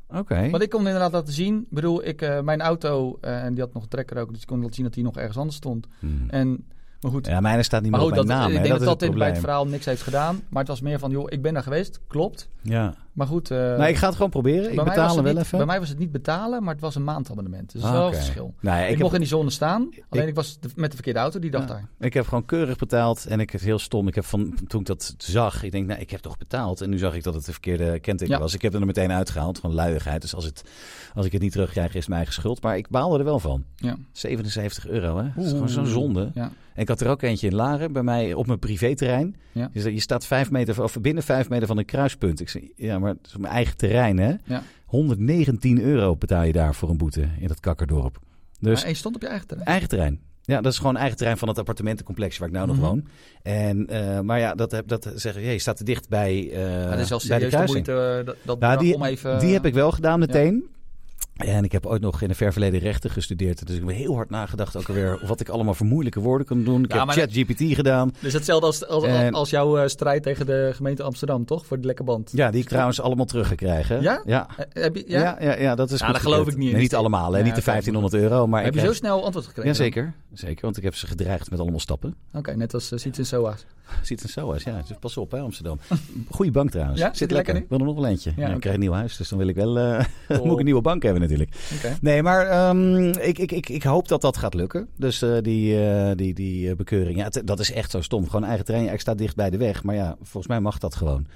Oké. 0.09 0.51
Want 0.51 0.63
ik 0.63 0.71
kon 0.71 0.87
inderdaad 0.87 1.13
laten 1.13 1.33
zien. 1.33 1.59
Ik 1.61 1.67
bedoel, 1.71 2.05
ik, 2.07 2.23
eh, 2.23 2.41
mijn 2.41 2.61
auto, 2.61 3.19
eh, 3.21 3.45
en 3.45 3.55
die 3.55 3.63
had 3.63 3.73
nog 3.73 3.83
een 3.83 3.89
trekker 3.89 4.17
ook. 4.19 4.33
Dus 4.33 4.41
ik 4.41 4.47
kon 4.47 4.59
laten 4.61 4.75
zien 4.75 4.85
dat 4.85 4.95
die 4.95 5.05
nog 5.05 5.17
ergens 5.17 5.37
anders 5.37 5.57
stond. 5.57 5.87
Hmm. 5.99 6.25
En, 6.31 6.67
maar 7.05 7.13
goed. 7.13 7.27
Ja, 7.27 7.41
mijne 7.41 7.63
staat 7.63 7.83
niet 7.83 7.91
meer 7.91 8.01
maar 8.01 8.09
op 8.11 8.17
goed, 8.17 8.27
mijn 8.27 8.39
dat, 8.39 8.47
naam. 8.49 8.57
ik 8.57 8.63
denk 8.69 8.85
dat 8.85 9.01
dat 9.01 9.15
bij 9.15 9.29
het 9.29 9.39
verhaal 9.39 9.67
niks 9.67 9.85
heeft 9.85 10.03
gedaan. 10.03 10.41
Maar 10.49 10.59
het 10.61 10.69
was 10.69 10.81
meer 10.81 10.99
van, 10.99 11.11
joh, 11.11 11.27
ik 11.29 11.43
ben 11.43 11.55
daar 11.55 11.63
geweest. 11.63 12.01
Klopt. 12.07 12.49
Ja. 12.63 12.95
Maar 13.13 13.27
goed. 13.27 13.51
eh, 13.51 13.59
Nou, 13.59 13.85
ik 13.85 13.97
ga 13.97 14.07
het 14.07 14.15
gewoon 14.15 14.31
proberen. 14.31 14.71
Ik 14.73 14.85
betaal 14.85 15.15
wel 15.15 15.25
niet, 15.33 15.37
even. 15.43 15.57
bij 15.59 15.67
mij 15.67 15.79
was 15.81 15.89
het 15.89 15.99
niet 15.99 16.13
betalen, 16.13 16.63
maar 16.63 16.73
het 16.73 16.83
was 16.83 16.95
een 16.95 17.05
maandabonnement. 17.05 17.73
Dus 17.73 17.81
dat 17.83 17.91
is 17.91 17.97
Ah, 17.97 18.03
wel 18.03 18.13
verschil. 18.13 18.55
Nou, 18.61 18.77
ja, 18.77 18.83
Ik, 18.83 18.89
ik, 18.89 18.91
heb, 18.95 19.01
mocht 19.03 19.15
in 19.15 19.21
die 19.21 19.29
zone 19.29 19.51
staan. 19.51 19.89
Alleen 20.09 20.23
Ik- 20.25 20.29
ik, 20.29 20.35
was 20.35 20.59
de- 20.61 20.69
met 20.75 20.89
de 20.91 20.95
verkeerde 20.97 21.19
auto 21.19 21.39
die 21.39 21.51
dag 21.51 21.61
Ja. 21.61 21.67
daar. 21.67 21.89
ik 22.01 22.15
heb 22.15 22.27
gewoon 22.27 22.45
keurig 22.45 22.77
betaald. 22.77 23.27
En 23.27 23.41
ik 23.41 23.51
het 23.51 23.61
heel 23.61 23.79
stom. 23.79 24.09
Ik 24.09 24.15
heb 24.15 24.25
van, 24.25 24.55
toen 24.67 24.81
ik 24.81 24.87
dat 24.87 25.15
zag, 25.19 25.63
ik 25.63 25.73
denk, 25.73 25.87
nou, 25.87 26.01
ik 26.01 26.11
heb 26.11 26.21
toch 26.21 26.39
betaald. 26.39 26.81
En 26.81 26.91
nu 26.91 26.99
zag 26.99 27.15
ik 27.15 27.23
dat 27.23 27.35
het 27.35 27.45
de 27.45 27.53
verkeerde 27.53 27.99
kenteken 27.99 28.35
Ja. 28.35 28.41
was. 28.41 28.55
Ik 28.55 28.63
heb 28.63 28.75
er 28.75 28.87
meteen 28.87 29.13
uitgehaald. 29.13 29.59
Gewoon 29.59 29.77
luiigheid. 29.77 30.21
Dus 30.21 30.35
als, 30.35 30.45
het, 30.45 30.63
als 31.15 31.27
ik 31.27 31.33
het 31.33 31.43
niet 31.43 31.53
terugkrijg, 31.53 31.89
is 31.89 31.95
het 31.95 32.05
mijn 32.09 32.21
eigen 32.21 32.35
schuld. 32.41 32.63
Maar 32.63 32.77
ik 32.77 32.89
baalde 32.89 33.19
er 33.19 33.25
wel 33.25 33.39
van. 33.39 33.65
Ja. 33.77 33.97
77 34.13 34.87
euro, 34.89 35.17
hè? 35.17 35.29
Dat 35.37 35.45
is 35.45 35.51
gewoon 35.51 35.69
zo'n 35.69 35.87
zonde. 35.87 36.31
Ja. 36.35 36.51
En 36.75 36.83
ik 36.83 36.89
had 36.89 37.01
er 37.01 37.09
ook 37.09 37.23
eentje 37.23 37.47
in 37.47 37.55
Laren 37.55 37.93
bij 37.93 38.03
mij 38.03 38.35
op 38.35 38.47
mijn 38.47 38.59
privéterrein. 38.59 39.37
Ja. 39.53 39.71
Dus 39.73 39.85
je 39.85 40.01
staat 40.01 40.27
vijf 40.27 40.51
meter, 40.51 40.83
of 40.83 41.01
binnen 41.01 41.23
vijf 41.23 41.49
meter 41.49 41.67
van 41.67 41.79
een 41.79 41.85
kruispunt. 41.85 42.41
Ik 42.41 42.49
zei, 42.49 42.73
ja, 42.77 42.99
maar 42.99 43.11
het 43.11 43.27
is 43.27 43.37
mijn 43.37 43.53
eigen 43.53 43.77
terrein, 43.77 44.19
hè? 44.19 44.33
Ja. 44.45 44.63
119 44.87 45.81
euro 45.81 46.17
betaal 46.17 46.43
je 46.43 46.53
daar 46.53 46.75
voor 46.75 46.91
een 46.91 46.97
boete 46.97 47.29
in 47.39 47.49
dat 47.49 47.61
kakkerdorp. 47.61 48.19
Dus 48.61 48.81
Maar 48.81 48.89
je 48.91 48.97
stond 48.97 49.15
op 49.15 49.21
je 49.23 49.29
eigen 49.29 49.47
terrein. 49.47 49.69
eigen 49.69 49.89
terrein. 49.89 50.21
Ja, 50.43 50.61
dat 50.61 50.73
is 50.73 50.79
gewoon 50.79 50.97
eigen 50.97 51.17
terrein 51.17 51.39
van 51.39 51.49
het 51.49 51.59
appartementencomplex 51.59 52.39
waar 52.39 52.49
ik 52.49 52.55
nou 52.55 52.67
nog 52.67 52.77
Mhm. 52.77 52.85
woon. 52.85 53.05
En, 53.43 53.87
eh, 53.87 54.21
maar 54.21 54.39
ja, 54.39 54.55
dat, 54.55 54.71
heb, 54.71 54.89
dat 54.89 55.13
zeggen, 55.15 55.43
je 55.43 55.59
staat 55.59 55.77
te 55.77 55.85
dicht 55.85 56.09
bij, 56.09 56.51
eh 56.51 56.59
Maar 56.89 56.97
dat 56.97 57.11
is 57.21 57.27
bij 57.27 57.39
de 57.39 57.63
moeite 57.67 57.93
eh, 57.93 58.27
dat, 58.27 58.37
dat 58.45 58.59
bedrag 58.59 58.79
die, 58.81 58.95
om 58.95 59.03
even... 59.05 59.39
die 59.39 59.53
heb 59.53 59.65
ik 59.67 59.75
wel 59.75 59.91
gedaan 59.93 60.19
meteen. 60.19 60.65
En 61.35 61.65
ik 61.65 61.73
heb 61.73 61.87
ooit 61.87 62.01
nog 62.01 62.23
in 62.23 62.29
een 62.29 62.35
ver 62.35 62.53
verleden 62.53 62.81
rechten 62.81 63.11
gestudeerd. 63.11 63.67
Dus 63.67 63.77
ik 63.77 63.83
heb 63.87 63.97
heel 63.97 64.15
hard 64.15 64.31
nagedacht 64.31 64.77
ook 64.77 64.89
alweer 64.89 65.19
wat 65.27 65.41
ik 65.41 65.49
allemaal 65.49 65.75
voor 65.75 65.87
moeilijke 65.87 66.21
woorden 66.21 66.47
kan 66.47 66.65
doen. 66.65 66.85
Ik 66.85 66.93
Ja, 66.93 66.99
heb 67.07 67.09
ChatGPT 67.09 67.75
gedaan. 67.75 68.15
Dus 68.21 68.33
hetzelfde 68.33 68.67
als, 68.67 68.87
als, 68.87 69.05
En- 69.05 69.33
als 69.35 69.51
jouw 69.51 69.79
eh, 69.79 69.89
strijd 69.89 70.23
tegen 70.23 70.47
de 70.47 70.71
gemeente 70.75 71.03
Amsterdam, 71.03 71.45
toch? 71.45 71.67
Voor 71.67 71.81
de 71.81 71.87
lekke 71.87 72.03
band. 72.03 72.31
Ja, 72.33 72.51
die 72.51 72.61
ik 72.61 72.69
trouwens 72.69 73.01
allemaal 73.01 73.25
teruggekregen. 73.27 74.03
Ja? 74.03 74.23
Ja. 74.25 74.49
Eh, 74.73 74.83
heb 74.83 74.97
je, 74.97 75.05
ja? 75.07 75.21
Ja, 75.21 75.37
ja, 75.41 75.59
ja, 75.59 75.75
dat 75.75 75.91
is 75.91 75.99
Ja, 75.99 76.05
goed 76.05 76.15
dat 76.15 76.23
geloof 76.23 76.49
ik 76.49 76.57
niet. 76.57 76.73
Nee, 76.73 76.81
niet 76.81 76.95
allemaal, 76.95 77.33
hè? 77.33 77.43
Niet 77.43 77.55
de 77.55 77.61
oké. 77.61 77.71
1500 77.71 78.15
euro. 78.23 78.47
Maar 78.47 78.65
heb 78.65 78.75
je 78.75 78.81
zo 78.81 78.93
snel 78.93 79.25
antwoord 79.25 79.47
gekregen? 79.47 79.71
Ja, 79.71 79.77
zeker. 79.77 80.13
Zeker, 80.33 80.63
want 80.65 80.77
ik 80.77 80.83
heb 80.83 80.95
ze 80.95 81.07
gedreigd 81.07 81.51
met 81.51 81.61
allemaal 81.61 81.81
stappen. 81.81 82.15
Oké, 82.33 82.57
net 82.57 82.75
als 82.75 82.93
uh, 82.93 82.99
Siets 82.99 83.19
en 83.19 83.27
SOA's. 83.27 83.67
Er 84.09 84.29
zo 84.29 84.53
uit, 84.53 84.63
ja. 84.63 84.83
Dus 84.89 84.97
pas 85.01 85.17
op, 85.17 85.31
hè, 85.31 85.39
Amsterdam. 85.39 85.79
Goeie 86.31 86.53
bank 86.53 86.71
trouwens. 86.71 87.01
Zit 87.01 87.17
zit 87.17 87.29
er 87.31 87.37
lekker. 87.37 87.57
Ik 87.57 87.67
wil 87.69 87.79
er 87.79 87.85
nog 87.85 87.95
wel 87.95 88.07
eentje. 88.07 88.33
Ja, 88.37 88.49
ik 88.49 88.61
krijg 88.61 88.75
een 88.75 88.81
nieuw 88.81 88.93
huis, 88.93 89.17
dus 89.17 89.29
dan 89.29 89.39
wil 89.39 89.49
ik 89.49 89.55
wel... 89.55 89.77
Oh. 90.29 90.43
moet 90.43 90.53
ik 90.53 90.59
een 90.59 90.65
nieuwe 90.65 90.81
bank 90.81 91.03
hebben 91.03 91.23
natuurlijk. 91.29 91.51
Nee, 92.01 92.23
maar 92.23 92.47
ehm, 92.47 93.09
ik, 93.09 93.39
ik, 93.39 93.53
ik, 93.53 93.69
ik 93.69 93.83
hoop 93.83 94.09
dat 94.09 94.21
dat 94.21 94.37
gaat 94.37 94.55
lukken. 94.55 94.89
Dus 94.97 95.23
eh, 95.23 95.37
die, 95.43 95.87
eh, 95.87 96.11
die, 96.17 96.35
die 96.35 96.71
eh, 96.71 96.77
bekeuring. 96.77 97.17
Ja, 97.17 97.29
dat 97.45 97.61
is 97.61 97.73
echt 97.73 97.91
zo 97.91 98.01
stom. 98.01 98.25
Gewoon 98.29 98.45
eigen 98.45 98.65
terrein. 98.65 98.87
Ja, 98.87 98.93
ik 98.93 99.01
sta 99.01 99.15
dicht 99.15 99.37
bij 99.37 99.51
de 99.51 99.57
weg. 99.57 99.83
Maar 99.83 99.95
ja, 99.95 100.17
volgens 100.23 100.47
mij 100.47 100.61
mag 100.61 100.79
dat 100.79 100.95
gewoon. 100.95 101.27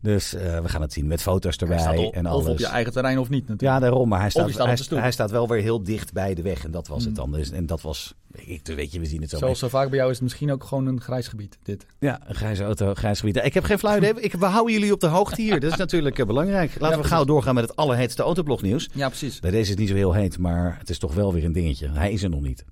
Dus 0.00 0.34
eh, 0.34 0.60
we 0.60 0.68
gaan 0.68 0.80
het 0.80 0.92
zien 0.92 1.06
met 1.06 1.22
foto's 1.22 1.56
erbij 1.56 1.96
op, 1.96 2.14
en 2.14 2.26
of 2.26 2.32
alles. 2.32 2.46
op 2.46 2.58
je 2.58 2.66
eigen 2.66 2.92
terrein 2.92 3.18
of 3.18 3.28
niet 3.28 3.48
natuurlijk. 3.48 3.62
Ja, 3.62 3.78
daarom. 3.78 4.08
Maar 4.08 4.20
hij 4.20 4.30
staat, 4.30 4.88
hij, 4.88 5.12
staat 5.12 5.30
wel 5.30 5.48
weer 5.48 5.62
heel 5.62 5.82
dicht 5.82 6.12
bij 6.12 6.34
de 6.34 6.42
weg. 6.42 6.64
En 6.64 6.70
dat 6.70 6.86
was 6.86 7.00
het 7.00 7.08
Mm. 7.10 7.16
dan. 7.16 7.32
Dus, 7.32 7.50
en 7.50 7.66
dat 7.66 7.80
was... 7.80 8.14
Ik, 8.32 8.66
weet 8.66 8.92
je, 8.92 9.00
we 9.00 9.06
zien 9.06 9.20
het 9.20 9.30
zo. 9.30 9.38
Zoals 9.38 9.58
zo 9.58 9.68
vaak 9.68 9.88
bij 9.88 9.98
jou 9.98 10.10
is 10.10 10.14
het 10.16 10.24
misschien 10.24 10.52
ook 10.52 10.64
gewoon 10.64 10.86
een 10.86 11.00
grijs 11.00 11.28
gebied, 11.28 11.58
dit. 11.62 11.86
Ja, 11.98 12.20
een 12.28 12.34
grijze 12.34 12.64
auto, 12.64 12.94
grijs 12.94 13.20
gebied. 13.20 13.36
Ik 13.36 13.54
heb 13.54 13.64
geen 13.64 13.78
flauw 13.78 13.96
idee. 13.96 14.20
Ik, 14.20 14.32
we 14.32 14.46
houden 14.46 14.72
jullie 14.72 14.92
op 14.92 15.00
de 15.00 15.06
hoogte 15.06 15.42
hier. 15.42 15.60
Dat 15.60 15.70
is 15.72 15.76
natuurlijk 15.78 16.18
eh, 16.18 16.26
belangrijk. 16.26 16.70
Laten 16.70 16.88
we 16.88 16.92
precies. 16.94 17.10
gauw 17.12 17.24
doorgaan 17.24 17.54
met 17.54 17.68
het 17.68 17.76
allerheetste 17.76 18.22
autoblognieuws. 18.22 18.88
Ja, 18.94 19.08
precies. 19.08 19.40
Bij 19.40 19.50
deze 19.50 19.62
is 19.62 19.68
het 19.68 19.78
niet 19.78 19.88
zo 19.88 19.94
heel 19.94 20.12
heet, 20.12 20.38
maar 20.38 20.76
het 20.78 20.90
is 20.90 20.98
toch 20.98 21.14
wel 21.14 21.32
weer 21.32 21.44
een 21.44 21.52
dingetje. 21.52 21.88
Hij 21.90 22.12
is 22.12 22.22
er 22.22 22.30
nog 22.30 22.40
niet. 22.40 22.64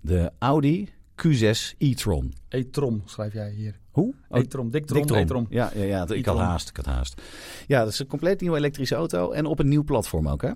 De 0.00 0.30
Audi 0.38 0.88
Q6 1.26 1.76
e-tron. 1.78 2.34
E-trom 2.48 3.02
schrijf 3.04 3.32
jij 3.32 3.50
hier. 3.50 3.80
Hoe? 3.90 4.14
Oh, 4.28 4.38
E-trom, 4.38 4.70
Diktrom, 4.70 4.98
Diktrom. 4.98 5.18
E-trom. 5.18 5.46
Ja, 5.50 5.70
ja, 5.74 5.82
ja, 5.82 6.02
ik 6.02 6.08
had 6.08 6.10
e-tron. 6.16 6.36
haast. 6.36 6.68
Ik 6.68 6.76
had 6.76 6.84
haast. 6.86 7.20
Ja, 7.66 7.84
dat 7.84 7.92
is 7.92 7.98
een 7.98 8.06
compleet 8.06 8.40
nieuwe 8.40 8.56
elektrische 8.56 8.94
auto 8.94 9.30
en 9.30 9.46
op 9.46 9.58
een 9.58 9.68
nieuw 9.68 9.84
platform 9.84 10.28
ook, 10.28 10.42
hè? 10.42 10.50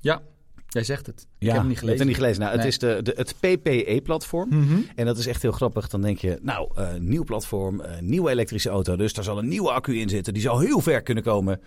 Ja, 0.00 0.22
jij 0.68 0.84
zegt 0.84 1.06
het. 1.06 1.26
Ja, 1.38 1.46
ik 1.46 1.46
heb 1.46 1.56
hem 1.56 1.68
niet 1.68 1.78
gelezen. 1.78 1.98
het 1.98 2.08
niet 2.08 2.16
gelezen. 2.16 2.42
Nou, 2.42 2.56
het 2.56 2.64
is 2.64 2.78
de, 2.78 3.00
de, 3.02 3.12
het 3.16 3.34
PPE-platform. 3.40 4.48
Mhm. 4.48 4.80
En 4.94 5.06
dat 5.06 5.18
is 5.18 5.26
echt 5.26 5.42
heel 5.42 5.52
grappig. 5.52 5.88
Dan 5.88 6.00
denk 6.00 6.18
je, 6.18 6.38
nou, 6.42 6.70
eh, 6.74 6.94
nieuw 6.94 7.24
platform, 7.24 7.80
eh, 7.80 8.00
nieuwe 8.00 8.30
elektrische 8.30 8.68
auto. 8.68 8.96
Dus 8.96 9.12
daar 9.12 9.24
zal 9.24 9.38
een 9.38 9.48
nieuwe 9.48 9.70
accu 9.70 9.98
in 9.98 10.08
zitten. 10.08 10.32
Die 10.32 10.42
zal 10.42 10.58
heel 10.58 10.80
ver 10.80 11.02
kunnen 11.02 11.24
komen. 11.24 11.60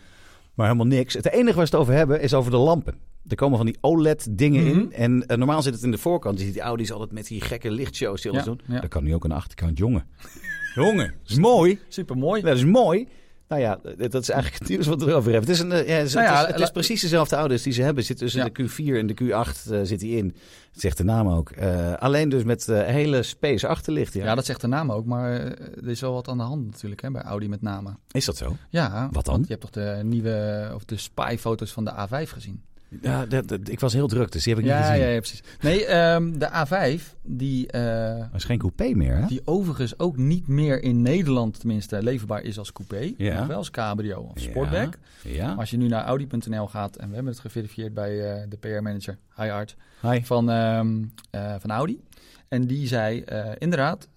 Maar 0.56 0.66
helemaal 0.66 0.88
niks. 0.88 1.14
Het 1.14 1.32
enige 1.32 1.56
waar 1.58 1.68
ze 1.68 1.72
het 1.72 1.82
over 1.82 1.94
hebben 1.94 2.22
is 2.22 2.34
over 2.34 2.52
de 2.52 2.58
lampen. 2.58 2.96
Er 3.28 3.36
komen 3.36 3.58
van 3.58 3.66
die 3.66 3.78
OLED-dingen 3.82 4.64
Mhm. 4.64 4.80
in. 4.80 4.94
En 4.94 5.26
eh, 5.28 5.38
normaal 5.38 5.62
zit 5.62 5.74
het 5.74 5.84
in 5.84 5.92
de 5.92 5.98
voorkant. 5.98 6.40
Je 6.40 6.46
ziet 6.46 6.54
die 6.54 6.62
Audi's 6.64 6.92
altijd 6.92 7.12
met 7.12 7.28
die 7.28 7.42
gekke 7.42 7.72
lichtshows 7.72 8.22
die 8.22 8.32
alles 8.32 8.44
Ja, 8.44 8.50
doen. 8.50 8.62
ja. 8.68 8.80
Dat 8.80 8.90
kan 8.90 9.04
nu 9.04 9.14
ook 9.14 9.24
aan 9.24 9.30
de 9.30 9.36
achterkant, 9.36 9.78
jongen. 9.78 10.06
jongen, 10.76 11.14
dat 11.22 11.32
is 11.32 11.38
mooi. 11.38 11.80
Super 11.88 12.18
mooi. 12.18 12.42
Dat 12.42 12.58
is 12.58 12.66
mooi. 12.66 13.08
Nou 13.48 13.62
ja, 13.62 13.80
dat 13.98 14.22
is 14.22 14.30
eigenlijk 14.30 14.60
het 14.62 14.70
nieuws 14.70 14.88
wat 14.88 15.04
we 15.04 15.10
erover 15.10 15.32
hebben. 15.32 15.50
Het 15.50 15.60
is, 15.60 15.64
een, 15.64 15.72
eh, 15.72 15.88
ja, 15.88 15.96
het 15.96 16.08
is, 16.08 16.14
Nou 16.14 16.26
ja, 16.26 16.32
het 16.32 16.42
is, 16.42 16.48
het 16.52 16.56
is 16.62 16.66
la- 16.66 16.72
precies 16.72 17.02
dezelfde 17.02 17.36
auto's 17.36 17.62
die 17.62 17.74
ze 17.74 17.82
hebben. 17.82 18.04
Zit 18.04 18.18
tussen 18.18 18.40
Ja. 18.44 18.50
de 18.54 18.64
Q4 18.64 18.98
en 19.00 19.08
de 19.08 19.14
Q8 19.14 19.72
eh, 19.72 19.80
zit 19.84 20.02
hij 20.02 20.10
in. 20.10 20.26
Het 20.72 20.82
zegt 20.82 20.98
de 20.98 21.04
naam 21.04 21.28
ook. 21.30 21.50
Eh, 21.52 21.94
alleen 21.94 22.30
dus 22.30 22.44
met 22.44 22.66
hele 22.66 23.24
space 23.24 23.68
achterlicht. 23.68 24.14
Ja. 24.14 24.24
Ja. 24.24 24.36
dat 24.36 24.46
zegt 24.46 24.62
de 24.62 24.68
naam 24.68 24.92
ook, 24.92 25.06
maar 25.06 25.32
er 25.32 25.88
is 25.88 26.02
wel 26.02 26.14
wat 26.14 26.28
aan 26.28 26.38
de 26.38 26.44
hand 26.44 26.66
natuurlijk 26.66 27.02
hè, 27.02 27.12
bij 27.12 27.22
Audi 27.22 27.50
met 27.50 27.62
name. 27.62 27.90
Is 28.12 28.26
dat 28.26 28.38
zo? 28.38 28.56
Ja, 28.70 29.10
Wat 29.12 29.26
dan? 29.26 29.40
je 29.42 29.46
hebt 29.48 29.62
toch 29.62 29.70
de 29.70 30.00
nieuwe, 30.04 30.72
of 30.76 30.86
de 30.86 30.98
spy-foto's 30.98 31.72
van 31.72 31.86
de 31.86 31.92
A5 31.92 32.30
gezien? 32.32 32.64
Ja, 33.02 33.26
dat, 33.26 33.48
dat- 33.48 33.70
ik 33.70 33.80
was 33.80 33.94
heel 33.94 34.08
druk, 34.08 34.32
dus 34.32 34.44
die 34.44 34.54
heb 34.54 34.64
ik 34.64 34.70
niet 34.70 34.80
gezien. 34.82 35.00
ja, 35.00 35.08
ja, 35.08 35.18
precies. 35.20 35.44
Nee, 35.62 35.86
ehm, 35.86 36.38
de 36.38 36.50
A5, 36.50 37.16
die, 37.22 37.68
Dat 37.72 38.30
is 38.36 38.44
geen 38.44 38.58
coupé 38.58 38.92
meer, 38.94 39.16
hè? 39.18 39.28
die 39.28 39.42
overigens 39.46 40.00
ook 40.00 40.18
niet 40.18 40.48
meer 40.48 40.84
in 40.84 41.02
Nederland 41.02 41.60
tenminste 41.60 42.04
leverbaar 42.04 42.42
is 42.42 42.58
als 42.58 42.72
coupé, 42.72 43.14
Ja. 43.18 43.38
maar 43.38 43.48
wel 43.48 43.58
als 43.58 43.72
cabrio 43.72 44.20
of 44.22 44.40
sportback. 44.42 44.98
Ja. 45.24 45.48
Maar 45.48 45.58
als 45.58 45.70
je 45.70 45.78
nu 45.78 45.88
naar 45.88 46.04
Audi.nl 46.04 46.68
gaat, 46.68 46.96
en 46.96 47.08
we 47.10 47.14
hebben 47.16 47.32
het 47.32 47.42
geverifieerd 47.42 47.94
bij 47.94 48.34
eh, 48.34 48.44
de 48.50 48.58
PR-manager, 48.58 49.18
Hi 49.38 49.50
Art, 49.50 49.76
Hi. 50.02 50.20
van, 50.24 50.50
ehm, 50.50 51.04
eh, 51.32 51.56
van 51.60 51.72
Audi. 51.72 52.00
En 52.48 52.68
die 52.68 52.88
zei, 52.88 53.24
inderdaad, 53.58 54.08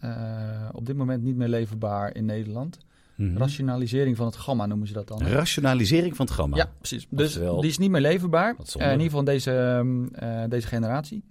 op 0.73 0.87
dit 0.87 0.97
moment 0.97 1.23
niet 1.23 1.37
meer 1.37 1.49
leverbaar 1.49 2.15
in 2.17 2.25
Nederland. 2.25 2.79
Mhm. 3.19 3.37
Rationalisering 3.37 4.17
van 4.17 4.27
het 4.27 4.37
gamma 4.37 4.67
noemen 4.67 4.87
ze 4.87 4.93
dat 4.93 5.09
dan. 5.09 5.23
Rationalisering 5.23 6.17
van 6.17 6.27
het 6.27 6.35
gamma. 6.35 6.57
Ja, 6.57 6.71
precies. 6.79 7.07
Dus 7.11 7.35
die 7.35 7.71
is 7.71 7.79
niet 7.79 7.91
meer 7.91 8.01
leverbaar. 8.01 8.57
Eh, 8.57 8.87
in 8.87 8.91
ieder 8.91 9.05
geval 9.05 9.25
deze, 9.25 9.53
ehm, 9.53 10.07
eh, 10.15 10.49
deze 10.49 10.67
generatie. 10.67 11.23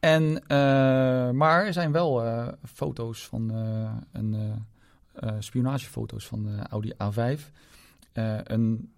En, 0.00 0.42
eh, 0.46 0.58
maar 1.30 1.66
er 1.66 1.72
zijn 1.72 1.92
wel 1.92 2.22
foto's 2.64 3.26
van 3.26 3.50
een 4.12 4.66
spionagefoto's 5.38 6.26
van 6.26 6.42
de 6.42 6.56
Audi 6.68 6.92
A5. 7.02 7.50
Eh, 8.18 8.38
een 8.42 8.92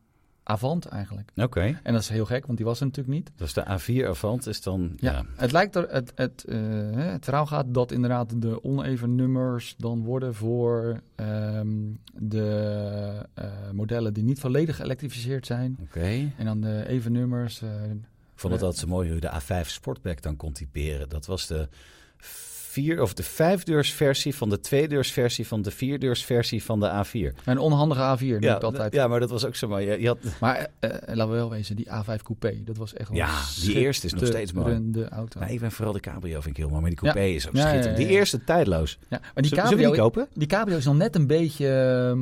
Avant 0.51 0.87
eigenlijk. 0.87 1.31
Oké. 1.37 1.81
En 1.83 1.93
dat 1.93 2.03
is 2.03 2.09
heel 2.09 2.25
gek, 2.25 2.47
want 2.47 2.59
die 2.59 2.67
was 2.67 2.81
er 2.81 2.87
natuurlijk 2.87 3.15
niet. 3.17 3.31
Dus 3.37 3.53
de 3.53 3.65
A4 3.65 4.07
Avant 4.09 4.47
is 4.47 4.63
dan... 4.63 4.93
Ja, 4.97 5.13
Ja. 5.13 5.25
het 5.37 5.53
lijkt 5.53 5.77
er, 5.77 5.89
het, 5.91 6.13
het, 6.15 6.45
eh, 6.45 6.59
het 6.95 7.25
verhaal 7.25 7.47
gaat 7.47 7.67
dat 7.69 7.93
inderdaad 7.93 8.43
de 8.43 8.65
oneven 8.65 9.15
nummers 9.15 9.75
dan 9.79 10.03
worden 10.05 10.35
voor 10.35 11.01
ehm, 11.15 11.69
de 12.15 13.27
eh, 13.35 13.45
modellen 13.73 14.15
die 14.15 14.25
niet 14.25 14.41
volledig 14.41 14.77
geëlektrificeerd 14.77 15.47
zijn. 15.47 15.77
Oké. 15.81 16.33
En 16.37 16.45
dan 16.45 16.61
de 16.61 16.85
even 16.89 17.13
nummers. 17.13 17.63
Ik 17.63 18.47
vond 18.47 18.53
het 18.53 18.63
altijd 18.63 18.81
zo 18.81 18.87
mooi 18.87 19.11
hoe 19.11 19.21
de 19.21 19.31
A5 19.41 19.67
Sportback 19.67 20.23
dan 20.23 20.37
kon 20.37 20.53
typeren. 20.53 21.09
Dat 21.09 21.27
was 21.27 21.47
de 21.47 21.69
vier 22.70 23.02
of 23.02 23.14
de 23.14 23.22
vijfdeurs 23.22 23.92
versie 23.92 24.35
van 24.35 24.48
de 24.50 24.61
tweedeurs 24.61 25.11
versie 25.12 25.46
van 25.46 25.62
de 25.62 25.70
vierdeurs 25.70 26.24
versie 26.24 26.62
van 26.64 26.80
de 26.80 27.04
A4. 27.04 27.44
een 27.44 27.59
onhandige 27.59 28.16
A4 28.18 28.20
noem 28.26 28.42
Ja, 28.42 28.56
ik 28.56 28.62
altijd. 28.62 28.92
ja, 28.94 29.09
maar 29.09 29.20
dat 29.20 29.30
was 29.30 29.44
ook 29.44 29.54
zo 29.56 29.68
mooi. 29.68 29.87
Je, 29.90 30.00
je 30.00 30.06
had, 30.06 30.18
Maar 30.40 30.68
eh, 30.78 30.90
eh, 30.90 30.98
laten 31.06 31.28
we 31.33 31.37
wel 31.38 31.50
wezen, 31.50 31.76
die 31.76 31.87
A5 31.88 32.22
Coupé, 32.22 32.62
dat 32.64 32.76
was 32.76 32.94
echt 32.94 33.09
wel 33.09 33.16
Ja, 33.18 33.30
die 33.62 33.74
eerste 33.74 34.06
is 34.06 34.12
nog 34.14 34.26
steeds 34.26 34.52
mooi. 34.52 34.78
De 34.83 35.09
auto. 35.09 35.40
nou, 35.40 35.52
ik 35.52 35.61
ben 35.61 35.72
vooral 35.72 35.92
de 35.92 36.00
cabrio 36.00 36.35
vind 36.40 36.46
ik 36.46 36.56
heel 36.56 36.68
mooi, 36.68 36.80
maar 36.80 36.90
die 36.90 36.98
coupé 36.98 37.24
is 37.24 37.48
ook 37.48 37.56
Ja, 37.56 37.68
schitterend. 37.68 37.96
Die 37.96 38.06
eerste 38.09 38.44
tijdloos. 38.44 38.98
Ja, 39.09 39.20
maar 39.35 39.42
die 39.42 39.52
cabrio, 39.52 39.90
die 39.90 40.00
kopen? 40.00 40.28
die 40.35 40.46
cabrio 40.46 40.76
is 40.76 40.85
nog 40.85 40.96
net 40.96 41.14
een 41.14 41.26
beetje... 41.26 41.68
ehm, 42.11 42.20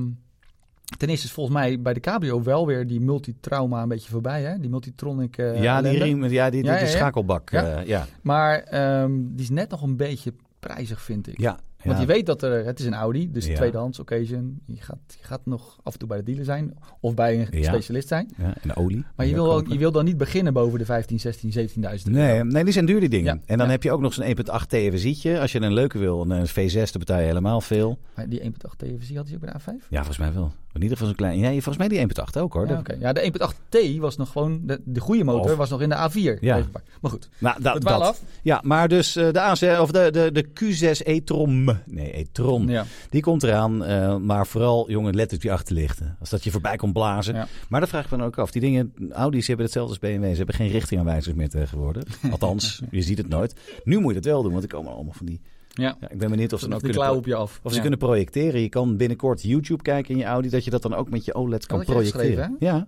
ten 0.97 1.09
eerste 1.09 1.27
is 1.27 1.33
volgens 1.33 1.57
mij 1.57 1.81
bij 1.81 1.93
de 1.93 2.01
cabrio 2.01 2.43
wel 2.43 2.67
weer 2.67 2.87
die 2.87 3.01
multitrauma 3.01 3.83
een 3.83 3.89
beetje 3.89 4.11
voorbij. 4.11 4.43
Hè? 4.43 4.59
Die 4.59 4.71
multitronic 4.71 5.39
eh, 5.39 5.63
ja, 5.63 5.83
die 5.83 5.93
ja, 5.93 6.51
die, 6.51 6.63
die, 6.63 6.71
Ja, 6.71 6.79
ja, 6.79 6.87
schakelbak. 6.87 7.51
Ja. 7.51 7.67
Ja, 7.67 7.81
ja. 7.81 8.07
Maar 8.23 8.59
ehm, 8.59 9.13
die 9.13 9.45
is 9.45 9.51
net 9.51 9.71
nog 9.71 9.83
een 9.83 9.97
beetje 9.97 10.35
prijzig, 10.59 11.03
vind 11.03 11.29
ik. 11.29 11.41
ja, 11.41 11.59
Want 11.89 12.01
je 12.01 12.07
weet 12.07 12.27
dat 12.27 12.43
er, 12.43 12.65
het 12.65 12.79
is 12.81 12.87
een 12.87 12.95
Audi, 12.95 13.31
dus 13.33 13.45
tweedehands 13.45 13.99
occasion. 13.99 14.61
Je 14.67 14.77
gaat, 14.81 14.99
je 15.21 15.25
gaat 15.27 15.41
nog 15.45 15.79
af 15.83 15.93
en 15.93 15.99
toe 15.99 16.09
bij 16.09 16.19
de 16.19 16.25
dealer 16.25 16.45
zijn 16.45 16.75
of 17.01 17.15
bij 17.15 17.41
een 17.53 17.65
specialist 17.65 18.09
zijn. 18.09 18.31
Ja, 18.39 18.55
en 18.63 18.77
olie. 18.77 19.05
Maar 19.17 19.27
je 19.27 19.35
wil, 19.35 19.53
ook, 19.53 19.69
je 19.69 19.79
wil 19.79 19.93
dan 19.93 20.05
niet 20.05 20.17
beginnen 20.17 20.53
boven 20.53 20.79
de 20.79 20.85
15, 20.85 21.21
16, 21.21 21.53
17.000 21.69 21.71
Nee, 22.05 22.33
euro. 22.33 22.45
nee, 22.45 22.65
die 22.65 22.73
zijn 22.73 22.87
duur 22.87 23.01
die 23.01 23.09
dingen. 23.09 23.43
En 23.47 23.59
dan 23.59 23.69
heb 23.69 23.83
je 23.83 23.93
ook 23.93 24.01
nog 24.01 24.15
zo'n 24.15 24.25
1.8 24.25 24.67
TFSI'tje. 24.69 25.41
Als 25.41 25.53
je 25.53 25.61
een 25.61 25.73
leuke 25.73 25.99
wil, 25.99 26.21
een 26.31 26.33
eh, 26.33 26.47
V6, 26.49 26.73
dan 26.75 26.99
betaal 26.99 27.19
je 27.21 27.27
helemaal 27.27 27.61
veel. 27.61 27.99
Maar 28.15 28.29
die 28.29 28.41
1.8 28.43 28.49
TFSI 28.77 29.17
had 29.17 29.27
hij 29.27 29.35
ook 29.35 29.41
bij 29.41 29.53
de 29.53 29.59
A5? 29.61 29.89
Ja, 29.89 29.97
volgens 29.97 30.19
mij 30.19 30.33
wel. 30.33 30.53
In 30.73 30.85
ieder 30.85 30.99
geval 30.99 31.07
zo'n 31.07 31.17
klein... 31.27 31.39
Ja, 31.39 31.51
volgens 31.51 31.77
mij 31.77 31.89
die 31.89 31.99
1.8 31.99 32.41
ook 32.41 32.53
hoor. 32.53 32.67
Ja, 32.69 32.83
ja, 32.99 33.13
de 33.13 33.33
1.8T 33.51 33.99
was 33.99 34.17
nog 34.17 34.31
gewoon, 34.33 34.61
de, 34.65 34.81
de 34.85 35.01
goede 35.01 35.25
motor 35.25 35.51
Of- 35.51 35.57
was 35.57 35.71
nog 35.71 35.81
in 35.83 35.89
de 35.89 36.11
A4. 36.11 36.41
Ja. 36.41 36.61
Maar 37.01 37.11
goed, 37.11 37.29
Nou, 37.39 37.63
da- 37.63 37.75
dat. 37.75 38.01
af. 38.01 38.23
Ja, 38.43 38.61
maar 38.65 38.89
dus 38.89 39.17
eh, 39.17 39.33
de, 39.33 39.41
AC, 39.41 39.81
of 39.81 39.91
de, 39.91 40.09
de, 40.11 40.33
de 40.33 40.45
Q6 40.49 41.07
e-tron, 41.07 41.78
nee, 41.87 42.19
e-tron, 42.19 42.69
Ja. 42.69 42.85
die 43.11 43.23
komt 43.23 43.43
eraan. 43.43 43.85
eh, 43.85 44.17
maar 44.17 44.47
vooral, 44.47 44.91
jongen, 44.91 45.15
let 45.15 45.33
op 45.33 45.43
je 45.43 45.53
achterlichten. 45.53 46.17
Als 46.21 46.31
dat 46.31 46.45
je 46.45 46.51
voorbij 46.51 46.77
komt 46.77 46.93
blazen. 46.93 47.35
Ja. 47.35 47.47
Maar 47.69 47.81
dat 47.81 47.89
vraag 47.89 48.05
ik 48.05 48.11
me 48.11 48.17
dan 48.17 48.27
ook 48.27 48.39
af. 48.39 48.51
Die 48.51 48.61
dingen, 48.61 48.93
Audi's 49.13 49.47
hebben 49.47 49.65
hetzelfde 49.65 49.91
als 49.93 50.01
BMW. 50.13 50.31
Ze 50.31 50.37
hebben 50.37 50.55
geen 50.55 50.69
richtingaanwijzers 50.71 51.35
meer 51.35 51.49
tegenwoordig. 51.49 52.05
Althans, 52.31 52.83
je 52.91 53.03
ziet 53.03 53.19
het 53.19 53.29
nooit. 53.29 53.55
Nu 53.85 53.99
moet 53.99 54.11
je 54.11 54.17
het 54.17 54.25
wel 54.27 54.43
doen, 54.43 54.51
want 54.53 54.63
er 54.65 54.69
komen 54.71 54.93
allemaal 54.93 55.13
van 55.15 55.27
die... 55.27 55.41
Ja, 55.69 55.97
Ja, 56.01 56.09
ik 56.11 56.19
ben 56.19 56.31
benieuwd 56.31 56.53
of 56.53 56.61
ze 56.61 56.69
die 56.69 56.79
kunnen... 56.79 57.15
op 57.17 57.27
je 57.27 57.35
af. 57.35 57.61
Of 57.63 57.71
ze 57.71 57.75
Ja. 57.77 57.81
kunnen 57.81 57.99
projecteren. 57.99 58.61
Je 58.61 58.69
kan 58.69 58.97
binnenkort 58.97 59.43
YouTube 59.43 59.83
kijken 59.83 60.11
in 60.15 60.19
je 60.21 60.25
Audi, 60.25 60.49
dat 60.49 60.65
je 60.65 60.71
dat 60.71 60.83
dan 60.83 60.95
ook 60.95 61.11
met 61.11 61.25
je 61.25 61.35
OLED 61.35 61.67
kan 61.67 61.77
jij 61.77 61.87
projecteren. 61.87 62.57
ja. 62.59 62.87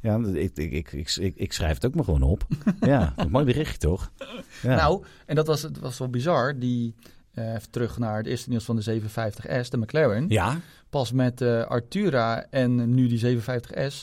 Ja, 0.00 0.20
ik, 0.34 0.50
ik, 0.56 0.72
ik, 0.72 0.92
ik, 0.92 1.16
ik, 1.20 1.32
ik 1.36 1.52
schrijf 1.52 1.74
het 1.74 1.86
ook 1.86 1.94
maar 1.94 2.04
gewoon 2.04 2.22
op. 2.22 2.46
ja, 2.80 3.12
een 3.16 3.30
mooi 3.30 3.44
berichtje 3.44 3.78
toch? 3.78 4.10
Ja. 4.62 4.74
Nou, 4.76 5.04
en 5.26 5.34
dat 5.34 5.46
was, 5.46 5.62
het 5.62 5.78
was 5.78 5.98
wel 5.98 6.08
bizar. 6.08 6.58
Die, 6.58 6.94
eh, 7.36 7.54
even 7.54 7.70
terug 7.70 7.98
naar 7.98 8.16
het 8.16 8.26
eerste 8.26 8.48
nieuws 8.50 8.64
van 8.64 8.76
de 8.76 9.00
750S, 9.00 9.68
de 9.68 9.76
McLaren. 9.78 10.24
ja, 10.28 10.60
Pas 10.90 11.12
met 11.12 11.40
eh, 11.40 11.62
Artura 11.64 12.46
en 12.50 12.94
nu 12.94 13.06
die 13.08 13.40
750S 13.40 13.94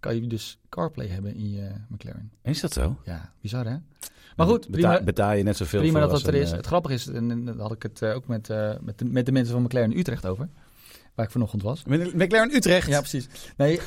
kan 0.00 0.14
je 0.14 0.26
dus 0.26 0.58
CarPlay 0.68 1.06
hebben 1.06 1.34
in 1.34 1.50
je 1.50 1.70
McLaren. 1.88 2.30
is 2.42 2.60
dat 2.60 2.72
zo? 2.72 2.96
Ja, 3.04 3.32
bizar 3.40 3.64
hè? 3.66 3.76
Maar 4.36 4.46
goed, 4.46 4.68
Beta- 4.70 4.88
prima, 4.88 5.04
betaal 5.04 5.32
je 5.32 5.42
net 5.42 5.56
zoveel 5.56 5.80
prima 5.80 6.00
voor 6.00 6.08
dat 6.08 6.18
dat 6.18 6.26
er 6.28 6.34
een, 6.34 6.40
is. 6.44 6.50
eh, 6.50 6.56
Het 6.56 6.66
grappige 6.66 6.94
is, 6.94 7.06
en, 7.06 7.30
en 7.30 7.44
daar 7.44 7.56
had 7.56 7.72
ik 7.72 7.82
het 7.82 8.04
ook 8.04 8.26
met, 8.26 8.48
met, 8.80 8.98
de, 8.98 9.04
met 9.04 9.26
de 9.26 9.32
mensen 9.32 9.52
van 9.54 9.62
McLaren 9.62 9.98
Utrecht 9.98 10.26
over. 10.26 10.48
Waar 11.14 11.26
ik 11.26 11.32
vanochtend 11.32 11.62
was. 11.62 11.84
McLaren 11.84 12.54
Utrecht. 12.54 12.88
Ja, 12.88 12.98
precies. 12.98 13.28
Nee, 13.56 13.80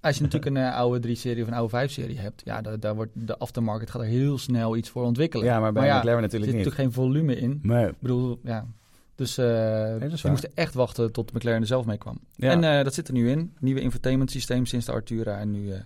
als 0.00 0.16
je 0.16 0.22
natuurlijk 0.22 0.56
een 0.56 0.62
eh, 0.62 0.74
oude 0.74 1.08
3-serie 1.08 1.42
of 1.42 1.48
een 1.48 1.54
oude 1.54 1.88
5-serie 1.88 2.18
hebt, 2.18 2.42
ja, 2.44 2.60
daar, 2.60 2.80
daar 2.80 2.94
wordt 2.94 3.10
de 3.14 3.38
aftermarket 3.38 3.90
gaat 3.90 4.02
er 4.02 4.08
heel 4.08 4.38
snel 4.38 4.76
iets 4.76 4.88
voor 4.88 5.04
ontwikkelen. 5.04 5.46
Ja, 5.46 5.60
maar 5.60 5.72
bij 5.72 5.86
ja, 5.86 5.98
McLaren 5.98 6.16
er 6.16 6.22
natuurlijk 6.22 6.52
zit 6.52 6.60
niet. 6.60 6.64
natuurlijk 6.66 6.94
geen 6.96 7.04
volume 7.04 7.36
in. 7.36 7.58
Maar, 7.62 7.88
Ik 7.88 8.00
bedoel, 8.00 8.40
ja. 8.44 8.66
Dus 9.14 9.38
eh 9.38 9.44
we 9.44 10.18
waar. 10.22 10.30
moesten 10.30 10.50
echt 10.54 10.74
wachten 10.74 11.12
tot 11.12 11.32
McLaren 11.32 11.60
er 11.60 11.66
zelf 11.66 11.86
mee 11.86 11.98
kwam. 11.98 12.18
Ja. 12.34 12.50
En 12.50 12.64
eh, 12.64 12.84
dat 12.84 12.94
zit 12.94 13.08
er 13.08 13.14
nu 13.14 13.30
in. 13.30 13.52
Nieuwe 13.58 13.80
infotainment 13.80 14.30
systeem 14.30 14.66
sinds 14.66 14.86
de 14.86 14.92
Artura. 14.92 15.38
En 15.38 15.50
nu 15.50 15.72
eh, 15.72 15.80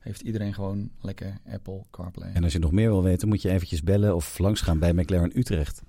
heeft 0.00 0.20
iedereen 0.20 0.54
gewoon 0.54 0.90
lekker 1.00 1.38
Apple 1.52 1.82
CarPlay. 1.90 2.30
en 2.32 2.44
als 2.44 2.52
je 2.52 2.58
nog 2.58 2.72
meer 2.72 2.88
wil 2.88 3.02
weten, 3.02 3.28
moet 3.28 3.42
je 3.42 3.50
eventjes 3.50 3.82
bellen 3.82 4.14
of 4.14 4.38
langsgaan 4.38 4.78
bij 4.78 4.92
McLaren 4.92 5.38
Utrecht. 5.38 5.82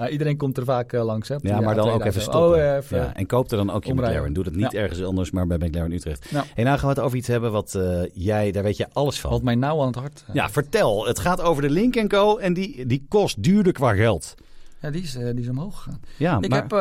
Nou, 0.00 0.12
iedereen 0.12 0.36
komt 0.36 0.56
er 0.56 0.64
vaak 0.64 0.92
eh, 0.92 1.04
langs. 1.04 1.28
Hè, 1.28 1.36
Ja, 1.40 1.60
maar 1.60 1.74
dan 1.74 1.88
A2 1.88 1.92
ook 1.92 2.04
even 2.04 2.20
stoppen. 2.20 2.68
Oh, 2.70 2.76
even, 2.76 2.98
ja, 2.98 3.14
en 3.16 3.26
koop 3.26 3.50
er 3.50 3.56
dan 3.56 3.70
ook 3.70 3.84
je 3.84 3.90
omrijden. 3.90 4.14
McLaren. 4.16 4.34
Doe 4.34 4.44
dat 4.44 4.54
niet 4.54 4.74
ergens 4.74 5.02
anders, 5.02 5.30
maar 5.30 5.46
bij 5.46 5.58
McLaren 5.58 5.92
Utrecht. 5.92 6.26
Ja. 6.30 6.44
En 6.54 6.64
nou 6.64 6.78
gaan 6.78 6.88
we 6.88 6.94
het 6.94 7.04
over 7.04 7.16
iets 7.18 7.28
hebben 7.28 7.52
wat 7.52 7.74
eh, 7.74 8.00
jij, 8.12 8.50
daar 8.52 8.62
weet 8.62 8.76
je 8.76 8.86
alles 8.92 9.20
van. 9.20 9.30
Wat 9.30 9.42
mij 9.42 9.54
nauw 9.54 9.80
aan 9.80 9.86
het 9.86 9.96
hart. 9.96 10.24
eh, 10.28 10.34
Ja, 10.34 10.50
vertel. 10.50 11.06
Het 11.06 11.18
gaat 11.18 11.40
over 11.40 11.62
de 11.62 11.70
Link 11.70 12.08
Co. 12.08 12.36
En 12.36 12.52
die, 12.52 12.86
die 12.86 13.06
kost 13.08 13.42
duurder 13.42 13.72
qua 13.72 13.94
geld. 13.94 14.34
ja, 14.82 14.90
die, 14.90 15.02
is, 15.02 15.12
die 15.12 15.34
is 15.40 15.48
omhoog 15.48 15.76
gegaan. 15.82 16.00
Ja, 16.16 16.38
ik 16.40 16.48
maar 16.48 16.60
heb 16.62 16.72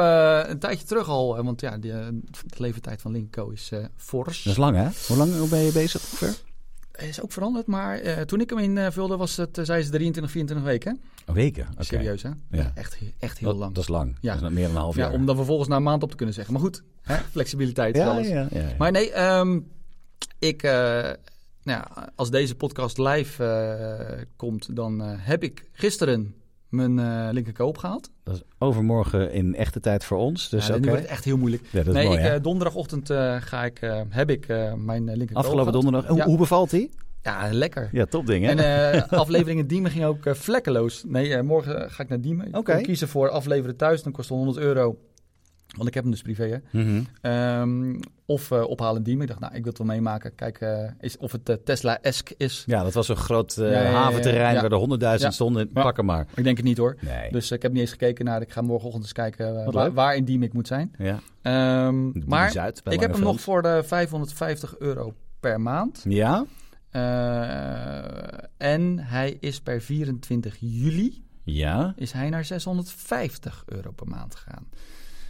een 0.50 0.60
tijdje 0.60 0.86
terug 0.86 1.08
al, 1.10 1.44
want 1.44 1.62
ja, 1.62 1.78
de, 1.78 2.20
de 2.32 2.56
leeftijd 2.58 3.02
van 3.02 3.12
Linko 3.12 3.50
is 3.50 3.72
fors. 3.96 4.44
dat 4.44 4.52
is 4.54 4.60
lang 4.60 4.76
hè? 4.76 4.88
Hoe 5.08 5.18
lang 5.18 5.50
ben 5.50 5.60
je 5.60 5.72
bezig 5.72 6.02
ongeveer? 6.02 6.36
Is 7.08 7.22
ook 7.22 7.32
veranderd, 7.32 7.68
maar 7.68 8.00
eh, 8.00 8.22
toen 8.22 8.42
ik 8.42 8.50
hem 8.50 8.60
invulde 8.60 9.18
was 9.18 9.38
het, 9.38 9.58
uh, 9.58 9.66
zei 9.66 9.84
ze 9.84 9.90
23, 9.90 10.32
24 10.32 10.68
weken. 10.68 11.02
Oh, 11.28 11.36
weken? 11.36 11.68
Oké. 11.72 11.84
Serieus 11.84 12.24
hè? 12.24 12.30
Ja. 12.52 12.72
Echt, 12.76 12.98
echt 13.20 13.38
heel 13.38 13.50
Dat, 13.50 13.58
lang. 13.58 13.74
dat 13.74 13.84
is 13.84 13.90
lang. 13.90 14.18
Ja. 14.22 14.34
Dat 14.34 14.44
is 14.44 14.50
meer 14.50 14.66
dan 14.66 14.76
een 14.76 14.82
half 14.82 14.96
ja, 14.96 15.02
jaar. 15.02 15.14
om 15.14 15.26
dan 15.26 15.36
vervolgens 15.36 15.68
na 15.70 15.76
een 15.76 15.84
maand 15.84 16.04
op 16.04 16.10
te 16.10 16.16
kunnen 16.16 16.36
zeggen. 16.36 16.54
Maar 16.54 16.64
goed, 16.64 16.84
hè? 17.02 17.18
flexibiliteit 17.18 17.96
ja, 17.96 18.12
alles. 18.12 18.28
ja, 18.28 18.48
ja, 18.52 18.60
ja. 18.60 18.76
Maar 18.78 18.92
nee, 18.92 19.12
ehm, 19.12 19.60
ik, 20.40 20.64
eh, 20.64 20.72
nou 21.64 21.82
ja, 21.82 22.12
als 22.16 22.30
deze 22.30 22.56
podcast 22.56 22.98
live 22.98 23.44
eh, 23.44 24.22
komt, 24.36 24.76
dan 24.76 25.02
eh, 25.02 25.12
heb 25.18 25.44
ik 25.44 25.70
gisteren 25.72 26.36
mijn 26.70 26.98
uh, 26.98 27.28
linkerkoop 27.32 27.68
opgehaald. 27.68 28.10
Dat 28.24 28.36
is 28.36 28.42
overmorgen 28.58 29.32
in 29.32 29.56
echte 29.56 29.80
tijd 29.80 30.04
voor 30.04 30.18
ons. 30.18 30.50
Dus 30.50 30.68
ja, 30.68 30.80
wordt 30.80 31.02
het 31.02 31.06
echt 31.10 31.24
heel 31.24 31.38
moeilijk. 31.38 31.64
Ja, 31.72 31.84
nee, 31.84 32.06
mooi, 32.06 32.18
ik, 32.18 32.24
hè? 32.24 32.36
uh, 32.36 32.44
donderdagochtend 32.44 33.10
uh, 33.10 33.36
ga 33.40 33.66
ik, 33.66 33.80
heb 34.10 34.30
ik 34.30 34.48
mijn 34.78 35.04
linkerkoop 35.04 35.36
Afgelopen 35.44 35.74
donderdag. 35.74 36.08
Hoe, 36.08 36.18
Ja. 36.18 36.26
hoe 36.26 36.38
bevalt 36.38 36.70
die? 36.70 36.90
Ja, 37.22 37.48
lekker. 37.52 37.90
Ja, 37.92 38.06
top 38.06 38.26
ding, 38.26 38.46
hè? 38.46 38.52
En 38.52 38.96
uh, 38.96 39.08
aflevering 39.20 39.60
in 39.60 39.68
Diemen 39.68 39.92
ging 39.92 40.06
ook 40.06 40.26
uh, 40.26 40.34
vlekkeloos. 40.34 41.04
Nee, 41.08 41.30
uh, 41.30 41.42
morgen 41.42 41.92
ga 41.92 42.04
ik 42.04 42.10
naar 42.10 42.22
Diemen. 42.22 42.48
Ik 42.48 42.58
Oké. 42.58 42.74
kan 42.74 42.82
kiezen 42.82 43.08
voor 43.08 43.30
afleveren 43.30 43.76
thuis. 43.76 44.04
Dan 44.04 44.12
kost 44.12 44.30
het 44.30 44.38
100 44.38 44.58
euro. 44.58 44.98
Want 45.76 45.88
ik 45.88 45.94
heb 45.94 46.04
hem 46.04 46.12
dus 46.12 46.22
privé, 46.22 46.48
hè. 46.48 46.80
Mhm. 46.82 47.04
Um, 47.22 48.00
of 48.26 48.52
uh, 48.52 48.64
ophalen 48.64 49.04
Diemen. 49.04 49.22
Ik 49.22 49.28
dacht, 49.28 49.40
nou, 49.40 49.54
ik 49.54 49.64
wil 49.64 49.70
het 49.70 49.78
wel 49.78 49.88
meemaken. 49.88 50.36
Kijk 50.36 50.62
uh, 50.62 50.90
is, 51.00 51.18
of 51.18 51.32
het 51.32 51.50
uh, 51.50 51.56
Tesla-esque 51.56 52.36
is. 52.38 52.64
Ja, 52.66 52.84
dat 52.84 52.94
was 52.94 53.08
een 53.10 53.16
groot 53.16 53.56
Ja, 53.56 53.66
ja, 53.66 53.82
ja, 53.82 53.92
haventerrein 53.92 54.56
waar 54.56 54.72
er 54.72 54.78
honderdduizend 54.78 55.34
stonden. 55.34 55.72
Pak 55.72 55.98
hem 55.98 56.06
maar. 56.06 56.28
Ik 56.36 56.44
denk 56.44 56.58
het 56.58 56.66
niet 56.66 56.78
hoor. 56.78 56.96
Nee. 57.00 57.32
Dus 57.32 57.52
ik 57.52 57.62
heb 57.62 57.72
niet 57.72 57.82
eens 57.82 57.92
gekeken 57.92 58.26
naar. 58.26 58.42
Ik 58.42 58.52
ga 58.52 58.62
morgenochtend 58.62 59.04
eens 59.04 59.14
kijken 59.14 59.72
waar, 59.94 60.16
in 60.16 60.26
Diemen 60.26 60.48
ik 60.48 60.54
moet 60.54 60.68
zijn. 60.68 60.96
Ja. 60.98 61.20
Um, 61.88 62.12
De 62.14 62.22
maar 62.26 62.52
Zuid, 62.52 62.82
ik 62.90 63.00
heb 63.00 63.12
hem 63.12 63.22
nog 63.22 63.42
voor 63.42 63.62
de 63.62 63.84
550 63.86 64.78
euro 64.80 65.14
per 65.40 65.62
maand. 65.62 66.06
Ja? 66.08 66.46
En 68.58 69.00
hij 69.00 69.38
is 69.40 69.62
per 69.62 69.82
24 69.82 70.58
juli 70.60 71.24
Ja. 71.44 71.94
is 71.96 72.12
hij 72.12 72.30
naar 72.30 72.46
650 72.46 73.64
euro 73.66 73.92
per 73.92 74.08
maand 74.08 74.36
gegaan. 74.36 74.68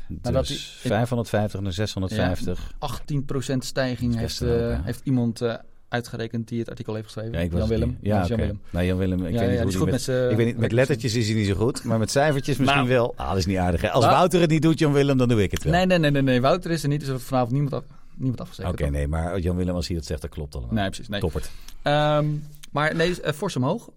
Dus 0.09 0.31
dat 0.33 0.47
die- 0.47 0.57
550 0.57 1.61
naar 1.61 1.73
650. 1.73 2.71
18% 2.79 3.57
stijging 3.65 4.15
heeft, 4.17 4.41
eh, 4.41 4.77
heeft 4.83 5.01
iemand 5.03 5.41
eh, 5.41 5.53
uitgerekend 5.87 6.47
die 6.47 6.59
het 6.59 6.69
artikel 6.69 6.93
heeft 6.93 7.05
geschreven. 7.05 7.31
Ja, 7.31 7.39
ik 7.39 7.51
was 7.51 7.59
Jan 7.59 7.69
Willem. 7.69 7.97
Ja, 8.01 8.15
Jan 8.15 8.23
oké. 8.25 8.35
Willem. 8.35 8.61
Nou, 8.69 8.85
Jan 8.85 8.97
Willem, 8.97 9.25
ik 9.25 9.33
Ja, 9.33 9.39
weet 9.39 9.49
niet 9.49 9.71
ja, 9.71 9.77
hoe 9.77 9.83
met, 9.85 9.91
met 9.93 10.01
z'n- 10.01 10.27
ik 10.31 10.37
weet 10.37 10.45
niet, 10.45 10.57
met 10.57 10.71
lettertjes 10.71 11.15
is 11.15 11.27
hij 11.27 11.35
niet 11.37 11.47
zo 11.47 11.53
goed, 11.55 11.83
maar 11.83 11.99
met 11.99 12.11
cijfertjes 12.11 12.57
misschien 12.57 12.77
Nou. 12.77 12.89
wel. 12.89 13.13
Ah, 13.17 13.29
dat 13.29 13.37
is 13.37 13.45
niet 13.45 13.57
aardig. 13.57 13.81
Hè? 13.81 13.89
Als 13.91 14.03
Nou. 14.03 14.15
Wouter 14.15 14.41
het 14.41 14.49
niet 14.49 14.61
doet, 14.61 14.79
Jan 14.79 14.91
Willem, 14.93 15.17
dan 15.17 15.27
doe 15.27 15.43
ik 15.43 15.51
het 15.51 15.63
wel. 15.63 15.73
Nee, 15.73 15.85
nee, 15.85 15.97
nee, 15.97 16.11
nee, 16.11 16.21
nee. 16.21 16.41
Wouter 16.41 16.71
is 16.71 16.83
er 16.83 16.89
niet, 16.89 16.99
dus 16.99 17.09
er 17.09 17.19
vanavond 17.19 17.51
niemand, 17.51 17.73
af, 17.73 17.83
niemand 18.15 18.41
afgezekerd. 18.41 18.73
Oké, 18.81 18.89
nee, 18.89 19.07
maar 19.07 19.39
Jan 19.39 19.55
Willem, 19.55 19.75
als 19.75 19.87
hij 19.87 19.95
dat 19.95 20.05
zegt, 20.05 20.21
dat 20.21 20.29
klopt 20.29 20.55
allemaal. 20.55 20.73
Nee, 20.73 20.85
precies. 20.87 21.07
Nee. 21.07 21.19
Toppert. 21.19 21.51
Ehm, 21.81 22.25
maar 22.71 22.95
nee, 22.95 23.15
fors 23.15 23.55
omhoog. 23.55 23.89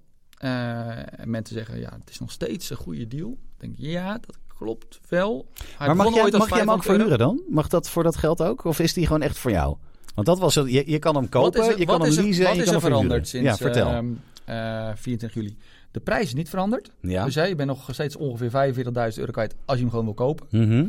Uh, 0.44 1.20
en 1.20 1.30
mensen 1.30 1.56
zeggen, 1.56 1.78
ja, 1.78 1.92
het 2.00 2.10
is 2.10 2.18
nog 2.18 2.30
steeds 2.30 2.70
een 2.70 2.76
goede 2.76 3.08
deal. 3.08 3.30
Ik 3.30 3.60
denk, 3.60 3.74
ja, 3.76 4.12
dat 4.26 4.36
klopt 4.62 5.00
wel. 5.08 5.46
Hij 5.76 5.86
Maar 5.86 5.96
mag, 5.96 6.14
jij, 6.14 6.30
mag 6.30 6.48
jij 6.48 6.58
hem 6.58 6.70
ook 6.70 6.82
500 6.82 6.86
euro. 6.86 7.08
verhuren 7.08 7.18
dan? 7.18 7.42
Mag 7.54 7.68
dat 7.68 7.88
voor 7.88 8.02
dat 8.02 8.16
geld 8.16 8.42
ook? 8.42 8.64
Of 8.64 8.78
is 8.78 8.92
die 8.92 9.06
gewoon 9.06 9.22
echt 9.22 9.38
voor 9.38 9.50
jou? 9.50 9.76
Want 10.14 10.26
dat 10.26 10.38
was 10.38 10.54
het. 10.54 10.70
Je, 10.70 10.82
je 10.90 10.98
kan 10.98 11.14
hem 11.16 11.28
kopen, 11.28 11.62
er- 11.62 11.78
je 11.78 11.84
kan 11.86 12.00
hem 12.02 12.10
leasen 12.10 12.24
en 12.24 12.46
Wat 12.46 12.56
je 12.56 12.62
is 12.62 12.64
kan 12.70 12.74
er 12.76 12.80
hem 12.82 12.90
veranderd 12.90 13.28
sinds 13.28 13.48
ja, 13.48 13.56
vertel. 13.56 13.86
ehm, 13.88 14.06
eh, 14.44 14.90
24 14.94 15.34
juli? 15.34 15.56
De 15.90 16.00
prijs 16.00 16.24
is 16.26 16.34
niet 16.34 16.48
veranderd. 16.48 16.90
ja. 17.00 17.24
Dus 17.24 17.34
hè, 17.34 17.44
je 17.44 17.54
bent 17.54 17.68
nog 17.68 17.88
steeds 17.92 18.16
ongeveer 18.16 18.50
45.000 18.50 19.18
euro 19.20 19.32
kwijt 19.32 19.54
als 19.64 19.76
je 19.76 19.82
hem 19.82 19.90
gewoon 19.90 20.04
wil 20.04 20.14
kopen. 20.14 20.46
Mhm. 20.50 20.86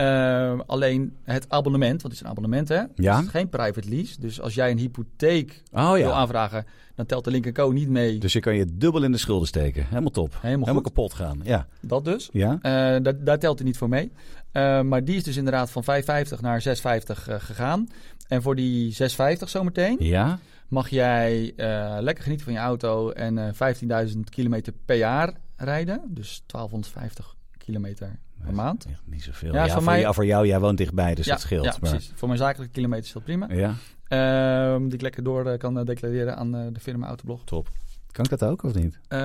Ehm, 0.00 0.60
alleen 0.66 1.16
het 1.22 1.48
abonnement, 1.48 2.02
want 2.02 2.02
het 2.02 2.12
is 2.12 2.20
een 2.20 2.26
abonnement 2.26 2.68
hè. 2.68 2.82
Ja. 2.94 3.16
Het 3.16 3.24
is 3.24 3.30
geen 3.30 3.48
private 3.48 3.88
lease. 3.88 4.20
Dus 4.20 4.40
als 4.40 4.54
jij 4.54 4.70
een 4.70 4.78
hypotheek 4.78 5.62
Oh 5.72 5.92
wil 5.92 5.96
ja. 5.96 6.10
aanvragen, 6.10 6.64
dan 6.94 7.06
telt 7.06 7.24
de 7.24 7.30
linkerco 7.30 7.70
niet 7.70 7.88
mee. 7.88 8.18
Dus 8.18 8.32
je 8.32 8.40
kan 8.40 8.54
je 8.54 8.66
dubbel 8.72 9.02
in 9.02 9.12
de 9.12 9.18
schulden 9.18 9.48
steken. 9.48 9.86
Helemaal 9.88 10.10
top. 10.10 10.38
Helemaal 10.40 10.80
kapot 10.80 11.14
gaan. 11.14 11.40
Ja. 11.42 11.66
Dat 11.80 12.04
dus. 12.04 12.28
Ja? 12.32 12.58
Eh, 12.62 12.70
daar, 13.02 13.24
daar 13.24 13.38
telt 13.38 13.58
hij 13.58 13.66
niet 13.66 13.78
voor 13.78 13.88
mee. 13.88 14.12
Eh, 14.52 14.80
maar 14.82 15.04
die 15.04 15.16
is 15.16 15.22
dus 15.24 15.36
inderdaad 15.36 15.70
van 15.70 15.84
550 15.84 16.40
naar 16.40 16.60
650 16.60 17.28
eh, 17.28 17.40
gegaan. 17.40 17.88
En 18.28 18.42
voor 18.42 18.56
die 18.56 18.92
650 18.92 19.48
zometeen 19.48 19.96
Ja? 19.98 20.38
mag 20.68 20.88
jij 20.88 21.52
lekker 22.00 22.22
genieten 22.22 22.46
van 22.46 22.54
je 22.54 22.60
auto 22.60 23.10
en 23.10 23.38
eh 23.38 24.08
15.000 24.08 24.18
kilometer 24.30 24.72
per 24.84 24.96
jaar 24.96 25.32
rijden. 25.56 26.02
Dus 26.08 26.42
1250 26.46 27.36
kilometer 27.58 28.18
per 28.44 28.54
maand. 28.54 28.86
Echt 28.86 29.02
niet 29.04 29.22
zoveel. 29.22 29.52
Ja, 29.52 29.58
Ja, 29.64 29.64
voor, 29.72 29.82
voor 29.82 29.90
mij- 29.92 30.00
jou, 30.00 30.14
voor 30.14 30.26
jou, 30.26 30.46
jij 30.46 30.60
woont 30.60 30.78
dichtbij, 30.78 31.14
dus 31.14 31.24
ja, 31.26 31.32
dat 31.32 31.40
scheelt. 31.40 31.64
ja, 31.64 31.76
maar- 31.80 31.90
precies. 31.90 32.12
Voor 32.14 32.28
mijn 32.28 32.40
zakelijke 32.40 32.72
kilometers 32.72 33.06
is 33.06 33.12
dat 33.12 33.24
prima. 33.24 33.46
Ja, 33.52 33.74
Ehm, 34.08 34.82
die 34.84 34.92
ik 34.94 35.00
lekker 35.00 35.22
door 35.22 35.46
eh, 35.46 35.58
kan 35.58 35.78
eh, 35.78 35.84
declareren 35.84 36.36
aan 36.36 36.54
eh, 36.56 36.66
de 36.72 36.80
firma 36.80 37.06
Autoblog. 37.06 37.44
top. 37.44 37.68
Kan 38.12 38.24
ik 38.24 38.30
dat 38.30 38.44
ook 38.44 38.62
of 38.62 38.74
niet? 38.74 38.98
Oh, 39.08 39.18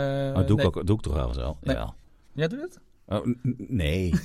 doe, 0.48 0.56
nee. 0.58 0.66
ik 0.66 0.78
ook, 0.78 0.86
doe 0.88 0.96
ik 0.96 1.02
toch 1.02 1.14
wel? 1.14 1.28
Nee. 1.34 1.76
Jawel. 1.76 1.94
Jij 2.34 2.48
doet 2.48 2.62
het? 2.62 2.80
Oh, 3.06 3.26
nee. 3.58 4.14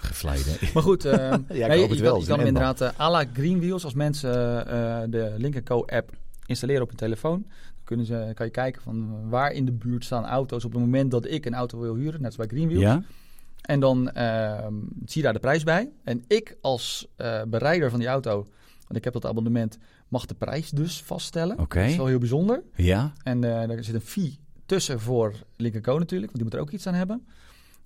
Geflijden. 0.00 0.56
Maar 0.74 0.82
goed, 0.82 1.04
eh, 1.04 1.32
ik 1.32 1.48
nee, 1.48 1.78
hoop 1.80 1.90
het 1.90 2.00
wel, 2.00 2.20
je 2.20 2.26
kan 2.26 2.32
een 2.32 2.38
hem 2.38 2.46
inderdaad 2.46 2.80
eh, 2.80 3.00
à 3.00 3.10
la 3.10 3.24
Greenwheels. 3.32 3.84
Als 3.84 3.94
mensen 3.94 4.32
de 5.10 5.34
Linkerco-app 5.36 6.10
installeren 6.46 6.82
op 6.82 6.88
hun 6.88 6.96
telefoon, 6.96 7.42
dan 7.48 7.84
kunnen 7.84 8.06
ze, 8.06 8.30
kan 8.34 8.46
je 8.46 8.52
kijken 8.52 8.82
van 8.82 9.28
waar 9.28 9.52
in 9.52 9.64
de 9.64 9.72
buurt 9.72 10.04
staan 10.04 10.24
auto's 10.26 10.64
op 10.64 10.72
het 10.72 10.80
moment 10.80 11.10
dat 11.10 11.26
ik 11.30 11.46
een 11.46 11.54
auto 11.54 11.80
wil 11.80 11.94
huren, 11.94 12.22
net 12.22 12.32
zoals 12.34 12.48
bij 12.48 12.58
Greenwheels. 12.58 12.82
Ja? 12.82 13.02
En 13.64 13.80
dan 13.80 14.10
ehm, 14.10 14.74
zie 15.04 15.16
je 15.16 15.22
daar 15.22 15.32
de 15.32 15.38
prijs 15.38 15.62
bij. 15.62 15.90
En 16.02 16.24
ik 16.26 16.56
als 16.60 17.08
eh, 17.16 17.42
bereider 17.42 17.90
van 17.90 17.98
die 17.98 18.08
auto, 18.08 18.34
want 18.80 18.96
ik 18.96 19.04
heb 19.04 19.12
dat 19.12 19.26
abonnement, 19.26 19.78
mag 20.08 20.26
de 20.26 20.34
prijs 20.34 20.70
dus 20.70 21.02
vaststellen. 21.02 21.58
Oké. 21.58 21.80
Dat 21.80 21.88
is 21.88 21.96
wel 21.96 22.06
heel 22.06 22.18
bijzonder. 22.18 22.62
Ja? 22.74 23.12
En 23.22 23.44
eh 23.44 23.70
er 23.70 23.84
zit 23.84 23.94
een 23.94 24.00
fee 24.00 24.38
tussen 24.66 25.00
voor 25.00 25.34
Linkerco 25.56 25.98
natuurlijk, 25.98 26.32
want 26.32 26.34
die 26.34 26.44
moet 26.44 26.54
er 26.54 26.60
ook 26.60 26.70
iets 26.70 26.86
aan 26.86 26.94
hebben. 26.94 27.26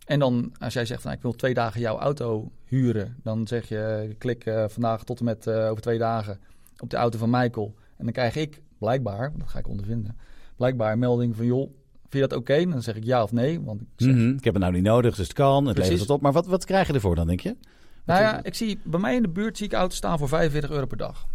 En 0.07 0.19
dan, 0.19 0.53
als 0.59 0.73
jij 0.73 0.85
zegt 0.85 1.03
van 1.03 1.11
nou, 1.11 1.17
ik 1.17 1.23
wil 1.23 1.37
twee 1.37 1.55
dagen 1.55 1.81
jouw 1.81 1.99
auto 1.99 2.51
huren, 2.65 3.17
dan 3.23 3.47
zeg 3.47 3.69
je 3.69 4.15
klik 4.19 4.45
eh, 4.45 4.65
vandaag 4.69 5.05
tot 5.05 5.19
en 5.19 5.25
met 5.25 5.49
over 5.49 5.83
twee 5.83 5.99
dagen 5.99 6.41
op 6.79 6.91
de 6.91 6.97
auto 6.97 7.19
van 7.19 7.31
Michael. 7.31 7.75
En 7.97 8.05
dan 8.05 8.13
krijg 8.13 8.37
ik 8.37 8.63
blijkbaar, 8.79 9.33
dat 9.37 9.49
ga 9.49 9.59
ik 9.59 9.69
ondervinden, 9.69 10.17
blijkbaar 10.57 10.93
een 10.93 10.99
melding 10.99 11.37
van 11.37 11.47
joh, 11.47 11.71
vind 12.09 12.23
je 12.23 12.29
dat 12.29 12.39
oké? 12.39 12.65
Dan 12.71 12.83
zeg 12.83 12.95
ik 12.97 13.05
ja 13.05 13.23
of 13.23 13.33
nee, 13.33 13.61
want 13.61 13.81
ik 13.81 13.87
zeg, 13.97 14.15
Mhm. 14.15 14.29
Ik 14.29 14.45
heb 14.45 14.55
het 14.55 14.63
nou 14.63 14.75
niet 14.75 14.83
nodig, 14.83 15.17
dus 15.17 15.27
het 15.27 15.37
kan. 15.37 15.65
Het 15.65 15.75
Precies. 15.75 15.91
levert 15.91 16.09
het 16.09 16.17
op. 16.17 16.23
Maar 16.23 16.33
wat, 16.33 16.47
wat 16.47 16.65
krijg 16.65 16.87
je 16.87 16.93
ervoor 16.93 17.15
dan, 17.15 17.27
denk 17.27 17.41
je? 17.41 17.57
Nou 18.05 18.21
ja, 18.21 18.43
ik 18.45 18.55
zie 18.55 18.81
bij 18.85 19.01
mij 19.01 19.15
in 19.15 19.23
de 19.23 19.29
buurt 19.29 19.57
zie 19.57 19.67
ik 19.67 19.73
auto's 19.73 19.97
staan 19.97 20.19
voor 20.19 20.29
45 20.29 20.71
euro 20.71 20.87
per 20.87 20.97
dag. 20.97 21.27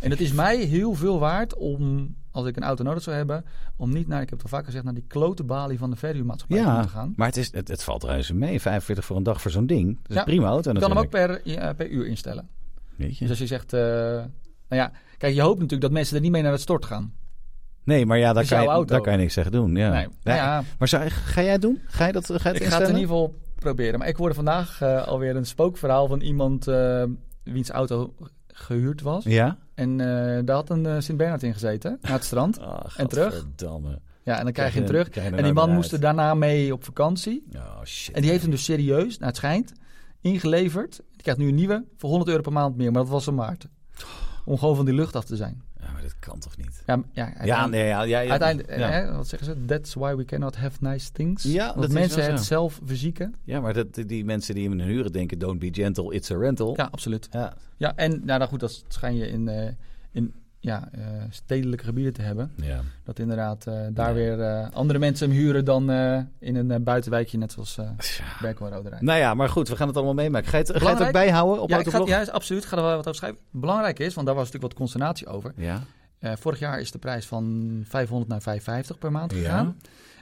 En 0.00 0.10
het 0.10 0.20
is 0.20 0.32
mij 0.32 0.56
heel 0.56 0.94
veel 0.94 1.18
waard 1.18 1.54
om, 1.56 2.14
als 2.30 2.46
ik 2.46 2.56
een 2.56 2.62
auto 2.62 2.84
nodig 2.84 3.02
zou 3.02 3.16
hebben, 3.16 3.44
om 3.76 3.92
niet 3.92 4.06
naar, 4.08 4.22
ik 4.22 4.28
heb 4.30 4.38
het 4.38 4.42
al 4.42 4.48
vaker 4.48 4.66
gezegd, 4.66 4.84
naar 4.84 4.94
die 4.94 5.04
klote 5.08 5.44
balie 5.44 5.78
van 5.78 5.90
de 5.90 5.96
verhuurmaatschappij 5.96 6.58
Ja, 6.58 6.82
te 6.82 6.88
gaan. 6.88 7.12
maar 7.16 7.26
het, 7.26 7.36
is, 7.36 7.52
het, 7.52 7.68
het 7.68 7.82
valt 7.82 8.04
reuze 8.04 8.34
mee. 8.34 8.60
45 8.60 9.04
voor 9.04 9.16
een 9.16 9.22
dag 9.22 9.40
voor 9.40 9.50
zo'n 9.50 9.66
ding. 9.66 9.96
Dat 10.02 10.10
is 10.10 10.16
Ja. 10.16 10.24
prima 10.24 10.46
auto 10.46 10.72
Je 10.72 10.78
kan 10.78 10.90
hem 10.90 10.98
ook 10.98 11.10
per, 11.10 11.40
ja, 11.44 11.72
per 11.72 11.88
uur 11.90 12.06
instellen. 12.06 12.48
Weet 12.96 13.12
je? 13.16 13.20
Dus 13.20 13.30
als 13.30 13.38
je 13.38 13.46
zegt, 13.46 13.72
eh, 13.72 13.80
nou 13.80 14.26
ja, 14.82 14.92
kijk, 15.18 15.34
je 15.34 15.40
hoopt 15.40 15.54
natuurlijk 15.54 15.82
dat 15.82 15.90
mensen 15.92 16.16
er 16.16 16.22
niet 16.22 16.30
mee 16.32 16.42
naar 16.42 16.52
het 16.52 16.60
stort 16.60 16.84
gaan. 16.84 17.12
Nee, 17.84 18.06
maar 18.06 18.18
ja, 18.18 18.32
daar 18.32 18.46
kan, 18.46 18.62
je, 18.62 18.68
auto. 18.68 18.92
daar 18.92 19.00
kan 19.00 19.12
je 19.12 19.18
niks 19.18 19.34
tegen 19.34 19.52
doen. 19.52 19.76
Ja. 19.76 19.90
Nee, 19.90 20.08
Ja, 20.22 20.34
ja, 20.34 20.62
Maar 20.78 20.88
zou, 20.88 21.08
ga 21.08 21.42
jij 21.42 21.52
het 21.52 21.62
doen? 21.62 21.80
Ga 21.86 22.06
je 22.06 22.12
dat 22.12 22.26
ga 22.26 22.32
je 22.32 22.38
het 22.48 22.56
ik 22.56 22.68
ga 22.68 22.78
het 22.78 22.88
in 22.88 22.94
ieder 22.94 23.08
geval 23.08 23.34
proberen. 23.54 23.98
Maar 23.98 24.08
ik 24.08 24.16
hoorde 24.16 24.34
vandaag 24.34 24.80
eh, 24.80 25.06
alweer 25.06 25.36
een 25.36 25.46
spookverhaal 25.46 26.06
van 26.06 26.20
iemand 26.20 26.68
eh, 26.68 27.04
wiens 27.42 27.70
auto 27.70 28.14
gehuurd 28.46 29.00
was. 29.00 29.24
Ja? 29.24 29.58
En 29.74 30.00
eh, 30.00 30.44
daar 30.44 30.56
had 30.56 30.70
een 30.70 31.02
Sint-Bernard 31.02 31.42
in 31.42 31.52
gezeten, 31.52 31.98
naar 32.02 32.12
het 32.12 32.24
strand. 32.24 32.58
Oh, 32.58 32.80
En 32.96 33.08
terug? 33.08 33.34
godverdamme. 33.34 33.98
Ja, 34.22 34.38
en 34.38 34.44
dan 34.44 34.52
krijg 34.52 34.72
je 34.72 34.78
hem 34.78 34.86
terug. 34.86 35.14
je 35.14 35.20
er 35.20 35.34
En 35.34 35.44
die 35.44 35.52
man 35.52 35.70
moest 35.70 35.92
er 35.92 36.00
daarna 36.00 36.34
mee 36.34 36.72
op 36.72 36.84
vakantie. 36.84 37.44
Oh, 37.56 37.84
shit. 37.84 38.14
En 38.14 38.20
die 38.20 38.30
heeft 38.30 38.42
hem 38.42 38.50
dus 38.50 38.64
serieus, 38.64 39.18
naar 39.18 39.28
het 39.28 39.36
schijnt, 39.36 39.72
ingeleverd. 40.20 40.96
Die 41.10 41.22
krijgt 41.22 41.40
nu 41.40 41.48
een 41.48 41.54
nieuwe 41.54 41.84
voor 41.96 42.08
100 42.08 42.30
euro 42.30 42.42
per 42.42 42.52
maand 42.52 42.76
meer, 42.76 42.92
maar 42.92 43.02
dat 43.02 43.10
was 43.10 43.26
hem 43.26 43.36
waard. 43.36 43.66
Om 44.44 44.58
gewoon 44.58 44.76
van 44.76 44.84
die 44.84 44.94
lucht 44.94 45.16
af 45.16 45.24
te 45.24 45.36
zijn. 45.36 45.62
Ja, 46.04 46.10
dat 46.10 46.18
kan 46.18 46.38
toch 46.38 46.56
niet? 46.56 46.82
Ja, 46.86 47.02
ja, 47.12 47.24
Ja, 47.24 47.24
uiteindelijk- 47.24 47.70
nee, 47.70 47.86
ja, 47.86 48.02
ja, 48.02 48.20
ja. 48.20 48.30
Uiteindelijk, 48.30 48.78
ja. 48.78 48.88
hè, 48.90 49.12
wat 49.16 49.28
zeggen 49.28 49.48
ze? 49.48 49.64
That's 49.64 49.94
why 49.94 50.14
we 50.14 50.24
cannot 50.24 50.56
have 50.56 50.76
nice 50.80 51.12
things. 51.12 51.42
Ja, 51.42 51.66
Want 51.66 51.80
dat 51.80 51.90
mensen 51.90 52.32
het 52.32 52.42
zelf 52.44 52.80
verzieken. 52.84 53.34
Ja, 53.44 53.60
maar 53.60 53.72
dat, 53.74 53.86
die 54.06 54.24
mensen 54.24 54.54
die 54.54 54.68
hem 54.68 54.80
huren 54.80 55.12
denken, 55.12 55.38
don't 55.38 55.58
be 55.58 55.68
gentle, 55.72 56.14
it's 56.14 56.30
a 56.30 56.36
rental. 56.36 56.72
Ja, 56.76 56.88
absoluut. 56.90 57.28
Ja. 57.30 57.52
Ja, 57.76 57.92
en 57.96 58.10
nou, 58.10 58.38
nou 58.38 58.50
goed, 58.50 58.60
dat 58.60 58.84
schijn 58.88 59.16
je 59.16 59.28
in, 59.28 59.48
eh, 59.48 59.68
in, 60.12 60.32
ja, 60.58 60.88
eh, 60.92 61.00
stedelijke 61.30 61.84
gebieden 61.84 62.12
te 62.12 62.22
hebben. 62.22 62.50
Ja. 62.56 62.80
Dat 63.04 63.18
inderdaad 63.18 63.66
eh, 63.66 63.80
daar 63.92 64.08
Ja. 64.08 64.14
weer 64.14 64.68
andere 64.72 64.98
mensen 64.98 65.28
hem 65.30 65.38
huren 65.38 65.64
dan 65.64 65.90
in 66.38 66.56
een 66.70 66.82
buitenwijkje, 66.82 67.38
net 67.38 67.52
zoals 67.52 67.78
en 67.78 68.56
Roderij. 68.58 68.98
Nou 69.00 69.18
ja, 69.18 69.34
maar 69.34 69.48
goed, 69.48 69.68
we 69.68 69.76
gaan 69.76 69.86
het 69.86 69.96
allemaal 69.96 70.14
meemaken. 70.14 70.48
Ga 70.48 70.58
je 70.58 70.64
het, 70.64 70.76
ga 70.82 70.88
je 70.90 70.96
het 70.96 71.06
ook 71.06 71.12
bijhouden 71.12 71.62
op 71.62 71.68
ja, 71.70 71.78
ik 71.78 71.88
ga, 71.88 72.02
ja, 72.04 72.22
absoluut. 72.22 72.64
Ga 72.64 72.76
er 72.76 72.82
wel 72.82 72.90
wat 72.90 72.98
over 73.00 73.14
schrijven. 73.14 73.38
Belangrijk 73.50 73.98
is, 73.98 74.14
want 74.14 74.26
daar 74.26 74.36
was 74.36 74.44
natuurlijk 74.44 74.72
wat 74.72 74.82
consternatie 74.82 75.26
over. 75.26 75.52
Ja. 75.56 75.82
Eh, 76.24 76.32
vorig 76.38 76.58
jaar 76.58 76.80
is 76.80 76.90
de 76.90 76.98
prijs 76.98 77.26
van 77.26 77.82
500 77.88 78.30
naar 78.30 78.42
550 78.42 78.98
per 78.98 79.12
maand 79.12 79.32
Ja. 79.32 79.38
gegaan. 79.38 79.76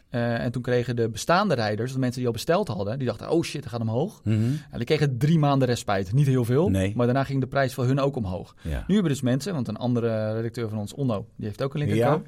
Eh, 0.08 0.44
en 0.44 0.52
toen 0.52 0.62
kregen 0.62 0.96
de 0.96 1.08
bestaande 1.08 1.54
rijders, 1.54 1.92
de 1.92 1.98
mensen 1.98 2.16
die 2.18 2.26
al 2.26 2.32
besteld 2.32 2.68
hadden, 2.68 2.98
die 2.98 3.06
dachten, 3.06 3.30
oh 3.30 3.42
shit, 3.42 3.62
dat 3.62 3.70
gaat 3.72 3.80
omhoog. 3.80 4.20
Mhm. 4.24 4.34
En 4.70 4.76
die 4.76 4.84
kregen 4.84 5.18
drie 5.18 5.38
maanden 5.38 5.68
respijt. 5.68 6.12
Niet 6.12 6.26
heel 6.26 6.44
veel, 6.44 6.68
Nee. 6.68 6.92
maar 6.96 7.06
daarna 7.06 7.24
ging 7.24 7.40
de 7.40 7.46
prijs 7.46 7.74
voor 7.74 7.84
hun 7.84 8.00
ook 8.00 8.16
omhoog. 8.16 8.54
ja. 8.62 8.84
Nu 8.86 8.94
hebben 8.94 9.12
dus 9.12 9.20
mensen, 9.20 9.52
want 9.54 9.68
een 9.68 9.76
andere 9.76 10.32
redacteur 10.32 10.68
van 10.68 10.78
ons, 10.78 10.94
Onno, 10.94 11.26
die 11.36 11.46
heeft 11.46 11.62
ook 11.62 11.74
een 11.74 11.80
link 11.80 11.92
Ja. 11.94 12.22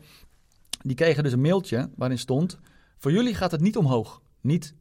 Die 0.82 0.96
kregen 0.96 1.22
dus 1.22 1.32
een 1.32 1.40
mailtje 1.40 1.90
waarin 1.96 2.18
stond, 2.18 2.58
voor 2.98 3.12
jullie 3.12 3.34
gaat 3.34 3.50
het 3.50 3.60
niet 3.60 3.76
omhoog. 3.76 4.22
Niet, 4.40 4.74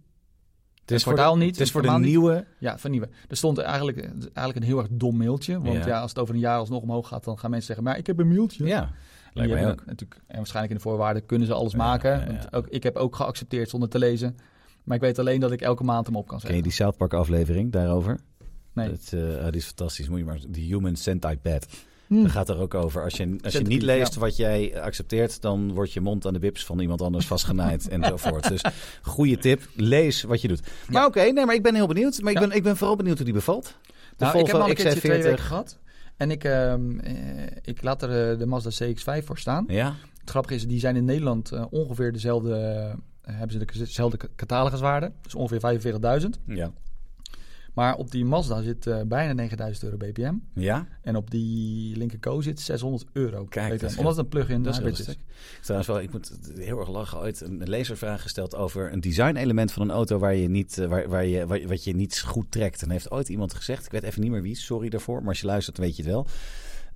Het 0.85 0.91
is 0.91 1.03
voor 1.03 1.15
de, 1.15 1.31
niet, 1.35 1.49
Het 1.49 1.59
is 1.59 1.71
voor 1.71 1.81
de 1.81 1.89
niet. 1.91 1.99
nieuwe... 1.99 2.45
ja, 2.57 2.77
vernieuwen. 2.77 3.09
Er 3.27 3.37
stond 3.37 3.57
eigenlijk, 3.57 3.97
eigenlijk 4.23 4.55
een 4.55 4.63
heel 4.63 4.77
erg 4.79 4.87
dom 4.91 5.17
mailtje. 5.17 5.61
Want 5.61 5.77
Ja. 5.77 5.87
ja. 5.87 5.99
als 6.01 6.09
het 6.09 6.19
over 6.19 6.33
een 6.33 6.39
jaar 6.39 6.57
alsnog 6.57 6.81
omhoog 6.81 7.07
gaat, 7.07 7.23
dan 7.23 7.39
gaan 7.39 7.49
mensen 7.49 7.67
zeggen, 7.67 7.85
maar 7.85 7.97
ik 7.97 8.07
heb 8.07 8.19
een 8.19 8.27
mailtje. 8.27 8.65
Ja, 8.65 8.81
En 8.81 8.89
lijkt 9.33 9.33
die 9.33 9.47
mij 9.47 9.57
hebben 9.57 9.71
ook. 9.71 9.85
Natuurlijk, 9.85 10.21
en 10.27 10.35
waarschijnlijk 10.35 10.73
in 10.73 10.79
de 10.81 10.89
voorwaarden 10.89 11.25
kunnen 11.25 11.47
ze 11.47 11.53
alles 11.53 11.71
Ja, 11.71 11.77
maken. 11.77 12.09
ja, 12.33 12.47
ook, 12.51 12.67
ik 12.67 12.83
heb 12.83 12.95
ook 12.95 13.15
geaccepteerd 13.15 13.69
zonder 13.69 13.89
te 13.89 13.99
lezen. 13.99 14.37
Maar 14.83 14.95
ik 14.95 15.01
weet 15.01 15.19
alleen 15.19 15.39
dat 15.39 15.51
ik 15.51 15.61
elke 15.61 15.83
maand 15.83 16.05
hem 16.05 16.15
op 16.15 16.27
kan 16.27 16.39
Ken 16.39 16.39
zetten. 16.39 16.57
je 16.57 16.63
die 16.63 16.71
South 16.71 16.97
Park 16.97 17.13
aflevering 17.13 17.71
daarover? 17.71 18.19
Nee. 18.73 18.89
Dat, 18.89 19.11
eh, 19.13 19.19
oh, 19.19 19.43
die 19.43 19.51
is 19.55 19.65
fantastisch. 19.65 20.09
Moet 20.09 20.19
je 20.19 20.25
maar... 20.25 20.39
The 20.51 20.59
Human 20.59 20.95
Centipede. 20.95 21.65
Hm. 22.13 22.21
Dat 22.21 22.31
gaat 22.31 22.49
er 22.49 22.57
ook 22.57 22.73
over. 22.73 23.03
Als 23.03 23.13
je, 23.13 23.35
als 23.43 23.53
je 23.53 23.59
niet 23.59 23.81
leest 23.81 24.15
wat 24.15 24.35
jij 24.35 24.81
accepteert, 24.81 25.41
dan 25.41 25.73
wordt 25.73 25.93
je 25.93 26.01
mond 26.01 26.25
aan 26.25 26.33
de 26.33 26.39
wips 26.39 26.65
van 26.65 26.79
iemand 26.79 27.01
anders 27.01 27.25
vastgenaaid 27.25 27.87
enzovoort. 27.87 28.47
Dus 28.47 28.61
goede 29.01 29.37
tip. 29.37 29.61
Lees 29.75 30.23
wat 30.23 30.41
je 30.41 30.47
doet. 30.47 30.61
Maar 30.89 31.05
oké, 31.05 31.21
nee, 31.21 31.45
maar 31.45 31.55
ik 31.55 31.63
ben 31.63 31.75
heel 31.75 31.87
benieuwd. 31.87 32.21
Maar 32.21 32.31
ik, 32.31 32.39
ben, 32.39 32.51
ik 32.51 32.63
ben 32.63 32.77
vooral 32.77 32.95
benieuwd 32.95 33.15
hoe 33.15 33.25
die 33.25 33.33
bevalt. 33.33 33.77
De 34.17 34.25
Nou, 34.25 34.39
ik 34.39 34.45
heb 34.45 34.55
al 34.55 34.69
een 34.69 34.75
keertje 34.75 34.99
twee 34.99 35.21
weken 35.23 35.39
XC40. 35.39 35.41
gehad. 35.41 35.79
En 36.17 36.31
ik, 36.31 36.43
ehm, 36.43 36.99
eh, 36.99 37.13
ik 37.61 37.83
laat 37.83 38.01
er 38.01 38.31
eh, 38.31 38.39
de 38.39 38.45
Mazda 38.45 38.69
CX-5 38.69 39.25
voor 39.25 39.37
staan. 39.37 39.65
Ja, 39.67 39.95
Het 40.19 40.29
grappige 40.29 40.55
is, 40.55 40.67
die 40.67 40.79
zijn 40.79 40.95
in 40.95 41.05
Nederland 41.05 41.51
eh, 41.51 41.65
ongeveer 41.69 42.11
dezelfde... 42.11 42.55
hebben 43.21 43.51
ze 43.51 43.79
dezelfde 43.79 44.17
cataloguswaarde. 44.35 45.11
Dus 45.21 45.35
ongeveer 45.35 46.21
45.000. 46.21 46.29
ja. 46.45 46.71
Maar 47.73 47.95
op 47.95 48.11
die 48.11 48.25
Mazda 48.25 48.61
zit 48.61 48.87
eh, 48.87 49.01
bijna 49.05 49.33
9000 49.33 49.83
euro 49.85 49.97
BPM. 49.97 50.33
Ja, 50.53 50.87
En 51.01 51.15
op 51.15 51.31
die 51.31 51.95
Lincoln 51.97 52.19
Co 52.21 52.41
zit 52.41 52.59
600 52.59 53.05
euro. 53.11 53.45
Kijk, 53.45 53.79
dat 53.79 53.97
omdat 53.97 54.15
het 54.15 54.23
een 54.23 54.29
plug-in 54.29 54.63
dat 54.63 54.75
hybrid 54.75 54.99
is. 54.99 55.17
Trouwens 55.61 55.89
wel, 55.89 56.01
ik 56.01 56.11
moet 56.11 56.31
heel 56.57 56.79
erg 56.79 56.89
lachen. 56.89 57.19
Ooit 57.19 57.41
een 57.41 57.61
lezersvraag 57.69 58.21
gesteld 58.21 58.55
over 58.55 58.91
een 58.93 58.99
design-element 59.01 59.71
van 59.71 59.81
een 59.81 59.91
auto 59.91 60.17
waar 60.17 60.35
je 60.35 60.49
niet, 60.49 60.77
eh, 60.77 60.87
waar, 60.87 61.09
waar 61.09 61.25
je, 61.25 61.47
waar- 61.47 61.67
wat 61.67 61.83
je 61.83 61.95
niet 61.95 62.21
goed 62.21 62.51
trekt. 62.51 62.81
En 62.81 62.89
heeft 62.89 63.11
ooit 63.11 63.29
iemand 63.29 63.53
gezegd, 63.53 63.85
ik 63.85 63.91
weet 63.91 64.03
even 64.03 64.21
niet 64.21 64.31
meer 64.31 64.41
wie, 64.41 64.55
sorry 64.55 64.89
daarvoor, 64.89 65.19
maar 65.19 65.29
als 65.29 65.39
je 65.39 65.45
luistert 65.45 65.77
weet 65.77 65.95
je 65.95 66.03
het 66.03 66.11
wel. 66.11 66.27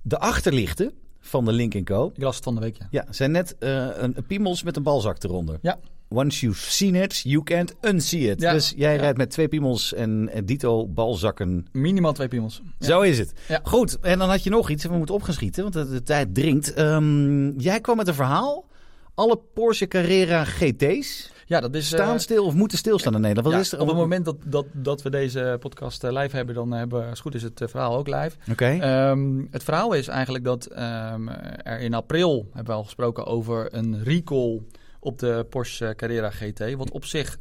De 0.02 0.18
achterlichten 0.18 0.92
van 1.20 1.44
de 1.44 1.52
Link 1.52 1.84
Co. 1.84 2.10
Ik 2.14 2.22
las 2.22 2.34
het 2.34 2.44
van 2.44 2.54
de 2.54 2.60
week, 2.60 2.76
ja. 2.76 2.86
Ja, 2.90 3.06
zijn 3.10 3.30
net 3.30 3.56
eh, 3.58 3.86
een, 3.94 4.16
een 4.16 4.26
piemels 4.26 4.62
met 4.62 4.76
een 4.76 4.82
balzak 4.82 5.22
eronder. 5.22 5.58
Ja. 5.62 5.78
Once 6.10 6.40
you've 6.40 6.70
seen 6.70 6.94
it, 6.94 7.20
you 7.24 7.42
can't 7.42 7.74
unsee 7.80 8.20
it. 8.30 8.40
Ja. 8.40 8.52
Dus 8.52 8.72
jij 8.76 8.92
Ja. 8.94 9.00
rijdt 9.00 9.18
met 9.18 9.30
twee 9.30 9.48
piemels 9.48 9.94
en, 9.94 10.28
en 10.32 10.44
dito 10.46 10.86
balzakken. 10.88 11.66
Minimaal 11.72 12.12
twee 12.12 12.28
piemels. 12.28 12.62
Ja. 12.78 12.86
Zo 12.86 13.00
is 13.00 13.18
het. 13.18 13.32
Goed, 13.62 13.98
en 14.00 14.18
dan 14.18 14.28
had 14.28 14.42
je 14.44 14.50
nog 14.50 14.70
iets 14.70 14.84
we 14.84 14.96
moeten 14.96 15.14
opgeschieten, 15.14 15.62
want 15.62 15.74
de, 15.74 15.88
de 15.88 16.02
tijd 16.02 16.34
dringt. 16.34 16.72
Ehm, 16.74 17.58
jij 17.58 17.80
kwam 17.80 17.96
met 17.96 18.08
een 18.08 18.14
verhaal. 18.14 18.66
Alle 19.14 19.40
Porsche 19.54 19.86
Carrera 19.88 20.44
GT's 20.44 21.30
Ja, 21.46 21.60
dat 21.60 21.74
is... 21.74 21.92
eh, 21.92 21.98
staan 22.00 22.20
stil 22.20 22.44
of 22.44 22.54
moeten 22.54 22.78
stilstaan 22.78 23.14
in 23.14 23.20
Nederland. 23.20 23.46
Wat 23.46 23.56
ja, 23.56 23.62
is 23.62 23.72
er 23.72 23.80
op 23.80 23.86
het 23.86 23.96
moment 23.96 24.24
dat, 24.24 24.36
dat, 24.44 24.66
dat 24.72 25.02
we 25.02 25.10
deze 25.10 25.56
podcast 25.60 26.04
eh, 26.04 26.12
live 26.12 26.36
hebben, 26.36 26.54
dan 26.54 26.70
hebben 26.72 27.00
we, 27.00 27.06
als 27.10 27.20
goed 27.20 27.34
is, 27.34 27.42
het 27.42 27.60
eh, 27.60 27.68
verhaal 27.68 27.96
ook 27.96 28.06
live. 28.08 28.30
Oké. 28.50 28.64
Ehm, 28.80 29.42
het 29.50 29.64
verhaal 29.64 29.92
is 29.92 30.08
eigenlijk 30.08 30.44
dat 30.44 30.66
ehm, 30.66 31.28
er 31.62 31.80
in 31.80 31.94
april 31.94 32.46
hebben 32.52 32.72
we 32.72 32.78
al 32.78 32.84
gesproken 32.84 33.26
over 33.26 33.74
een 33.74 34.02
recall 34.04 34.60
op 34.98 35.18
de 35.18 35.46
Porsche 35.50 35.92
Carrera 35.96 36.30
GT. 36.30 36.74
Wat 36.74 36.90
op 36.90 37.04
zich 37.04 37.38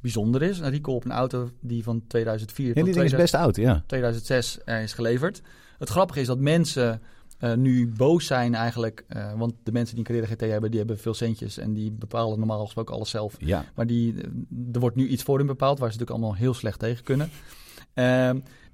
bijzonder 0.00 0.42
is. 0.42 0.58
Een 0.58 0.70
recall 0.70 0.94
op 0.94 1.04
een 1.04 1.12
auto 1.12 1.50
die 1.60 1.82
van 1.82 2.02
2004 2.06 2.66
ja, 2.66 2.72
tot 2.72 2.84
die 2.84 2.92
is 3.04 3.10
2000 3.10 3.30
best 3.30 3.44
oud, 3.44 3.56
ja. 3.56 3.84
2006 3.86 4.58
er 4.64 4.82
is 4.82 4.92
geleverd. 4.92 5.42
Het 5.78 5.88
grappige 5.88 6.20
is 6.20 6.26
dat 6.26 6.38
mensen 6.38 7.00
eh, 7.38 7.54
nu 7.54 7.92
boos 7.96 8.26
zijn 8.26 8.54
eigenlijk. 8.54 9.04
eh, 9.08 9.32
want 9.32 9.54
de 9.62 9.72
mensen 9.72 9.96
die 9.96 10.04
een 10.04 10.10
Carrera 10.10 10.34
GT 10.34 10.40
hebben, 10.50 10.70
die 10.70 10.78
hebben 10.78 10.98
veel 10.98 11.14
centjes. 11.14 11.58
En 11.58 11.72
die 11.72 11.90
bepalen 11.90 12.38
normaal 12.38 12.64
gesproken 12.64 12.94
alles 12.94 13.10
zelf. 13.10 13.34
Ja, 13.38 13.64
Maar 13.74 13.86
die, 13.86 14.14
eh, 14.14 14.28
er 14.72 14.80
wordt 14.80 14.96
nu 14.96 15.08
iets 15.08 15.22
voor 15.22 15.38
hen 15.38 15.46
bepaald, 15.46 15.78
waar 15.78 15.92
ze 15.92 15.98
natuurlijk 15.98 16.24
allemaal 16.24 16.40
heel 16.40 16.54
slecht 16.54 16.78
tegen 16.78 17.04
kunnen. 17.04 17.30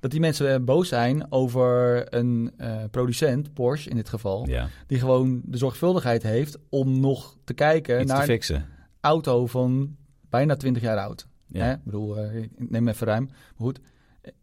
Dat 0.01 0.11
die 0.11 0.21
mensen 0.21 0.55
eh, 0.55 0.61
boos 0.61 0.89
zijn 0.89 1.33
over 1.33 2.05
een 2.15 2.53
eh, 2.57 2.77
producent, 2.91 3.55
Porsche 3.55 3.91
in 3.91 3.97
dit 3.97 4.09
geval, 4.09 4.49
ja. 4.49 4.69
die 4.87 4.99
gewoon 4.99 5.43
de 5.45 5.57
zorgvuldigheid 5.57 6.23
heeft 6.23 6.59
om 6.69 7.01
nog 7.01 7.37
te 7.45 7.55
kijken 7.55 8.01
Iets 8.01 8.07
te 8.07 8.13
naar 8.13 8.23
een 8.23 8.29
fixen. 8.29 8.67
auto 9.01 9.47
van 9.47 9.97
bijna 10.29 10.57
20 10.57 10.83
jaar 10.83 10.99
oud. 10.99 11.27
Ja. 11.47 11.65
Hè? 11.65 11.73
Ik 11.73 11.85
bedoel, 11.85 12.25
ik 12.33 12.51
neem 12.71 12.89
even 12.89 13.07
ruim. 13.07 13.25
Maar 13.27 13.37
goed, 13.57 13.81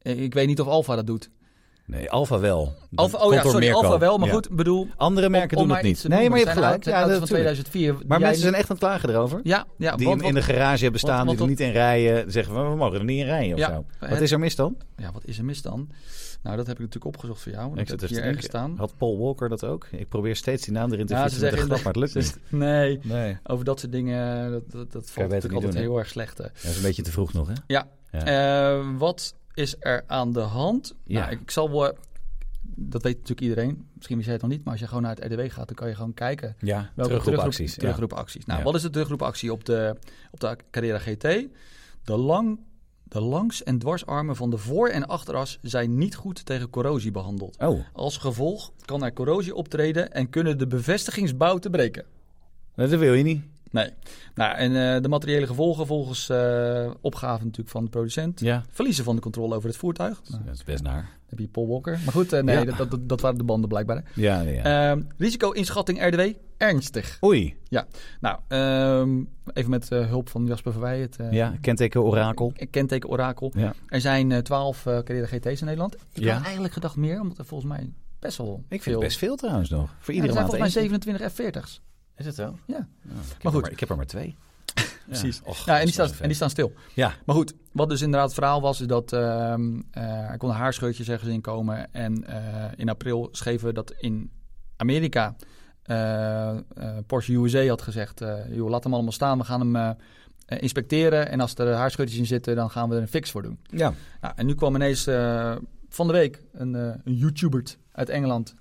ik 0.01 0.33
weet 0.33 0.47
niet 0.47 0.61
of 0.61 0.67
Alfa 0.67 0.95
dat 0.95 1.07
doet. 1.07 1.29
Nee, 1.87 2.09
Alfa 2.11 2.39
wel. 2.39 2.73
Alfa, 2.95 3.17
oh 3.17 3.33
ja, 3.33 3.41
sorry, 3.43 3.71
Alfa 3.71 3.97
wel. 3.97 4.17
Maar 4.17 4.27
Ja. 4.27 4.33
goed, 4.33 4.49
bedoel... 4.49 4.87
Andere 4.95 5.29
merken 5.29 5.57
om- 5.57 5.67
doen 5.67 5.75
het 5.75 5.85
niet. 5.85 6.07
Nee, 6.07 6.29
maar 6.29 6.39
je 6.39 6.43
hebt 6.45 6.57
gelijk. 6.57 6.83
Ja, 6.83 6.91
auto's 6.91 7.11
van 7.11 7.19
natuurlijk. 7.21 7.55
2004. 7.55 7.95
Maar 8.07 8.19
mensen 8.19 8.41
zijn 8.41 8.53
echt 8.53 8.69
aan 8.69 8.75
het 8.75 8.85
klagen 8.85 9.09
erover. 9.09 9.39
Ja, 9.43 9.65
ja. 9.77 9.95
die 9.95 10.07
want- 10.07 10.21
in, 10.21 10.27
in 10.27 10.33
de 10.33 10.41
garage 10.41 10.83
hebben 10.83 10.99
staan, 10.99 11.25
want- 11.25 11.29
die 11.37 11.39
er 11.47 11.51
niet 11.51 11.59
in 11.59 11.71
rijden. 11.71 12.31
Zeggen 12.31 12.53
we, 12.63 12.69
we 12.69 12.75
mogen 12.75 12.99
er 12.99 13.05
niet 13.05 13.19
in 13.19 13.25
rijden 13.25 13.53
of 13.53 13.59
Ja. 13.59 13.67
zo. 13.69 13.85
Wat 13.99 14.09
Het- 14.09 14.21
is 14.21 14.31
er 14.31 14.39
mis 14.39 14.55
dan? 14.55 14.77
Ja, 14.97 15.11
wat 15.11 15.25
is 15.25 15.37
er 15.37 15.45
mis 15.45 15.61
dan? 15.61 15.89
Nou, 16.43 16.57
dat 16.57 16.67
heb 16.67 16.75
ik 16.75 16.81
natuurlijk 16.81 17.15
opgezocht 17.15 17.41
voor 17.41 17.51
jou. 17.51 17.69
Ik 17.69 17.75
Dat 17.77 17.87
zit 17.87 17.99
te 17.99 18.07
hier 18.07 18.23
ergens 18.23 18.45
staan. 18.45 18.73
Had 18.77 18.93
Paul 18.97 19.19
Walker 19.19 19.49
dat 19.49 19.65
ook? 19.65 19.87
Ik 19.91 20.09
probeer 20.09 20.35
steeds 20.35 20.63
die 20.65 20.73
naam 20.73 20.91
erin 20.93 21.05
te 21.05 21.13
Ja, 21.13 21.29
zeggen 21.29 21.57
grap, 21.59 21.69
maar 21.83 21.93
het 21.93 21.95
lukt 21.95 22.15
niet. 22.15 22.39
Nee, 22.49 22.99
Nee, 23.03 23.37
over 23.43 23.65
dat 23.65 23.79
soort 23.79 23.91
dingen, 23.91 24.51
dat, 24.51 24.71
dat, 24.71 24.91
dat 24.91 25.09
valt 25.09 25.29
natuurlijk 25.29 25.53
altijd 25.65 25.83
heel 25.83 25.97
erg 25.97 26.07
slecht. 26.09 26.37
dat 26.37 26.49
is 26.63 26.75
een 26.75 26.81
beetje 26.81 27.01
te 27.01 27.11
vroeg 27.11 27.33
nog, 27.33 27.47
hè? 27.47 27.53
Ja. 27.67 27.87
Ja. 28.11 28.25
Eh, 28.77 28.85
wat 28.97 29.35
is 29.55 29.75
er 29.79 30.03
aan 30.07 30.33
de 30.33 30.39
hand? 30.39 30.95
Ja. 31.03 31.19
Nou, 31.19 31.31
ik, 31.31 31.41
ik 31.41 31.51
zal 31.51 31.71
wel... 31.71 31.97
Dat 32.77 33.03
weet 33.03 33.13
natuurlijk 33.13 33.41
iedereen. 33.41 33.87
Misschien 33.93 34.15
wist 34.15 34.27
jij 34.27 34.37
het 34.37 34.43
nog 34.45 34.53
niet. 34.53 34.63
Maar 34.63 34.71
als 34.73 34.81
je 34.81 34.87
gewoon 34.87 35.03
naar 35.03 35.15
het 35.15 35.25
RDW 35.31 35.51
gaat, 35.51 35.67
dan 35.67 35.75
kan 35.75 35.87
je 35.87 35.95
gewoon 35.95 36.13
kijken... 36.13 36.55
Ja, 36.59 36.91
welke 36.95 37.11
terugroepacties. 37.77 38.45
Nou, 38.45 38.59
Ja. 38.59 38.65
wat 38.65 38.75
is 38.75 38.81
de 38.81 38.89
terugroepactie 38.89 39.51
op 39.51 39.65
de, 39.65 39.95
op 40.31 40.39
de 40.39 40.57
Carrera 40.71 40.99
GT? 40.99 41.21
De, 42.03 42.17
lang, 42.17 42.59
de 43.03 43.21
langs- 43.21 43.63
en 43.63 43.77
dwarsarmen 43.79 44.35
van 44.35 44.49
de 44.49 44.57
voor- 44.57 44.87
en 44.89 45.07
achteras 45.07 45.59
zijn 45.61 45.97
niet 45.97 46.15
goed 46.15 46.45
tegen 46.45 46.69
corrosie 46.69 47.11
behandeld. 47.11 47.57
Oh, 47.57 47.79
Als 47.93 48.17
gevolg 48.17 48.71
kan 48.85 49.03
er 49.03 49.13
corrosie 49.13 49.55
optreden 49.55 50.11
en 50.11 50.29
kunnen 50.29 50.57
de 50.57 50.67
bevestigingsbouten 50.67 51.71
breken. 51.71 52.05
dat 52.75 52.89
wil 52.89 53.13
je 53.13 53.23
niet. 53.23 53.43
Nee. 53.75 53.89
Nou, 54.35 54.55
en 54.55 54.95
eh, 54.95 55.01
de 55.01 55.07
materiële 55.09 55.47
gevolgen 55.47 55.87
volgens 55.87 56.29
eh 56.29 56.91
opgave 57.01 57.43
natuurlijk 57.43 57.69
van 57.69 57.83
de 57.83 57.89
producent. 57.89 58.39
Ja, 58.39 58.63
Verliezen 58.69 59.03
van 59.03 59.15
de 59.15 59.21
controle 59.21 59.55
over 59.55 59.67
het 59.69 59.77
voertuig. 59.77 60.21
Nou, 60.29 60.43
dat 60.43 60.53
is 60.53 60.63
best 60.63 60.83
naar. 60.83 60.93
dan 61.01 61.29
heb 61.29 61.39
je 61.39 61.47
Paul 61.47 61.67
Walker. 61.67 61.99
Maar 62.03 62.13
goed, 62.13 62.33
eh, 62.33 62.43
nee, 62.43 62.55
Ja. 62.57 62.63
dat, 62.75 62.89
dat, 62.91 63.09
dat 63.09 63.21
waren 63.21 63.37
de 63.37 63.43
banden 63.43 63.69
blijkbaar. 63.69 64.03
Ja, 64.13 64.41
ja. 64.41 64.89
Ehm, 64.91 65.01
risico-inschatting 65.17 66.05
RDW, 66.07 66.21
ernstig. 66.57 67.17
Oei. 67.23 67.55
Nou, 68.19 68.39
ehm, 68.47 69.23
even 69.53 69.69
met 69.69 69.89
hulp 69.89 70.29
van 70.29 70.45
Jasper 70.45 70.71
Verwij, 70.71 70.99
het 70.99 71.17
Ja, 71.31 71.53
kenteken 71.61 72.03
orakel. 72.03 72.53
kenteken 72.69 73.09
orakel. 73.09 73.51
Ja. 73.55 73.73
Er 73.87 74.01
zijn 74.01 74.43
twaalf 74.43 74.83
Carrera 74.83 75.25
GT's 75.25 75.59
in 75.59 75.65
Nederland. 75.65 75.95
Ik 76.13 76.23
Ja. 76.23 76.33
had 76.33 76.43
eigenlijk 76.43 76.73
gedacht 76.73 76.95
meer, 76.95 77.21
omdat 77.21 77.37
er 77.37 77.45
volgens 77.45 77.69
mij 77.71 77.89
best 78.19 78.37
wel 78.37 78.55
Ik 78.55 78.63
vind 78.69 78.83
veel... 78.83 78.93
het 78.93 79.03
best 79.03 79.17
veel 79.17 79.35
trouwens 79.35 79.69
nog. 79.69 79.95
Voor 79.99 80.13
Ja, 80.13 80.19
er 80.23 80.31
zijn 80.31 80.47
volgens 80.47 80.73
mij 80.73 80.83
eentje. 80.83 80.97
27 80.99 81.31
F40's. 81.63 81.81
Is 82.17 82.25
het 82.25 82.35
zo? 82.35 82.57
Ja. 82.65 82.87
Ik 83.37 83.43
Maar 83.43 83.53
goed. 83.53 83.71
Ik 83.71 83.79
heb 83.79 83.89
er 83.89 83.95
maar 83.95 84.05
twee. 84.05 84.35
Precies. 85.07 85.41
Ja, 85.43 85.49
och, 85.49 85.65
Ja, 85.65 85.79
en 85.79 85.85
die, 85.85 85.93
staan, 85.93 86.11
en 86.19 86.27
die 86.27 86.35
staan 86.35 86.49
stil. 86.49 86.73
Ja. 86.93 87.13
Maar 87.25 87.35
goed, 87.35 87.53
wat 87.71 87.89
dus 87.89 88.01
inderdaad 88.01 88.25
het 88.25 88.37
verhaal 88.37 88.61
was, 88.61 88.81
is 88.81 88.87
dat 88.87 89.13
eh, 89.13 89.53
er 90.31 90.37
konden 90.37 90.57
haarscheurtjes 90.57 91.09
ergens 91.09 91.29
in 91.29 91.41
komen. 91.41 91.93
En 91.93 92.23
eh, 92.23 92.71
in 92.75 92.89
april 92.89 93.29
schreven 93.31 93.67
we 93.67 93.73
dat 93.73 93.93
in 93.97 94.31
Amerika 94.75 95.35
eh, 95.83 96.57
Porsche 97.07 97.33
USA 97.33 97.67
had 97.67 97.81
gezegd, 97.81 98.21
joh, 98.49 98.69
laat 98.69 98.83
hem 98.83 98.93
allemaal 98.93 99.11
staan, 99.11 99.37
we 99.37 99.43
gaan 99.43 99.73
hem 99.73 99.95
inspecteren. 100.45 101.29
En 101.29 101.39
als 101.39 101.55
er 101.55 101.73
haarscheurtjes 101.73 102.19
in 102.19 102.25
zitten, 102.25 102.55
dan 102.55 102.69
gaan 102.69 102.89
we 102.89 102.95
er 102.95 103.01
een 103.01 103.07
fix 103.07 103.31
voor 103.31 103.41
doen. 103.41 103.59
Ja. 103.69 103.93
Nou, 104.21 104.33
en 104.35 104.45
nu 104.45 104.55
kwam 104.55 104.75
ineens 104.75 105.03
van 105.89 106.07
de 106.07 106.13
week 106.13 106.43
een, 106.53 106.73
een 106.73 107.15
YouTuber 107.15 107.63
uit 107.91 108.09
Engeland, 108.09 108.55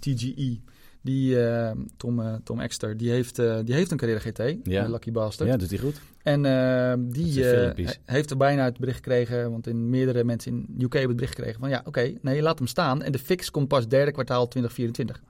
TGE. 0.00 0.60
Die, 1.02 1.46
eh, 1.46 1.70
Tom, 1.96 2.20
eh, 2.20 2.34
Tom 2.44 2.60
Exter, 2.60 2.96
die 2.96 3.10
heeft, 3.10 3.38
eh, 3.38 3.56
die 3.64 3.74
heeft 3.74 3.90
een 3.90 3.96
Carrera 3.96 4.18
GT, 4.18 4.56
Ja. 4.62 4.86
Lucky 4.88 5.12
Bastard. 5.12 5.50
ja, 5.50 5.56
doet 5.56 5.70
hij 5.70 5.78
goed. 5.78 6.00
En 6.22 6.42
die 7.10 7.44
heeft 8.04 8.30
er 8.30 8.36
bijna 8.36 8.64
het 8.64 8.78
bericht 8.78 8.96
gekregen, 8.96 9.50
want 9.50 9.66
in 9.66 9.90
meerdere 9.90 10.24
mensen 10.24 10.52
in 10.52 10.66
UK 10.84 10.92
hebben 10.92 11.00
het 11.08 11.16
bericht 11.16 11.34
gekregen 11.34 11.60
van 11.60 11.68
ja, 11.68 11.82
oké, 11.84 12.12
nee, 12.20 12.42
laat 12.42 12.58
hem 12.58 12.66
staan. 12.66 13.02
En 13.02 13.12
de 13.12 13.18
fix 13.18 13.50
komt 13.50 13.68
pas 13.68 13.88
derde 13.88 14.12
kwartaal 14.12 14.48
2024. 14.48 15.20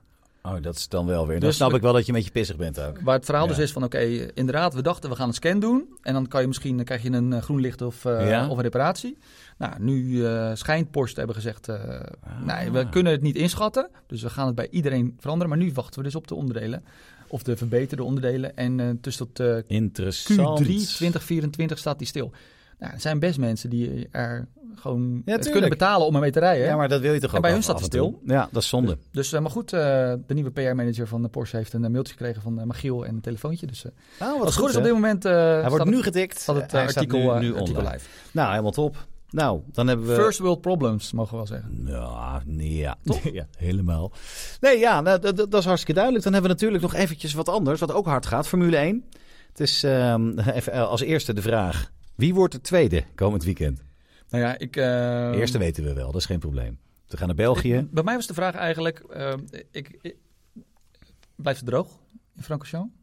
Oh, 0.45 0.55
dat 0.63 0.75
is 0.77 0.89
dan 0.89 1.07
wel 1.07 1.27
weer. 1.27 1.39
Dan 1.39 1.49
Dus 1.49 1.57
snap 1.57 1.71
we- 1.71 1.77
ik 1.77 1.83
wel 1.83 1.93
dat 1.93 2.03
je 2.07 2.09
een 2.13 2.15
beetje 2.19 2.31
pissig 2.33 2.57
bent 2.57 2.81
ook. 2.81 3.01
Waar 3.01 3.17
het 3.17 3.25
verhaal 3.25 3.47
dus 3.47 3.59
is 3.59 3.73
van, 3.73 3.85
oké, 3.85 3.99
inderdaad, 4.35 4.75
we 4.75 4.83
dachten 4.83 5.11
we 5.11 5.17
gaan 5.17 5.29
een 5.29 5.35
scan 5.35 5.61
doen. 5.61 5.85
En 6.03 6.13
dan 6.13 6.29
kan 6.29 6.41
je 6.41 6.47
misschien, 6.47 6.77
dan 6.77 6.85
krijg 6.85 7.03
je 7.03 7.11
een 7.11 7.43
groen 7.43 7.61
licht 7.61 7.83
of, 7.83 8.03
Ja. 8.03 8.49
of 8.49 8.57
een 8.57 8.63
reparatie. 8.63 9.19
Nou, 9.59 9.73
nu 9.79 10.27
eh, 10.27 10.51
schijnt 10.55 10.91
Porsche 10.91 11.13
te 11.15 11.19
hebben 11.19 11.37
gezegd, 11.37 11.69
eh, 11.69 11.75
Ah. 12.23 12.57
nee, 12.59 12.71
we 12.71 12.89
kunnen 12.89 13.13
het 13.13 13.23
niet 13.23 13.37
inschatten. 13.37 13.89
Dus 14.07 14.23
we 14.23 14.31
gaan 14.31 14.47
het 14.47 14.55
bij 14.55 14.69
iedereen 14.71 15.17
veranderen. 15.19 15.49
Maar 15.57 15.65
nu 15.67 15.73
wachten 15.75 15.99
we 15.99 16.05
dus 16.05 16.15
op 16.15 16.27
de 16.29 16.35
onderdelen. 16.35 16.85
Of 17.29 17.43
de 17.43 17.57
verbeterde 17.57 18.05
onderdelen. 18.05 18.57
En 18.57 18.99
tussen 19.01 19.27
tot 19.33 19.41
eh, 19.47 19.57
Interessant. 19.67 20.61
Q3 20.61 20.65
2024 20.65 21.79
staat 21.79 21.99
die 21.99 22.07
stil. 22.09 22.33
Nou, 22.79 22.95
er 22.95 23.01
zijn 23.01 23.19
best 23.19 23.39
mensen 23.39 23.71
die 23.71 24.09
er 24.11 24.49
gewoon 24.75 25.13
het 25.15 25.25
tuurlijk. 25.25 25.51
kunnen 25.53 25.71
betalen 25.71 26.07
om 26.07 26.15
ermee 26.15 26.31
te 26.31 26.39
rijden. 26.39 26.67
Ja, 26.67 26.77
maar 26.77 26.89
dat 26.89 27.01
wil 27.01 27.13
je 27.13 27.21
toch 27.21 27.31
En 27.31 27.37
ook 27.37 27.43
bij 27.43 27.53
hun 27.53 27.63
staat 27.63 27.83
en 27.83 27.91
toe? 27.91 28.15
Ja, 28.25 28.49
dat 28.53 28.63
is 28.63 28.69
zonde. 28.69 28.99
Dus, 29.11 29.33
eh, 29.33 29.41
maar 29.41 29.51
goed, 29.51 29.71
de 29.71 30.21
nieuwe 30.27 30.51
PR-manager 30.51 31.07
van 31.07 31.23
de 31.23 31.29
Porsche 31.29 31.57
heeft 31.57 31.73
een 31.73 31.81
mailtje 31.93 32.13
gekregen 32.13 32.43
van 32.43 32.67
Magiel 32.67 33.07
en 33.07 33.15
een 33.15 33.21
telefoontje. 33.21 33.67
Dus 33.67 33.83
Nou, 34.19 34.33
wat 34.39 34.41
als 34.47 34.55
het 34.55 34.65
goed 34.65 34.71
is 34.73 34.77
op 34.77 34.83
dit 34.83 34.93
moment 34.93 35.23
Hij 35.23 35.69
wordt 35.69 35.85
het- 35.85 35.95
nu 35.95 36.03
getikt. 36.03 36.41
staat 36.41 36.57
het 36.57 36.73
Hij 36.73 36.89
staat 36.89 36.97
artikel, 36.97 37.19
nu, 37.19 37.25
nu 37.41 37.55
artikel 37.55 37.61
online. 37.81 37.91
live. 37.93 38.09
Nou, 38.33 38.51
helemaal 38.51 38.71
top. 38.73 39.07
Nou, 39.33 39.61
dan 39.73 39.87
hebben 39.87 40.07
we... 40.07 40.15
First 40.15 40.39
world 40.39 40.61
problems, 40.61 41.13
mogen 41.13 41.31
we 41.31 41.37
wel 41.37 41.47
zeggen. 41.47 41.83
Ja, 41.87 42.43
nee, 42.47 42.77
ja. 42.77 42.97
ja, 43.33 43.47
helemaal. 43.57 44.13
Nee, 44.61 44.79
ja, 44.79 45.01
nou, 45.01 45.19
dat, 45.35 45.55
is 45.55 45.65
hartstikke 45.65 45.93
duidelijk. 45.93 46.25
Dan 46.25 46.33
hebben 46.33 46.51
we 46.51 46.57
natuurlijk 46.57 46.83
nog 46.83 46.95
eventjes 46.95 47.33
wat 47.33 47.49
anders, 47.49 47.81
wat 47.81 47.93
ook 47.93 48.07
hard 48.07 48.27
gaat. 48.27 48.49
Formule 48.49 48.77
1. 48.77 49.05
Het 49.49 49.61
is 49.61 49.83
ehm, 49.85 50.39
even 50.57 50.73
eh, 50.73 50.89
als 50.89 51.01
eerste 51.01 51.33
de 51.35 51.43
vraag. 51.43 51.91
Wie 52.15 52.35
wordt 52.35 52.53
de 52.53 52.61
tweede 52.61 53.05
komend 53.15 53.45
weekend? 53.45 53.81
Nou 54.29 54.45
ja, 54.45 54.59
ik... 54.59 54.73
De 54.73 55.33
eerste 55.37 55.59
weten 55.59 55.85
we 55.85 55.93
wel, 55.93 56.07
dat 56.13 56.21
is 56.21 56.27
geen 56.27 56.39
probleem. 56.39 56.79
We 57.09 57.17
gaan 57.17 57.27
naar 57.27 57.37
België. 57.37 57.75
ik- 57.75 57.91
bij 57.91 58.03
mij 58.03 58.15
was 58.15 58.27
de 58.27 58.35
vraag 58.35 58.55
eigenlijk... 58.55 58.99
eh, 58.99 59.33
ik, 59.71 59.99
ik- 60.03 60.17
blijft 61.37 61.61
het 61.61 61.69
droog 61.69 61.89
in 62.37 62.43
Francorchamps? 62.43 62.95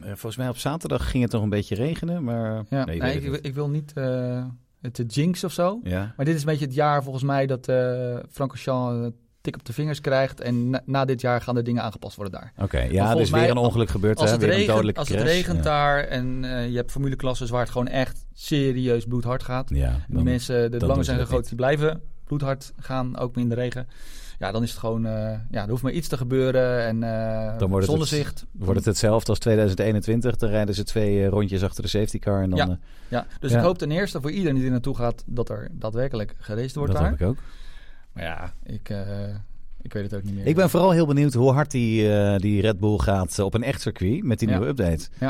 Eh, 0.00 0.06
volgens 0.06 0.36
mij 0.36 0.48
op 0.48 0.56
zaterdag 0.56 1.10
ging 1.10 1.22
het 1.22 1.32
nog 1.32 1.42
een 1.42 1.48
beetje 1.48 1.74
regenen, 1.74 2.24
maar... 2.24 2.64
Ja, 2.70 2.84
nee, 2.84 2.96
ik, 3.20 3.36
ik 3.42 3.54
wil 3.54 3.68
niet 3.68 3.92
eh, 3.94 4.44
te 4.92 5.04
jinx 5.04 5.44
of 5.44 5.52
zo. 5.52 5.80
Ja, 5.82 6.12
Maar 6.16 6.26
dit 6.26 6.34
is 6.34 6.40
een 6.40 6.46
beetje 6.46 6.64
het 6.64 6.74
jaar 6.74 7.02
volgens 7.02 7.24
mij 7.24 7.46
dat 7.46 7.68
eh 7.68 8.16
Francorchamps 8.30 9.06
een 9.06 9.14
tik 9.40 9.56
op 9.56 9.64
de 9.64 9.72
vingers 9.72 10.00
krijgt. 10.00 10.40
En 10.40 10.70
na, 10.70 10.82
na 10.86 11.04
dit 11.04 11.20
jaar 11.20 11.40
gaan 11.40 11.56
er 11.56 11.64
dingen 11.64 11.82
aangepast 11.82 12.16
worden 12.16 12.40
daar. 12.40 12.52
oké. 12.64 12.78
Ja, 12.80 13.10
er 13.14 13.20
is 13.20 13.30
weer 13.30 13.40
mij, 13.40 13.50
een 13.50 13.56
ongeluk 13.56 13.88
gebeurd. 13.88 14.18
Als 14.18 14.30
hè? 14.30 14.36
het, 14.36 14.44
weer 14.44 14.54
een 14.54 14.66
regent, 14.66 14.98
als 14.98 15.08
het 15.08 15.20
regent 15.20 15.56
ja. 15.56 15.62
daar 15.62 16.04
en 16.04 16.44
eh, 16.44 16.68
je 16.68 16.76
hebt 16.76 16.90
formuleklasses 16.90 17.50
waar 17.50 17.60
het 17.60 17.70
gewoon 17.70 17.86
echt 17.88 18.26
serieus 18.32 19.04
bloedhard 19.04 19.42
gaat. 19.42 19.70
Ja, 19.74 19.86
En 19.88 20.02
die 20.06 20.14
dan- 20.14 20.24
mensen, 20.24 20.70
de 20.70 20.76
belangen 20.76 21.04
zijn 21.04 21.18
zo 21.18 21.24
groot, 21.24 21.46
die 21.46 21.56
blijven 21.56 22.02
bloedhard 22.24 22.72
gaan, 22.78 23.18
ook 23.18 23.36
in 23.36 23.48
de 23.48 23.54
regen. 23.54 23.88
Ja, 24.38 24.52
dan 24.52 24.62
is 24.62 24.70
het 24.70 24.78
gewoon, 24.78 25.06
eh, 25.06 25.12
ja, 25.50 25.62
er 25.62 25.68
hoeft 25.70 25.82
maar 25.82 25.92
iets 25.92 26.08
te 26.08 26.16
gebeuren 26.16 26.84
en 26.86 27.02
eh 27.02 27.58
Dan 27.58 27.68
wordt 27.68 27.86
het 27.86 27.94
zonnezicht. 27.96 28.46
Wordt 28.52 28.76
het 28.76 28.84
hetzelfde 28.84 29.30
als 29.30 29.38
2021? 29.38 30.36
Dan 30.36 30.50
rijden 30.50 30.74
ze 30.74 30.84
twee 30.84 31.22
eh, 31.22 31.28
rondjes 31.28 31.62
achter 31.62 31.82
de 31.82 31.88
safety 31.88 32.18
car 32.18 32.42
en 32.42 32.50
dan... 32.50 32.58
Ja, 32.58 32.78
Ja, 33.08 33.26
dus 33.40 33.50
Ja. 33.50 33.58
ik 33.58 33.64
hoop 33.64 33.78
ten 33.78 33.90
eerste 33.90 34.20
voor 34.20 34.30
iedereen 34.30 34.54
die 34.54 34.64
er 34.64 34.70
naartoe 34.70 34.96
gaat, 34.96 35.22
dat 35.26 35.48
er 35.48 35.68
daadwerkelijk 35.72 36.34
geraced 36.38 36.74
wordt 36.74 36.92
dat 36.92 37.00
daar. 37.00 37.10
heb 37.10 37.20
ik 37.20 37.26
ook. 37.26 37.36
Maar 38.12 38.24
ja, 38.24 38.52
ik, 38.62 38.88
ik 39.82 39.92
weet 39.92 40.02
het 40.02 40.14
ook 40.14 40.22
niet 40.22 40.34
meer. 40.34 40.46
Ik 40.46 40.54
ben 40.56 40.70
vooral 40.70 40.90
heel 40.90 41.06
benieuwd 41.06 41.34
hoe 41.34 41.52
hard 41.52 41.70
die, 41.70 42.02
die 42.38 42.60
Red 42.60 42.78
Bull 42.80 42.98
gaat 42.98 43.38
op 43.38 43.54
een 43.54 43.62
echt 43.62 43.80
circuit 43.80 44.22
met 44.24 44.38
die 44.38 44.48
Ja. 44.48 44.54
nieuwe 44.54 44.70
update. 44.70 45.08
Ja. 45.20 45.28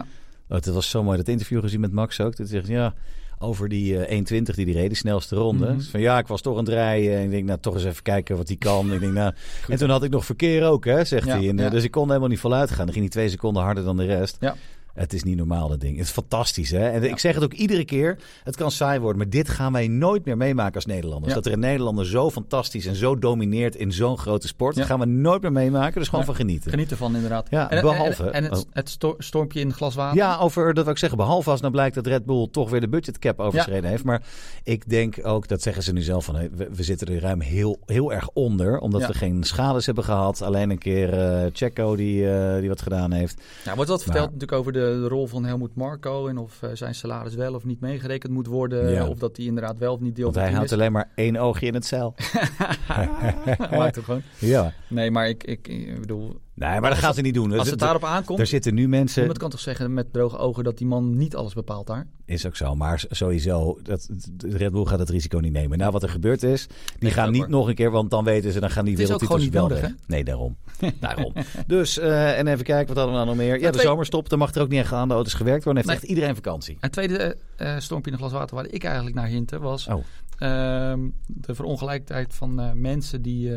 Oh, 0.49 0.57
het 0.57 0.67
was 0.67 0.91
zo 0.91 1.03
mooi, 1.03 1.17
dat 1.17 1.29
interview 1.29 1.61
gezien 1.61 1.81
met 1.81 1.93
Max 1.93 2.21
ook. 2.21 2.37
Dat 2.37 2.49
zegt, 2.49 2.67
ja, 2.67 2.95
over 3.39 3.69
die 3.69 4.05
eh 4.05 4.19
1.20 4.19 4.25
die 4.55 4.65
die 4.65 4.75
reed, 4.75 4.91
de 4.91 4.97
snelste 4.97 5.37
ronde. 5.37 5.67
Mhm. 5.67 5.77
Dus 5.77 5.89
van 5.89 6.01
ja, 6.01 6.19
ik 6.19 6.27
was 6.27 6.41
toch 6.41 6.53
aan 6.59 6.65
het 6.65 6.73
rijden. 6.73 7.17
En 7.17 7.25
ik 7.25 7.31
denk, 7.31 7.45
nou, 7.45 7.59
toch 7.61 7.75
eens 7.75 7.85
even 7.85 8.03
kijken 8.03 8.37
wat 8.37 8.49
hij 8.49 8.57
kan. 8.57 8.93
ik 8.93 9.01
denk, 9.01 9.13
nou, 9.13 9.33
en 9.69 9.79
toen 9.79 9.91
had 9.91 10.03
ik 10.03 10.11
nog 10.11 10.25
verkeer 10.25 10.65
ook, 10.65 10.85
hè, 10.85 11.05
zegt 11.05 11.27
Ja, 11.27 11.37
hij. 11.37 11.49
En, 11.49 11.59
eh, 11.59 11.65
ja. 11.65 11.71
Dus 11.71 11.85
ik 11.85 11.91
kon 11.91 12.07
helemaal 12.09 12.29
niet 12.29 12.39
voluit 12.41 12.71
gaan. 12.71 12.85
Dan 12.85 12.95
ging 12.95 13.05
hij 13.05 13.09
twee 13.09 13.29
seconden 13.29 13.63
harder 13.63 13.85
dan 13.85 13.97
de 13.97 14.05
rest. 14.05 14.37
Ja. 14.41 14.57
Het 14.99 15.13
is 15.13 15.23
niet 15.23 15.37
normaal, 15.37 15.69
dat 15.69 15.81
ding. 15.81 15.97
Het 15.97 16.07
is 16.07 16.13
fantastisch, 16.13 16.71
hè? 16.71 16.89
En 16.89 17.03
ik 17.03 17.19
zeg 17.19 17.35
het 17.35 17.45
ook 17.45 17.53
iedere 17.53 17.85
keer. 17.85 18.19
Het 18.45 18.57
kan 18.57 18.71
saai 18.71 18.99
worden, 19.01 19.17
maar 19.19 19.31
dit 19.31 19.49
gaan 19.49 19.73
wij 19.73 19.89
nooit 19.89 20.25
meer 20.25 20.37
meemaken 20.37 20.75
als 20.75 20.87
Nederlanders. 20.87 21.29
Ja. 21.29 21.35
Dat 21.35 21.47
er 21.47 21.53
een 21.53 21.59
Nederlander 21.59 22.07
zo 22.07 22.31
fantastisch 22.31 22.87
en 22.87 22.95
zo 22.95 23.19
domineert 23.19 23.77
in 23.77 23.93
zo'n 23.93 24.19
grote 24.19 24.47
sport. 24.47 24.77
Dat 24.77 24.87
gaan 24.87 24.99
we 25.01 25.07
nooit 25.07 25.43
meer 25.43 25.53
meemaken. 25.53 25.99
Dus 26.01 26.09
gewoon 26.09 26.25
van 26.25 26.35
genieten. 26.35 26.71
Geniet 26.71 26.91
ervan 26.91 27.15
inderdaad. 27.15 27.47
Ja, 27.51 27.71
en, 27.71 27.81
behalve- 27.81 28.25
En, 28.25 28.33
en 28.33 28.45
het, 28.45 28.59
oh. 28.59 28.65
het 28.73 28.89
sto- 28.89 29.15
stormpje 29.19 29.61
in 29.61 29.67
het 29.67 29.77
glas 29.77 29.95
water. 29.95 30.17
Ja, 30.17 30.37
over, 30.37 30.75
dat 30.75 30.85
wil 30.85 30.93
ik 30.93 30.99
zeggen. 30.99 31.19
Behalve 31.19 31.51
als 31.51 31.61
nou 31.61 31.73
blijkt 31.73 31.95
dat 31.95 32.07
Red 32.07 32.25
Bull 32.25 32.49
toch 32.51 32.71
weer 32.71 32.81
de 32.81 32.89
budgetcap 32.89 33.39
overschreden 33.41 33.91
heeft. 33.91 34.05
Maar 34.05 34.23
ik 34.65 34.89
denk 34.89 35.17
ook, 35.23 35.49
dat 35.49 35.63
zeggen 35.63 35.83
ze 35.83 35.93
nu 35.93 36.01
zelf 36.03 36.25
van, 36.25 36.35
we, 36.57 36.69
we 36.73 36.83
zitten 36.83 37.09
er 37.09 37.21
ruim 37.21 37.41
heel, 37.41 37.79
heel 37.87 38.13
erg 38.13 38.29
onder. 38.33 38.79
Omdat 38.79 39.07
we 39.07 39.15
geen 39.15 39.43
schades 39.45 39.87
hebben 39.87 40.05
gehad. 40.05 40.43
Alleen 40.43 40.71
een 40.71 40.79
keer 40.79 41.13
eh 41.13 41.47
Checo 41.53 41.97
die, 41.97 42.31
eh, 42.31 42.59
die 42.61 42.69
wat 42.69 42.83
gedaan 42.83 43.13
heeft. 43.13 43.41
Ja, 43.65 43.75
wordt 43.75 43.91
wat 43.91 44.03
verteld 44.03 44.25
natuurlijk 44.25 44.53
over 44.53 44.73
de, 44.73 44.88
de 44.93 45.09
rol 45.09 45.27
van 45.27 45.45
Helmoet 45.45 45.75
Marco 45.75 46.29
en 46.29 46.39
of 46.39 46.63
eh, 46.63 46.71
zijn 46.73 46.95
salaris 46.95 47.35
wel 47.35 47.55
of 47.55 47.65
niet 47.65 47.81
meegerekend 47.81 48.33
moet 48.33 48.47
worden. 48.47 48.91
Ja. 48.91 49.09
Of 49.09 49.19
dat 49.19 49.37
hij 49.37 49.47
inderdaad 49.47 49.79
wel 49.79 49.93
of 49.93 50.01
niet 50.01 50.17
deel 50.17 50.25
Want 50.25 50.37
hij 50.37 50.53
houdt 50.53 50.73
alleen 50.73 50.93
maar 50.93 51.11
één 51.15 51.37
oogje 51.37 51.67
in 51.67 51.75
het 51.75 51.87
zeil. 51.87 52.15
Maakt 53.71 53.95
het 53.95 54.05
gewoon. 54.05 54.23
Ja. 54.39 54.73
Nee, 54.89 55.11
maar 55.11 55.29
ik, 55.29 55.45
ik, 55.45 55.69
ik 55.69 56.01
bedoel, 56.01 56.41
Nee, 56.59 56.81
maar 56.81 56.91
dat 56.91 56.99
gaan 56.99 57.15
ze 57.15 57.21
niet 57.21 57.35
doen. 57.35 57.59
als 57.59 57.71
het 57.71 57.79
daarop 57.79 58.05
aankomt, 58.05 58.39
Er 58.39 58.47
zitten 58.47 58.75
nu 58.75 58.89
mensen... 58.89 59.21
iemand 59.21 59.39
kan 59.39 59.51
toch 59.51 59.61
zeggen 59.61 59.95
met 59.95 60.13
droge 60.13 60.37
ogen 60.37 60.65
dat 60.65 60.79
die 60.79 60.87
man 60.87 61.17
niet 61.17 61.37
alles 61.37 61.53
bepaalt 61.55 61.87
daar? 61.87 62.07
Is 62.25 62.47
ook 62.47 62.57
zo, 62.57 62.75
maar 62.75 63.05
sowieso, 63.11 63.79
dat, 63.83 64.09
de 64.33 64.57
Red 64.57 64.73
Bull 64.73 64.85
gaat 64.85 64.99
het 64.99 65.09
risico 65.11 65.39
niet 65.39 65.53
nemen. 65.53 65.79
Nou, 65.79 65.93
wat 65.93 66.03
er 66.03 66.09
gebeurd 66.09 66.43
is, 66.43 66.67
die 66.99 67.11
gaan 67.11 67.31
niet 67.33 67.41
hoor. 67.41 67.51
nog 67.51 67.69
een 67.69 67.75
keer, 67.75 67.91
want 67.91 68.11
dan 68.11 68.25
weten 68.25 68.53
ze, 68.53 68.61
dan 68.61 68.71
gaan 68.71 68.85
die 68.85 68.97
wereldtitels 68.97 69.49
wel 69.49 69.67
niet 69.69 69.73
weg. 69.73 69.81
nodig, 69.83 69.97
Nee, 70.07 70.25
daarom. 70.25 70.57
daarom. 71.01 71.33
Dus, 71.67 71.99
eh, 71.99 72.39
en 72.39 72.47
even 72.47 72.65
kijken, 72.65 72.87
wat 72.95 72.97
hadden 72.97 73.15
we 73.15 73.25
nou 73.25 73.27
nog 73.27 73.47
meer? 73.47 73.61
Ja, 73.61 73.67
de 73.67 73.73
twee- 73.77 73.87
zomerstop, 73.87 74.29
dan 74.29 74.39
mag 74.39 74.55
er 74.55 74.63
ook 74.63 74.69
niet 74.69 74.81
echt 74.81 74.93
aan 74.93 75.09
de 75.09 75.15
auto's 75.15 75.35
gewerkt 75.35 75.65
worden. 75.65 75.83
Dan 75.83 75.93
heeft 75.93 76.03
Nee. 76.03 76.11
echt 76.11 76.19
iedereen 76.19 76.43
vakantie. 76.45 76.77
Het 76.81 76.93
tweede 76.93 77.37
eh, 77.57 77.79
stormpje 77.79 78.11
in 78.11 78.17
een 78.17 78.23
glas 78.23 78.39
water 78.39 78.57
waar 78.57 78.67
ik 78.69 78.85
eigenlijk 78.85 79.17
naar 79.17 79.27
hintte 79.27 79.59
was 79.59 79.87
Oh. 79.87 80.05
ehm, 80.39 81.01
de 81.27 81.55
verongelijkheid 81.55 82.35
van 82.35 82.81
mensen 82.81 83.23
die, 83.23 83.51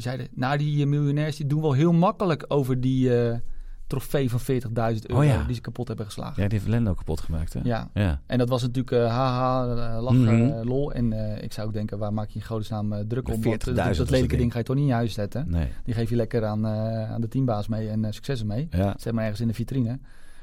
die 0.00 0.08
zeiden, 0.08 0.28
nou 0.34 0.58
die 0.58 0.82
eh, 0.82 0.88
miljonairs 0.88 1.36
die 1.36 1.46
doen 1.46 1.60
wel 1.60 1.72
heel 1.72 1.92
makkelijk 1.92 2.44
over 2.48 2.80
die 2.80 3.18
eh, 3.24 3.36
trofee 3.86 4.30
van 4.30 4.40
40.000 4.40 4.46
euro 5.06 5.20
Oh 5.20 5.24
ja. 5.24 5.44
die 5.44 5.54
ze 5.54 5.60
kapot 5.60 5.88
hebben 5.88 6.06
geslagen. 6.06 6.42
Ja, 6.42 6.48
die 6.48 6.58
heeft 6.58 6.70
Lendo 6.70 6.94
kapot 6.94 7.20
gemaakt, 7.20 7.52
hè? 7.52 7.60
Ja. 7.62 7.90
Ja. 7.94 8.20
En 8.26 8.38
dat 8.38 8.48
was 8.48 8.62
natuurlijk 8.62 8.90
eh, 8.90 9.06
haha, 9.08 10.00
lachen, 10.00 10.46
Mhm. 10.46 10.68
lol. 10.68 10.92
En 10.92 11.12
ik 11.42 11.52
zou 11.52 11.66
ook 11.66 11.72
denken, 11.72 11.98
waar 11.98 12.12
maak 12.12 12.28
je 12.28 12.38
in 12.38 12.44
godesnaam 12.44 13.08
druk 13.08 13.28
om? 13.28 13.42
Want, 13.42 13.44
40.000 13.64 13.74
dat, 13.74 14.10
lelijke 14.10 14.36
ding. 14.36 14.52
ga 14.52 14.58
je 14.58 14.64
toch 14.64 14.74
niet 14.74 14.84
in 14.84 14.90
je 14.90 14.96
huis 14.96 15.12
zetten. 15.12 15.44
Nee. 15.48 15.68
Die 15.84 15.94
geef 15.94 16.10
je 16.10 16.16
lekker 16.16 16.44
aan, 16.44 16.66
aan 16.66 17.20
de 17.20 17.28
teambaas 17.28 17.68
mee 17.68 17.88
en 17.88 18.06
successen 18.14 18.46
mee. 18.46 18.68
Ja, 18.70 18.94
Zet 18.98 19.12
maar 19.12 19.22
ergens 19.22 19.40
in 19.40 19.48
de 19.48 19.54
vitrine. 19.54 19.98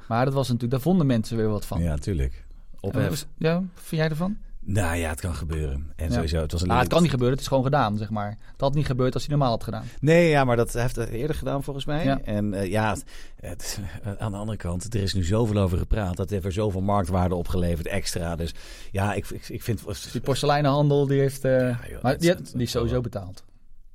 Maar 0.08 0.26
dat 0.26 0.34
was 0.34 0.46
natuurlijk, 0.46 0.72
daar 0.74 0.82
vonden 0.82 1.08
mensen 1.08 1.38
weer 1.38 1.48
wat 1.50 1.66
van. 1.66 1.82
ja, 1.82 1.96
tuurlijk. 1.98 2.46
En 2.82 2.92
wat 2.92 2.96
Ophef. 2.96 3.28
ja, 3.38 3.64
vind 3.74 4.02
jij 4.02 4.10
ervan? 4.10 4.38
Nou 4.70 4.96
ja, 4.96 5.10
het 5.10 5.20
kan 5.22 5.36
gebeuren. 5.36 5.92
En 5.96 6.08
Ja. 6.08 6.14
sowieso, 6.14 6.42
het 6.42 6.52
was 6.52 6.62
een 6.62 6.70
Ah, 6.70 6.80
het 6.80 6.88
kan 6.88 7.02
niet 7.02 7.10
gebeuren, 7.12 7.34
het 7.36 7.42
is 7.44 7.48
gewoon 7.50 7.64
gedaan, 7.64 7.98
zeg 7.98 8.10
maar. 8.10 8.30
Het 8.52 8.62
had 8.62 8.74
niet 8.74 8.86
gebeurd 8.86 9.14
als 9.14 9.24
hij 9.26 9.32
normaal 9.32 9.52
had 9.52 9.64
gedaan. 9.64 9.84
Nee, 10.00 10.30
ja, 10.30 10.44
maar 10.44 10.56
dat 10.56 10.74
heeft 10.74 10.96
hij 10.96 11.08
eerder 11.10 11.36
gedaan 11.36 11.64
volgens 11.64 11.86
mij. 11.86 12.04
Ja. 12.04 12.20
En 12.24 12.54
eh, 12.54 12.70
ja, 12.70 12.90
het- 12.90 13.04
het, 13.40 13.80
eh, 14.04 14.12
aan 14.18 14.32
de 14.32 14.38
andere 14.38 14.58
kant, 14.58 14.94
er 14.94 15.02
is 15.02 15.14
nu 15.14 15.24
zoveel 15.24 15.58
over 15.58 15.78
gepraat. 15.78 16.16
Dat 16.18 16.30
heeft 16.30 16.46
er 16.46 16.52
zoveel 16.52 16.82
marktwaarde 16.82 17.36
opgeleverd, 17.36 17.88
extra. 17.88 18.36
Dus 18.36 18.54
ja, 18.92 19.14
ik, 19.14 19.30
ik, 19.30 19.50
ik 19.50 19.64
vind... 19.64 20.12
Die 20.12 20.22
porseleinenhandel, 20.22 21.08
die 21.08 21.20
heeft... 21.20 21.44
eh, 21.46 21.78
joh, 21.90 22.02
maar 22.02 22.18
die, 22.18 22.36
is- 22.36 22.52
die 22.52 22.62
is 22.62 22.72
sowieso 22.72 23.02
betaald. 23.02 23.44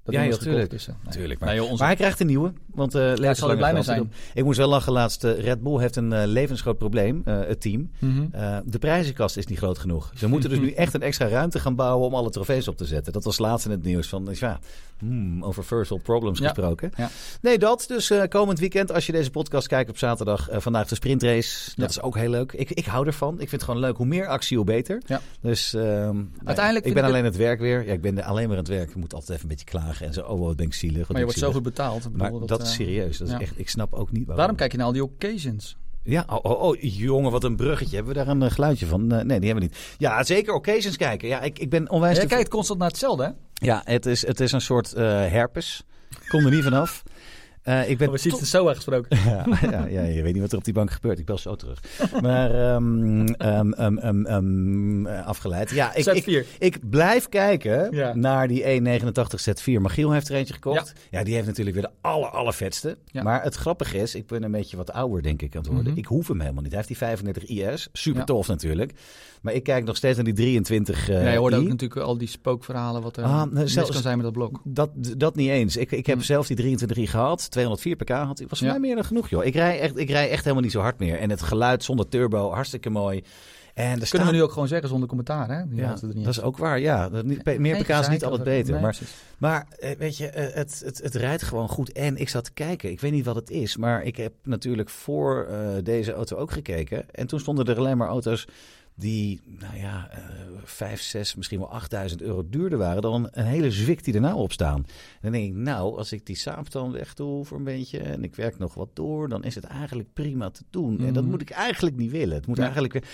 Dat 0.05 0.15
Ja, 0.15 0.21
ding 0.21 0.33
ja, 0.33 0.37
was 0.39 0.47
gekocht, 0.49 0.69
tuurlijk. 0.69 0.71
dus, 0.71 0.89
eh, 0.89 0.95
nee. 1.05 1.13
Tuurlijk, 1.13 1.41
maar- 1.41 1.49
Nee, 1.49 1.59
joh, 1.59 1.65
onze- 1.67 1.79
Maar 1.79 1.87
hij 1.89 1.97
krijgt 1.97 2.21
een 2.21 2.27
nieuwe. 2.27 2.53
Want 2.75 2.95
uh, 2.95 3.17
Ja, 3.17 3.35
zal 3.35 3.51
er 3.51 3.57
blij 3.57 3.73
mee 3.73 3.83
zijn. 3.83 4.13
Ik 4.35 4.45
moest 4.45 4.59
wel 4.59 4.69
lachen 4.69 4.93
laatst. 4.93 5.25
eh, 5.25 5.39
Red 5.41 5.63
Bull 5.63 5.79
heeft 5.79 5.97
een 5.97 6.13
eh, 6.13 6.27
levensgroot 6.27 6.79
probleem, 6.79 7.23
eh, 7.25 7.39
het 7.41 7.61
team. 7.61 7.91
Mhm. 7.99 8.25
Eh, 8.33 8.57
de 8.65 8.79
prijzenkast 8.79 9.37
is 9.37 9.47
niet 9.47 9.59
groot 9.59 9.79
genoeg. 9.79 10.13
Ze 10.15 10.29
moeten 10.29 10.51
dus 10.51 10.59
nu 10.67 10.71
echt 10.71 10.95
een 10.95 11.03
extra 11.03 11.29
ruimte 11.29 11.59
gaan 11.61 11.75
bouwen 11.75 12.07
om 12.07 12.15
alle 12.15 12.31
trofees 12.31 12.69
op 12.69 12.77
te 12.77 12.85
zetten. 12.85 13.13
Dat 13.13 13.25
was 13.25 13.39
laatst 13.39 13.65
in 13.65 13.71
het 13.71 13.83
nieuws. 13.83 14.09
Van, 14.09 14.29
ja, 14.33 14.59
hmm, 14.99 15.45
over 15.45 15.63
first 15.63 15.89
world 15.91 16.05
problems 16.05 16.39
Ja. 16.39 16.45
gesproken. 16.49 16.91
Ja. 16.97 17.11
Nee, 17.41 17.59
dat. 17.59 17.85
Dus 17.89 18.11
eh, 18.11 18.23
komend 18.29 18.59
weekend, 18.59 18.93
als 18.93 19.07
je 19.07 19.13
deze 19.13 19.31
podcast 19.31 19.67
kijkt 19.67 19.91
op 19.91 19.99
zaterdag, 19.99 20.49
eh, 20.49 20.61
vandaag 20.61 20.89
de 20.89 20.95
sprintrace. 20.95 21.65
Dat 21.65 21.75
Ja. 21.77 21.87
is 21.87 22.01
ook 22.03 22.17
heel 22.17 22.31
leuk. 22.31 22.53
Ik, 22.53 22.71
ik 22.71 22.85
hou 22.85 23.07
ervan. 23.07 23.33
Ik 23.33 23.39
vind 23.39 23.51
het 23.51 23.63
gewoon 23.63 23.81
leuk. 23.81 23.97
Hoe 23.97 24.07
meer 24.07 24.27
actie, 24.27 24.57
hoe 24.57 24.67
beter. 24.67 25.03
Ja. 25.07 25.21
Dus 25.41 25.75
ehm, 25.75 26.17
nee, 26.17 26.27
Uiteindelijk 26.45 26.87
ik 26.87 26.95
ben 26.95 27.05
alleen 27.05 27.25
het 27.25 27.37
werk 27.37 27.61
weer. 27.61 27.87
Ja, 27.87 27.93
ik 27.93 28.01
ben 28.01 28.23
alleen 28.25 28.49
maar 28.49 28.57
aan 28.57 28.63
het 28.65 28.73
werk. 28.73 28.89
Ik 28.89 28.97
moet 28.97 29.15
altijd 29.15 29.31
even 29.31 29.43
een 29.43 29.49
beetje 29.49 29.65
en 30.01 30.13
zo. 30.13 30.21
Oh, 30.21 30.41
wat 30.41 30.57
ben 30.57 30.67
ik 30.67 30.75
zielig. 30.75 31.09
Maar 31.09 31.19
je 31.19 31.25
wordt 31.25 31.39
zo 31.39 31.47
zielig. 31.47 31.55
goed 31.55 31.75
betaald. 31.75 32.05
Ik 32.05 32.13
Maar 32.13 32.33
bedoel, 32.33 32.47
dat, 32.47 32.63
is 32.63 32.69
eh, 32.69 32.75
serieus. 32.75 33.19
Dat 33.19 33.29
is 33.29 33.35
echt, 33.35 33.59
ik 33.59 33.69
snap 33.69 33.93
ook 33.93 34.11
niet 34.11 34.21
waarom. 34.21 34.37
Daarom 34.37 34.57
kijk 34.57 34.71
je 34.73 34.77
naar 34.77 34.87
al 34.87 34.93
die 34.93 35.05
occasions. 35.05 35.77
Ja, 36.05 36.25
oh, 36.29 36.39
oh, 36.43 36.63
oh, 36.63 36.77
jongen, 36.81 37.31
wat 37.31 37.45
een 37.45 37.57
bruggetje. 37.57 37.95
Hebben 37.97 38.15
we 38.15 38.19
daar 38.19 38.29
een 38.29 38.43
eh, 38.43 38.51
geluidje 38.51 38.87
van? 38.87 39.07
Nee, 39.07 39.25
die 39.25 39.33
hebben 39.33 39.55
we 39.55 39.61
niet. 39.61 39.77
Ja, 39.99 40.25
zeker 40.25 40.55
occasions 40.55 40.97
kijken. 40.97 41.29
Ja, 41.29 41.41
ik, 41.41 41.59
ik 41.59 41.71
ben 41.71 41.91
onwijs... 41.91 42.17
Jij 42.17 42.27
kijkt 42.27 42.49
constant 42.49 42.79
naar 42.79 42.89
hetzelfde, 42.89 43.25
hè? 43.25 43.31
Ja, 43.67 43.83
het 43.85 44.07
is, 44.07 44.27
het 44.27 44.41
is 44.41 44.53
een 44.53 44.61
soort 44.61 44.93
eh 44.93 45.05
herpes. 45.05 45.83
Kom 46.29 46.45
er 46.45 46.51
niet 46.51 46.63
vanaf. 46.63 47.03
Eh, 47.63 47.91
ik 47.91 47.99
ben 47.99 48.19
Soa 48.19 48.75
gesproken. 48.75 49.19
ja, 49.25 49.45
ja, 49.71 49.87
ja, 49.87 50.03
je 50.03 50.23
weet 50.23 50.33
niet 50.33 50.43
wat 50.43 50.53
er 50.53 50.59
op 50.59 50.65
die 50.65 50.75
bank 50.75 50.91
gebeurt. 50.91 51.19
Ik 51.19 51.25
bel 51.25 51.39
zo 51.39 51.57
terug. 51.57 51.81
Maar 52.23 52.51
ehm, 52.75 53.27
ehm, 53.27 53.73
ehm, 53.73 53.99
ehm, 53.99 54.25
ehm, 54.27 55.07
eh, 55.07 55.27
afgeleid. 55.27 55.71
Ja, 55.71 55.95
ik, 55.95 56.07
ik, 56.07 56.25
Z4. 56.25 56.59
ik 56.59 56.91
blijf 56.91 57.29
kijken 57.29 57.95
Ja. 57.95 58.15
naar 58.15 58.49
die 58.49 58.65
189 58.65 59.41
Z4. 59.41 59.81
Magiel 59.81 60.13
heeft 60.13 60.29
er 60.29 60.35
eentje 60.35 60.55
gekocht. 60.55 60.93
Ja, 61.11 61.23
die 61.25 61.35
heeft 61.35 61.47
natuurlijk 61.47 61.77
weer 61.77 61.85
de 61.85 62.09
aller, 62.09 62.29
allervetste. 62.29 62.97
Ja. 63.07 63.23
Maar 63.23 63.43
het 63.43 63.55
grappige 63.55 63.99
is, 63.99 64.15
ik 64.15 64.27
ben 64.27 64.43
een 64.43 64.51
beetje 64.51 64.77
wat 64.77 64.93
ouder 64.93 65.23
denk 65.23 65.43
ik 65.43 65.55
aan 65.55 65.63
het 65.63 65.71
worden. 65.73 65.91
Mhm. 65.91 65.99
Ik 66.01 66.07
hoef 66.07 66.29
hem 66.29 66.41
helemaal 66.41 66.63
niet. 66.63 66.73
Hij 66.73 66.83
heeft 66.87 66.99
die 66.99 67.09
35 67.09 67.45
IS. 67.45 67.89
Super 67.93 68.21
Ja. 68.21 68.27
tof 68.27 68.47
natuurlijk. 68.47 68.93
Maar 69.43 69.55
ik 69.55 69.63
kijk 69.63 69.85
nog 69.85 69.97
steeds 69.97 70.17
naar 70.17 70.25
die 70.25 70.35
23 70.35 71.09
eh 71.09 71.23
ja, 71.25 71.31
je 71.31 71.39
hoorde 71.39 71.57
i. 71.57 71.59
ook 71.61 71.69
natuurlijk 71.69 72.01
al 72.01 72.19
die 72.19 72.29
spookverhalen 72.29 73.03
wat 73.03 73.17
er 73.17 73.25
Ah, 73.25 73.31
nou, 73.31 73.53
mis 73.53 73.73
zelfs- 73.73 73.91
kan 73.91 74.03
zijn 74.03 74.17
met 74.17 74.25
dat 74.25 74.33
blok. 74.35 74.61
Dat, 74.65 74.91
dat 75.17 75.35
niet 75.37 75.49
eens. 75.51 75.77
Ik, 75.77 75.91
ik 75.93 76.07
heb 76.07 76.19
Hm. 76.19 76.25
zelf 76.25 76.47
die 76.47 76.57
23i 76.79 77.03
gehad. 77.11 77.51
204 77.51 77.97
pk 77.97 78.09
had. 78.11 78.43
Was 78.49 78.59
voor 78.59 78.67
Ja. 78.67 78.73
mij 78.73 78.81
meer 78.83 78.95
dan 78.95 79.05
genoeg, 79.05 79.29
joh. 79.29 79.45
Ik 79.45 79.55
rij, 79.55 79.81
echt, 79.81 79.99
ik 79.99 80.11
rij 80.11 80.31
echt 80.31 80.43
helemaal 80.43 80.63
niet 80.63 80.73
zo 80.73 80.81
hard 80.81 80.99
meer. 80.99 81.19
En 81.19 81.31
het 81.31 81.43
geluid 81.43 81.85
zonder 81.85 82.09
turbo, 82.09 82.51
hartstikke 82.51 82.91
mooi. 82.91 83.23
En 83.75 83.85
er 83.85 83.91
Kunnen 83.91 84.07
staan... 84.07 84.27
we 84.27 84.33
nu 84.33 84.43
ook 84.43 84.53
gewoon 84.53 84.69
zeggen 84.69 84.89
zonder 84.89 85.09
commentaar, 85.09 85.49
hè? 85.59 85.69
Die 85.69 85.79
ja, 85.79 85.97
dat 86.15 86.27
is 86.27 86.41
ook 86.43 86.57
waar, 86.59 86.79
ja. 86.81 87.09
Dat 87.09 87.25
niet, 87.25 87.45
meer 87.59 87.75
Geen 87.75 87.83
pk 87.85 87.89
is 87.89 88.09
niet 88.09 88.25
altijd 88.25 88.43
beter. 88.45 88.73
Nee, 88.73 88.83
maar 88.83 88.99
maar 89.39 89.67
eh, 89.79 89.91
weet 89.99 90.17
je, 90.17 90.27
eh, 90.29 90.55
het, 90.55 90.83
het, 90.85 91.01
het 91.03 91.15
rijdt 91.15 91.43
gewoon 91.43 91.69
goed. 91.69 91.93
En 91.93 92.17
ik 92.17 92.29
zat 92.29 92.45
te 92.45 92.53
kijken. 92.53 92.91
Ik 92.91 93.01
weet 93.01 93.13
niet 93.13 93.25
wat 93.25 93.35
het 93.35 93.51
is. 93.51 93.77
Maar 93.77 94.03
ik 94.03 94.17
heb 94.17 94.33
natuurlijk 94.43 94.89
voor 94.89 95.47
eh, 95.51 95.59
deze 95.83 96.13
auto 96.13 96.37
ook 96.37 96.51
gekeken. 96.51 97.11
En 97.11 97.27
toen 97.27 97.41
stonden 97.41 97.67
er 97.67 97.79
alleen 97.79 97.97
maar 97.97 98.09
auto's 98.09 98.47
die, 98.95 99.41
nou 99.59 99.77
ja, 99.77 100.09
eh 100.11 100.19
5, 100.65 101.01
6, 101.01 101.35
misschien 101.35 101.59
wel 101.59 101.71
8000 101.71 102.23
euro 102.23 102.49
duurder 102.49 102.79
waren 102.79 103.03
dan 103.03 103.29
een 103.31 103.45
hele 103.45 103.71
zwik 103.71 104.05
die 104.05 104.15
er 104.15 104.21
nou 104.21 104.37
op 104.37 104.53
staan. 104.53 104.77
En 104.77 104.87
dan 105.21 105.33
denk 105.33 105.45
ik, 105.45 105.55
nou, 105.55 105.97
als 105.99 106.13
ik 106.13 106.27
die 106.27 106.37
saap 106.37 106.71
dan 106.71 106.93
wegdoe 106.93 107.45
voor 107.45 107.59
een 107.59 107.65
beetje 107.65 107.99
en 107.99 108.25
ik 108.25 108.35
werk 108.35 108.59
nog 108.59 108.75
wat 108.75 108.89
door, 108.93 109.29
dan 109.29 109.45
is 109.45 109.55
het 109.55 109.65
eigenlijk 109.65 110.13
prima 110.13 110.51
te 110.51 110.63
doen. 110.71 111.01
En 111.01 111.13
dat 111.13 111.23
Mhm. 111.23 111.33
moet 111.33 111.43
ik 111.43 111.51
eigenlijk 111.51 111.97
niet 111.97 112.11
willen. 112.11 112.37
Het 112.37 112.47
moet 112.47 112.57
Ja. 112.57 112.63
eigenlijk 112.63 112.93
weer... 112.93 113.05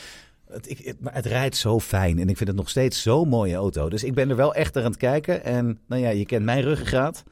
Het, 0.48 0.70
ik, 0.70 0.78
het- 0.78 1.00
maar 1.00 1.14
het 1.14 1.26
rijdt 1.26 1.56
zo 1.56 1.80
fijn 1.80 2.18
en 2.18 2.28
ik 2.28 2.36
vind 2.36 2.48
het 2.48 2.58
nog 2.58 2.68
steeds 2.68 3.02
zo'n 3.02 3.28
mooie 3.28 3.54
auto. 3.54 3.88
Dus 3.88 4.04
ik 4.04 4.14
ben 4.14 4.30
er 4.30 4.36
wel 4.36 4.54
echt 4.54 4.76
aan 4.76 4.84
het 4.84 4.96
kijken. 4.96 5.44
En 5.44 5.78
nou 5.86 6.02
ja, 6.02 6.08
je 6.10 6.26
kent 6.26 6.44
mijn 6.44 6.62
ruggengraat. 6.62 7.24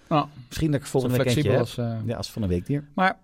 Misschien 0.49 0.71
dat 0.71 0.81
ik 0.81 0.87
volgende 0.87 1.17
week 1.23 1.43
heb. 1.45 1.59
als... 1.59 1.79
eh, 1.79 1.97
Ja, 2.07 2.17
als 2.17 2.31
van 2.31 2.43
een 2.43 2.49
weekdier. 2.49 2.85
Maar 2.95 3.19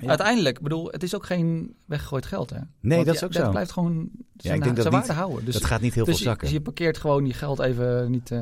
Ja. 0.00 0.08
uiteindelijk, 0.08 0.60
bedoel, 0.60 0.88
het 0.90 1.02
is 1.02 1.14
ook 1.14 1.26
geen 1.26 1.74
weggegooid 1.84 2.26
geld, 2.26 2.50
hè? 2.50 2.56
Nee, 2.80 2.94
Want 2.94 3.04
dat 3.06 3.14
is 3.14 3.20
ja, 3.20 3.26
ook 3.26 3.32
Dat 3.32 3.44
zo. 3.44 3.50
blijft 3.50 3.72
gewoon 3.72 3.94
zijn, 4.36 4.54
ik 4.56 4.62
denk 4.62 4.76
dat 4.76 4.84
zijn 4.84 4.94
niet- 4.98 5.06
waarde 5.06 5.12
houden. 5.22 5.44
Dus, 5.44 5.54
dat 5.54 5.64
gaat 5.64 5.80
niet 5.80 5.94
heel 5.94 6.04
dus 6.04 6.14
veel 6.14 6.22
je- 6.24 6.28
zakken. 6.30 6.46
dus 6.46 6.56
je 6.56 6.62
parkeert 6.62 6.98
gewoon 6.98 7.24
die 7.24 7.32
geld 7.34 7.58
even 7.58 8.10
niet... 8.10 8.30
eh, 8.30 8.38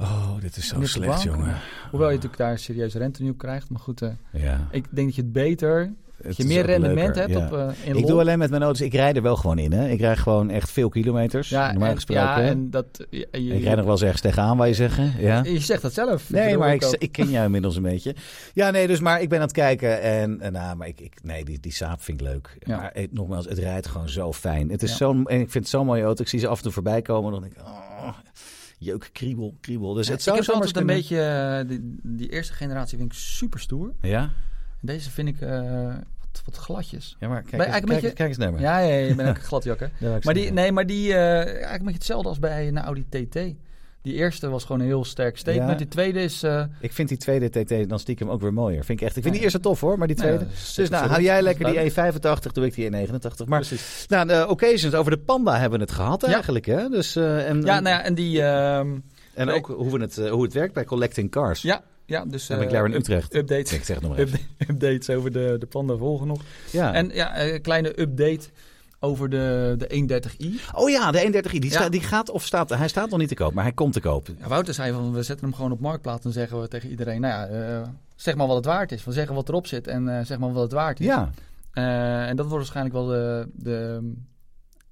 Oh, 0.00 0.40
dit 0.40 0.56
is 0.56 0.68
zo 0.68 0.82
slecht, 0.84 1.22
jongen. 1.22 1.56
Hoewel 1.90 2.08
je 2.08 2.14
natuurlijk 2.14 2.42
daar 2.42 2.58
serieus 2.58 2.94
rente 2.94 3.22
nu 3.22 3.30
op 3.30 3.38
krijgt. 3.38 3.70
Maar 3.70 3.80
goed, 3.80 4.02
eh, 4.02 4.10
Ja. 4.32 4.68
ik 4.70 4.84
denk 4.90 5.06
dat 5.06 5.14
je 5.16 5.22
het 5.22 5.32
beter... 5.32 5.92
Je 6.36 6.44
meer 6.44 6.66
rendement 6.66 7.16
leuker, 7.16 7.20
hebt 7.20 7.32
ja. 7.32 7.46
op 7.46 7.52
eh 7.52 7.88
in 7.88 7.96
Ik 7.96 8.06
doe 8.06 8.20
alleen 8.20 8.38
met 8.38 8.50
mijn 8.50 8.62
auto's, 8.62 8.80
ik 8.80 8.94
rijd 8.94 9.16
er 9.16 9.22
wel 9.22 9.36
gewoon 9.36 9.58
in. 9.58 9.72
Hè. 9.72 9.88
Ik 9.88 10.00
rijd 10.00 10.18
gewoon 10.18 10.50
echt 10.50 10.70
veel 10.70 10.88
kilometers, 10.88 11.48
ja, 11.48 11.70
normaal 11.70 11.88
en, 11.88 11.94
gesproken. 11.94 12.22
ja, 12.22 12.40
en 12.40 12.70
dat... 12.70 12.86
Je, 13.10 13.28
je, 13.30 13.54
ik 13.54 13.62
rijd 13.62 13.76
nog 13.76 13.84
wel 13.84 13.94
eens 13.94 14.02
ergens 14.02 14.20
tegenaan, 14.20 14.56
waar 14.56 14.68
je 14.68 14.74
zeggen. 14.74 15.12
Ja. 15.18 15.44
je 15.44 15.58
zegt 15.60 15.82
dat 15.82 15.92
zelf. 15.92 16.30
Nee, 16.30 16.56
maar 16.56 16.74
ik, 16.74 16.82
ik 16.98 17.12
ken 17.12 17.30
jou 17.30 17.44
inmiddels 17.44 17.76
een 17.76 17.82
beetje. 17.82 18.14
Ja, 18.54 18.70
nee, 18.70 18.86
dus 18.86 19.00
maar 19.00 19.20
ik 19.20 19.28
ben 19.28 19.38
aan 19.38 19.44
het 19.44 19.54
kijken 19.54 20.02
en, 20.02 20.40
en 20.40 20.52
nou, 20.52 20.76
maar 20.76 20.88
ik, 20.88 21.00
ik, 21.00 21.14
nee, 21.22 21.44
die, 21.44 21.60
die 21.60 21.72
saap 21.72 22.02
vind 22.02 22.20
ik 22.20 22.26
leuk. 22.26 22.56
Ja. 22.60 22.76
Maar 22.76 22.90
eh, 22.92 23.06
nogmaals, 23.10 23.44
het 23.44 23.58
rijdt 23.58 23.86
gewoon 23.86 24.08
zo 24.08 24.32
fijn. 24.32 24.70
Het 24.70 24.82
is 24.82 24.96
zo'n, 24.96 25.26
en 25.26 25.40
ik 25.40 25.50
vind 25.50 25.64
het 25.64 25.68
zo'n 25.72 25.86
mooie 25.86 26.02
auto. 26.02 26.22
Ik 26.22 26.28
zie 26.28 26.38
ze 26.38 26.48
af 26.48 26.56
en 26.56 26.62
toe 26.62 26.72
voorbij 26.72 27.02
komen, 27.02 27.32
dan 27.32 27.40
denk 27.40 27.52
ik, 27.52 27.60
oh, 27.60 28.08
jeuk, 28.78 29.10
kriebel, 29.12 29.54
kriebel. 29.60 29.94
Dus 29.94 30.08
het 30.08 30.16
ik 30.16 30.22
zou 30.22 30.36
heb 30.36 30.44
zomaar 30.44 30.62
altijd 30.62 30.80
een 30.80 30.94
beetje... 30.96 31.20
eh, 31.20 31.68
die, 31.68 31.98
die 32.02 32.28
eerste 32.28 32.52
generatie 32.52 32.98
vind 32.98 33.12
ik 33.12 33.18
super 33.18 33.60
stoer. 33.60 33.92
Ja? 34.00 34.30
Deze 34.80 35.10
vind 35.10 35.28
ik 35.28 35.40
eh, 35.40 35.84
wat, 36.20 36.42
wat 36.44 36.56
gladjes. 36.56 37.16
Ja, 37.20 37.28
maar 37.28 37.42
kijk, 37.42 37.62
eens, 37.62 37.70
kijk, 37.70 37.82
een 37.82 37.88
beetje- 37.88 38.12
kijk 38.12 38.28
eens 38.28 38.38
naar 38.38 38.52
me. 38.52 38.60
Ja, 38.60 38.78
ja, 38.78 38.94
ja, 38.94 39.06
je 39.06 39.14
bent 39.14 39.28
ook 39.28 39.38
gladjakker. 39.50 39.90
Maar 40.22 40.34
die, 40.34 40.52
nee, 40.52 40.72
maar 40.72 40.86
die, 40.86 41.12
eh 41.14 41.20
eigenlijk 41.36 41.70
een 41.72 41.78
beetje 41.78 41.92
hetzelfde 41.92 42.28
als 42.28 42.38
bij 42.38 42.68
een 42.68 42.78
Audi 42.78 43.06
TT. 43.08 43.38
Die 44.02 44.14
eerste 44.14 44.48
was 44.48 44.64
gewoon 44.64 44.80
een 44.80 44.86
heel 44.86 45.04
sterk 45.04 45.36
statement. 45.38 45.70
Ja. 45.70 45.76
Die 45.76 45.88
tweede 45.88 46.20
is... 46.22 46.42
eh, 46.42 46.64
Ik 46.80 46.92
vind 46.92 47.08
die 47.08 47.18
tweede 47.18 47.48
TT 47.64 47.88
dan 47.88 47.98
stiekem 47.98 48.30
ook 48.30 48.40
weer 48.40 48.52
mooier. 48.52 48.84
Vind 48.84 49.00
ik 49.00 49.06
echt. 49.06 49.16
Ik 49.16 49.22
vind 49.22 49.34
Ja. 49.34 49.40
die 49.40 49.42
eerste 49.50 49.60
tof 49.60 49.80
hoor, 49.80 49.98
maar 49.98 50.06
die 50.06 50.16
ja, 50.16 50.22
tweede. 50.22 50.46
dus 50.76 50.88
nou, 50.88 51.08
hou 51.08 51.22
jij 51.22 51.42
lekker 51.42 51.64
die 51.64 51.74
Duidelijk. 51.92 52.48
E85, 52.48 52.52
doe 52.52 52.66
ik 52.66 52.74
die 52.74 52.90
E89. 52.90 53.44
Maar 53.46 53.60
Precies. 53.60 54.04
nou, 54.08 54.26
de 54.26 54.46
occasions 54.48 54.94
over 54.94 55.10
de 55.10 55.18
Panda 55.18 55.58
hebben 55.58 55.78
we 55.78 55.84
het 55.84 55.94
gehad 55.94 56.22
eigenlijk. 56.22 56.66
Hè? 56.66 56.88
Dus, 56.88 57.16
en, 57.16 57.62
Ja, 57.62 57.80
nou 57.80 57.96
ja, 57.96 58.02
en 58.02 58.14
die... 58.14 58.42
ehm, 58.42 58.96
en 59.34 59.48
ook 59.50 59.66
hoe, 59.66 59.90
we 59.92 60.00
het, 60.00 60.16
hoe 60.28 60.42
het 60.42 60.52
werkt 60.52 60.74
bij 60.74 60.84
Collecting 60.84 61.30
Cars. 61.30 61.62
ja, 61.62 61.82
ja, 62.06 62.24
dus... 62.24 62.48
En 62.48 62.58
eh, 62.60 62.64
McLaren 62.66 62.94
Utrecht. 62.94 63.34
Updates. 63.34 63.72
Ik 63.72 63.84
zeg 63.84 64.00
nog 64.00 64.16
even. 64.18 64.38
Upda- 64.58 64.72
updates 64.72 65.10
over 65.10 65.32
de, 65.32 65.56
de 65.58 65.66
Panda 65.66 65.96
volgen 65.96 66.26
nog. 66.26 66.40
Ja. 66.72 66.92
En 66.94 67.10
ja, 67.14 67.40
een 67.40 67.60
kleine 67.60 68.00
update 68.00 68.48
over 69.00 69.28
de, 69.30 69.74
de 69.78 70.20
130i. 70.22 70.74
oh 70.74 70.90
ja, 70.90 71.10
de 71.10 71.42
31i. 71.44 71.50
Die, 71.58 71.70
Ja. 71.70 71.88
die 71.88 72.00
gaat 72.00 72.30
of 72.30 72.44
staat. 72.44 72.68
Hij 72.70 72.88
staat 72.88 73.10
nog 73.10 73.18
niet 73.18 73.28
te 73.28 73.34
koop, 73.34 73.52
maar 73.54 73.64
hij 73.64 73.72
komt 73.72 73.92
te 73.92 74.00
koop. 74.00 74.28
Ja, 74.38 74.48
Wouter 74.48 74.74
zei 74.74 74.92
van, 74.92 75.12
we 75.12 75.22
zetten 75.22 75.46
hem 75.46 75.54
gewoon 75.54 75.72
op 75.72 75.80
marktplaats 75.80 76.24
en 76.24 76.32
zeggen 76.32 76.60
we 76.60 76.68
tegen 76.68 76.90
iedereen, 76.90 77.20
nou 77.20 77.50
ja, 77.52 77.56
eh, 77.80 77.88
zeg 78.16 78.34
maar 78.34 78.46
wat 78.46 78.56
het 78.56 78.64
waard 78.64 78.92
is. 78.92 79.04
We 79.04 79.12
zeggen 79.12 79.34
wat 79.34 79.48
erop 79.48 79.66
zit 79.66 79.86
en 79.86 80.18
eh, 80.18 80.24
zeg 80.24 80.38
maar 80.38 80.52
wat 80.52 80.62
het 80.62 80.72
waard 80.72 81.00
is. 81.00 81.06
Ja. 81.06 81.30
Eh, 81.72 82.28
en 82.28 82.36
dat 82.36 82.46
wordt 82.46 82.70
waarschijnlijk 82.72 82.94
wel 82.94 83.06
de, 83.06 83.48
de 83.54 84.12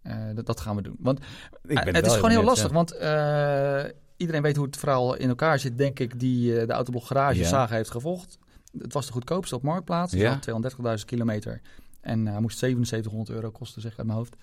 eh, 0.02 0.16
dat, 0.34 0.46
dat 0.46 0.60
gaan 0.60 0.76
we 0.76 0.82
doen. 0.82 0.96
Want 0.98 1.18
Ik 1.66 1.84
ben 1.84 1.94
het 1.94 2.06
is 2.06 2.14
gewoon 2.14 2.30
heel 2.30 2.44
lastig, 2.44 2.72
want 2.72 2.92
eh, 2.92 3.82
iedereen 4.16 4.42
weet 4.42 4.56
hoe 4.56 4.66
het 4.66 4.76
verhaal 4.76 5.14
in 5.14 5.28
elkaar 5.28 5.58
zit, 5.58 5.78
denk 5.78 5.98
ik, 5.98 6.20
die 6.20 6.60
eh, 6.60 6.66
de 6.66 6.72
Autoblog 6.72 7.06
Garage 7.06 7.38
Ja. 7.40 7.46
Saga 7.48 7.74
heeft 7.74 7.90
gevolgd. 7.90 8.38
Het 8.78 8.92
was 8.92 9.06
de 9.06 9.12
goedkoopste 9.12 9.54
op 9.54 9.62
marktplaats, 9.62 10.12
dus 10.12 10.20
Ja. 10.20 10.30
had 10.30 10.42
230.000 10.42 11.04
kilometer. 11.04 11.60
En 12.00 12.26
hij 12.26 12.40
moest 12.40 12.58
7700 12.58 13.30
euro 13.30 13.50
kosten, 13.50 13.82
zeg 13.82 13.92
ik 13.92 13.98
uit 13.98 14.06
mijn 14.06 14.18
hoofd. 14.18 14.36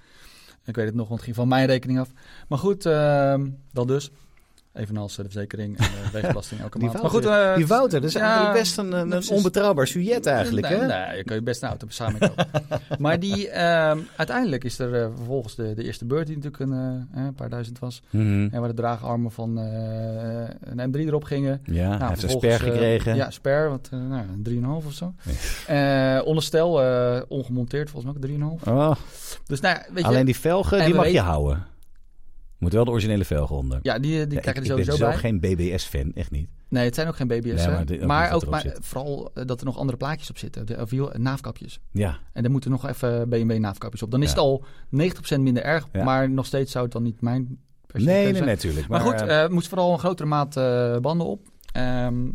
Ik 0.65 0.75
weet 0.75 0.85
het 0.85 0.95
nog, 0.95 1.03
want 1.07 1.15
het 1.15 1.23
ging 1.23 1.35
van 1.35 1.47
mijn 1.47 1.65
rekening 1.67 1.99
af. 1.99 2.11
Maar 2.47 2.57
goed, 2.57 2.85
ehm, 2.85 3.49
dat 3.73 3.87
dus. 3.87 4.11
Evenals 4.73 5.17
eh, 5.17 5.17
de 5.17 5.31
verzekering 5.31 5.77
en 5.77 5.83
de 5.83 6.11
wegenbelasting 6.17 6.61
elke 6.61 6.79
Die 6.79 6.87
maand. 6.87 7.01
Wouter, 7.01 7.21
maar 7.29 7.37
goed, 7.39 7.49
eh, 7.49 7.55
die 7.55 7.67
Wouter, 7.67 8.01
dat 8.01 8.09
is 8.09 8.15
ja, 8.15 8.21
eigenlijk 8.21 8.53
best 8.53 8.77
een, 8.77 9.35
onbetrouwbaar 9.37 9.87
sujet 9.87 10.25
eigenlijk. 10.25 10.69
nee, 10.69 10.79
hè? 10.79 10.85
nee, 10.85 11.17
je 11.17 11.23
kan 11.23 11.35
je 11.35 11.41
best 11.41 11.61
een 11.61 11.69
auto 11.69 11.87
samen 11.89 12.19
kopen. 12.19 12.47
maar 12.99 13.19
die, 13.19 13.49
ehm, 13.49 13.99
uiteindelijk 14.15 14.63
is 14.63 14.79
er 14.79 14.95
eh, 14.95 15.07
vervolgens 15.15 15.55
de, 15.55 15.73
de 15.73 15.83
eerste 15.83 16.05
beurt 16.05 16.27
die 16.27 16.35
natuurlijk 16.35 16.63
een, 16.71 17.07
een 17.13 17.33
paar 17.33 17.49
duizend 17.49 17.79
was. 17.79 18.01
Mhm. 18.09 18.47
En 18.51 18.59
waar 18.59 18.69
de 18.69 18.75
draagarmen 18.75 19.31
van 19.31 19.57
een 19.57 20.91
M3 20.91 20.99
erop 20.99 21.23
gingen. 21.23 21.61
Ja, 21.63 21.97
hij 21.97 22.07
heeft 22.07 22.23
een 22.23 22.27
Nou, 22.27 22.39
sper 22.39 22.59
gekregen. 22.59 23.15
ja, 23.15 23.29
sper, 23.29 23.69
wat, 23.69 23.89
nou, 23.91 24.25
een 24.43 24.63
3,5 24.81 24.85
of 24.85 24.93
zo. 24.93 25.13
Eh, 25.67 26.21
onderstel, 26.25 26.71
ongemonteerd 27.27 27.89
volgens 27.89 28.21
mij 28.21 28.47
ook 28.47 28.59
3,5. 28.61 28.67
Oh, 28.67 28.91
Dus 29.47 29.59
nou 29.59 29.75
ja, 29.75 29.85
weet 29.93 30.03
je, 30.03 30.09
alleen 30.09 30.25
die 30.25 30.35
velgen, 30.37 30.79
en 30.79 30.85
die 30.85 30.95
mag 30.95 31.07
je 31.07 31.19
houden. 31.19 31.65
Moet 32.61 32.73
wel 32.73 32.85
de 32.85 32.91
originele 32.91 33.25
velgen 33.25 33.55
onder. 33.55 33.79
ja, 33.81 33.99
die, 33.99 34.01
die 34.01 34.11
Ja, 34.11 34.25
krijgen 34.25 34.39
ik, 34.49 34.55
er 34.55 34.61
ik 34.61 34.67
ben 34.67 34.69
sowieso 34.95 34.95
zelf 34.95 35.11
bij. 35.11 35.19
geen 35.19 35.39
BBS-fan, 35.39 36.11
echt 36.13 36.31
niet. 36.31 36.49
Nee, 36.67 36.85
het 36.85 36.95
zijn 36.95 37.07
ook 37.07 37.15
geen 37.15 37.27
BBS. 37.27 37.65
Nee, 37.65 37.67
maar 37.67 37.85
de- 37.85 37.99
ook 38.01 38.05
maar 38.07 38.33
ook 38.33 38.43
vooral 38.79 39.31
eh, 39.33 39.45
dat 39.45 39.59
er 39.59 39.65
nog 39.65 39.77
andere 39.77 39.97
plaatjes 39.97 40.29
op 40.29 40.37
zitten. 40.37 40.65
De, 40.65 40.77
of 40.81 40.89
wiel- 40.89 41.11
naafkapjes. 41.17 41.79
Ja, 41.91 42.17
En 42.33 42.41
daar 42.41 42.51
moeten 42.51 42.71
nog 42.71 42.87
even 42.87 43.29
BMW 43.29 43.57
naafkapjes 43.57 44.03
op. 44.03 44.11
Dan 44.11 44.21
is 44.23 44.29
het 44.29 44.37
al 44.37 44.63
90% 44.89 45.39
minder 45.39 45.63
erg. 45.63 45.87
Ja. 45.91 46.03
Maar 46.03 46.29
nog 46.29 46.45
steeds 46.45 46.71
zou 46.71 46.83
het 46.83 46.93
dan 46.93 47.03
niet 47.03 47.21
mijn 47.21 47.59
nee, 47.93 48.31
nee, 48.31 48.41
natuurlijk. 48.41 48.87
Maar, 48.87 49.03
Maar, 49.03 49.11
goed, 49.19 49.27
eh, 49.27 49.43
eh 49.43 49.49
moest 49.49 49.67
vooral 49.67 49.93
een 49.93 49.99
grotere 49.99 50.27
maat 50.29 50.57
eh, 50.57 50.97
banden 50.97 51.27
op. 51.27 51.47
Ehm, 51.71 51.85
eh, 52.25 52.31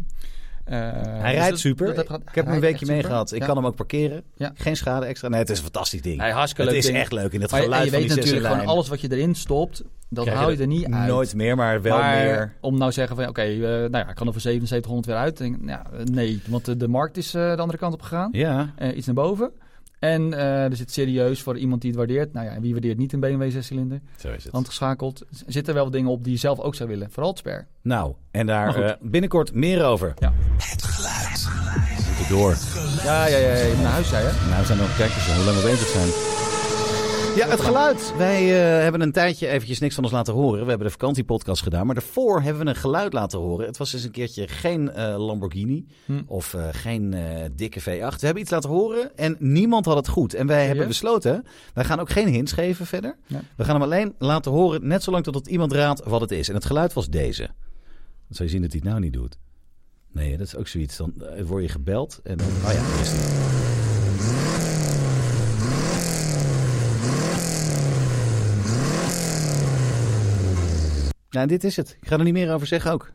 hij 0.74 1.20
dus 1.22 1.32
rijdt 1.32 1.48
dat- 1.50 1.58
super. 1.58 1.86
dat 1.86 1.96
heb- 1.96 2.06
ik 2.06 2.10
hij 2.24 2.32
heb 2.34 2.44
hem 2.44 2.54
een 2.54 2.60
weekje 2.60 2.86
meegehad. 2.86 3.32
Ik 3.32 3.40
Ja. 3.40 3.46
kan 3.46 3.56
hem 3.56 3.66
ook 3.66 3.74
parkeren. 3.76 4.22
Ja. 4.34 4.50
Geen 4.54 4.76
schade 4.76 5.06
extra. 5.06 5.28
Nee, 5.28 5.38
het 5.40 5.50
is 5.50 5.56
een 5.58 5.62
fantastisch 5.64 6.02
ding. 6.02 6.20
Nee, 6.20 6.30
hartstikke 6.32 6.62
het 6.62 6.70
leuk 6.70 6.80
is 6.80 6.86
ding. 6.86 6.98
echt 6.98 7.12
leuk. 7.12 7.32
En 7.34 7.40
dat 7.40 7.50
Maar 7.50 7.60
geluid 7.62 7.84
je 7.84 7.90
van 7.90 7.98
weet 7.98 8.08
die 8.08 8.16
natuurlijk 8.16 8.46
gewoon 8.46 8.58
zessenlijn. 8.58 8.68
alles 8.68 8.88
wat 8.88 9.00
je 9.00 9.16
erin 9.16 9.34
stopt, 9.34 9.82
dat 10.08 10.24
Krijg 10.24 10.38
haal 10.40 10.50
je 10.50 10.56
er 10.56 10.66
niet 10.66 10.86
uit. 10.92 11.08
Nooit 11.08 11.34
meer, 11.34 11.56
maar 11.56 11.82
wel 11.82 11.98
maar 11.98 12.16
meer. 12.24 12.52
om 12.60 12.78
nou 12.78 12.92
zeggen 12.92 13.16
van, 13.16 13.28
oké, 13.28 13.42
eh, 13.42 13.58
nou 13.60 13.90
ja, 13.90 14.08
ik 14.08 14.14
kan 14.14 14.26
er 14.26 14.32
voor 14.32 14.40
7700 14.42 15.06
weer 15.06 15.16
uit. 15.16 15.36
Denk, 15.38 15.68
eh, 15.70 15.76
nee, 16.04 16.42
want 16.48 16.64
de, 16.64 16.76
de 16.76 16.88
markt 16.88 17.16
is 17.16 17.34
eh, 17.34 17.54
de 17.54 17.60
andere 17.60 17.78
kant 17.78 17.94
op 17.94 18.02
gegaan. 18.02 18.28
Ja, 18.32 18.72
Eh, 18.76 18.96
iets 18.96 19.06
naar 19.06 19.14
boven. 19.14 19.50
En 19.98 20.34
eh, 20.34 20.64
er 20.64 20.76
zit 20.76 20.92
serieus 20.92 21.42
voor 21.42 21.58
iemand 21.58 21.80
die 21.80 21.90
het 21.90 21.98
waardeert. 21.98 22.32
Nou 22.32 22.46
ja, 22.46 22.52
en 22.52 22.60
wie 22.60 22.72
waardeert 22.72 22.98
niet 22.98 23.12
een 23.12 23.20
BMW 23.20 23.56
6-cilinder? 23.56 24.00
zo 24.16 24.28
is 24.28 24.44
het. 24.44 24.52
Handgeschakeld. 24.52 25.22
Zitten 25.46 25.74
wel 25.74 25.84
wat 25.84 25.92
dingen 25.92 26.10
op 26.10 26.24
die 26.24 26.32
je 26.32 26.38
zelf 26.38 26.60
ook 26.60 26.74
zou 26.74 26.88
willen. 26.88 27.10
Vooral 27.10 27.30
het 27.30 27.38
sper. 27.38 27.66
Nou, 27.82 28.14
en 28.30 28.46
daar 28.46 28.82
eh, 28.82 28.92
binnenkort 29.00 29.54
meer 29.54 29.84
over. 29.84 30.14
Ja. 30.18 30.32
Het 30.58 30.82
geluid. 30.82 31.44
We 31.44 32.04
moeten 32.06 32.36
door. 32.36 32.56
Ja, 33.04 33.26
ja, 33.26 33.36
ja. 33.36 33.54
ja. 33.54 33.80
Naar 33.82 33.92
huis, 33.92 34.08
zei 34.08 34.24
je? 34.24 34.32
Nou, 34.48 34.60
we 34.60 34.66
zijn 34.66 34.78
nog, 34.78 34.96
kijk 34.96 35.10
eens 35.14 35.34
hoe 35.34 35.44
lang 35.44 35.56
we 35.56 35.62
bezig 35.62 35.88
zijn. 35.88 36.35
Ja, 37.36 37.48
het 37.48 37.60
geluid. 37.60 38.12
Wij 38.16 38.42
eh, 38.42 38.82
hebben 38.82 39.00
een 39.00 39.12
tijdje 39.12 39.46
eventjes 39.48 39.78
niks 39.78 39.94
van 39.94 40.04
ons 40.04 40.12
laten 40.12 40.34
horen. 40.34 40.62
We 40.62 40.68
hebben 40.68 40.86
de 40.86 40.92
vakantiepodcast 40.92 41.62
gedaan. 41.62 41.86
Maar 41.86 41.94
daarvoor 41.94 42.42
hebben 42.42 42.62
we 42.62 42.68
een 42.68 42.76
geluid 42.76 43.12
laten 43.12 43.38
horen. 43.38 43.66
Het 43.66 43.76
was 43.76 43.92
eens 43.92 44.04
een 44.04 44.10
keertje 44.10 44.48
geen 44.48 44.90
eh, 44.90 45.26
Lamborghini 45.26 45.86
Hm. 46.04 46.22
of 46.26 46.54
eh, 46.54 46.68
geen 46.72 47.14
dikke 47.56 47.80
V8. 47.80 47.84
We 48.20 48.24
hebben 48.26 48.42
iets 48.42 48.50
laten 48.50 48.70
horen 48.70 49.16
en 49.16 49.36
niemand 49.38 49.84
had 49.84 49.96
het 49.96 50.08
goed. 50.08 50.34
En 50.34 50.46
wij 50.46 50.66
hebben 50.66 50.86
besloten, 50.88 51.44
wij 51.74 51.84
gaan 51.84 52.00
ook 52.00 52.10
geen 52.10 52.28
hints 52.28 52.52
geven 52.52 52.86
verder. 52.86 53.16
Ja. 53.26 53.40
We 53.56 53.64
gaan 53.64 53.74
hem 53.74 53.84
alleen 53.84 54.14
laten 54.18 54.52
horen, 54.52 54.86
net 54.86 55.02
zolang 55.02 55.24
totdat 55.24 55.46
iemand 55.46 55.72
raadt 55.72 56.04
wat 56.04 56.20
het 56.20 56.30
is. 56.30 56.48
En 56.48 56.54
het 56.54 56.64
geluid 56.64 56.92
was 56.92 57.08
deze. 57.08 57.42
Dan 57.42 58.36
zou 58.36 58.48
je 58.48 58.54
zien 58.54 58.62
dat 58.62 58.72
hij 58.72 58.80
het 58.80 58.90
nou 58.90 59.00
niet 59.00 59.12
doet. 59.12 59.38
Nee, 60.12 60.36
dat 60.36 60.46
is 60.46 60.56
ook 60.56 60.68
zoiets. 60.68 60.96
Dan 60.96 61.14
word 61.44 61.62
je 61.62 61.68
gebeld 61.68 62.20
en 62.22 62.36
dan... 62.36 62.46
Oh 62.46 62.72
ja, 62.72 63.00
is 63.00 63.10
die. 63.10 64.65
Nou, 71.36 71.48
dit 71.48 71.64
is 71.64 71.76
het. 71.76 71.96
Ik 72.00 72.08
ga 72.08 72.18
er 72.18 72.24
niet 72.24 72.32
meer 72.32 72.52
over 72.52 72.66
zeggen 72.66 72.92
ook. 72.92 73.12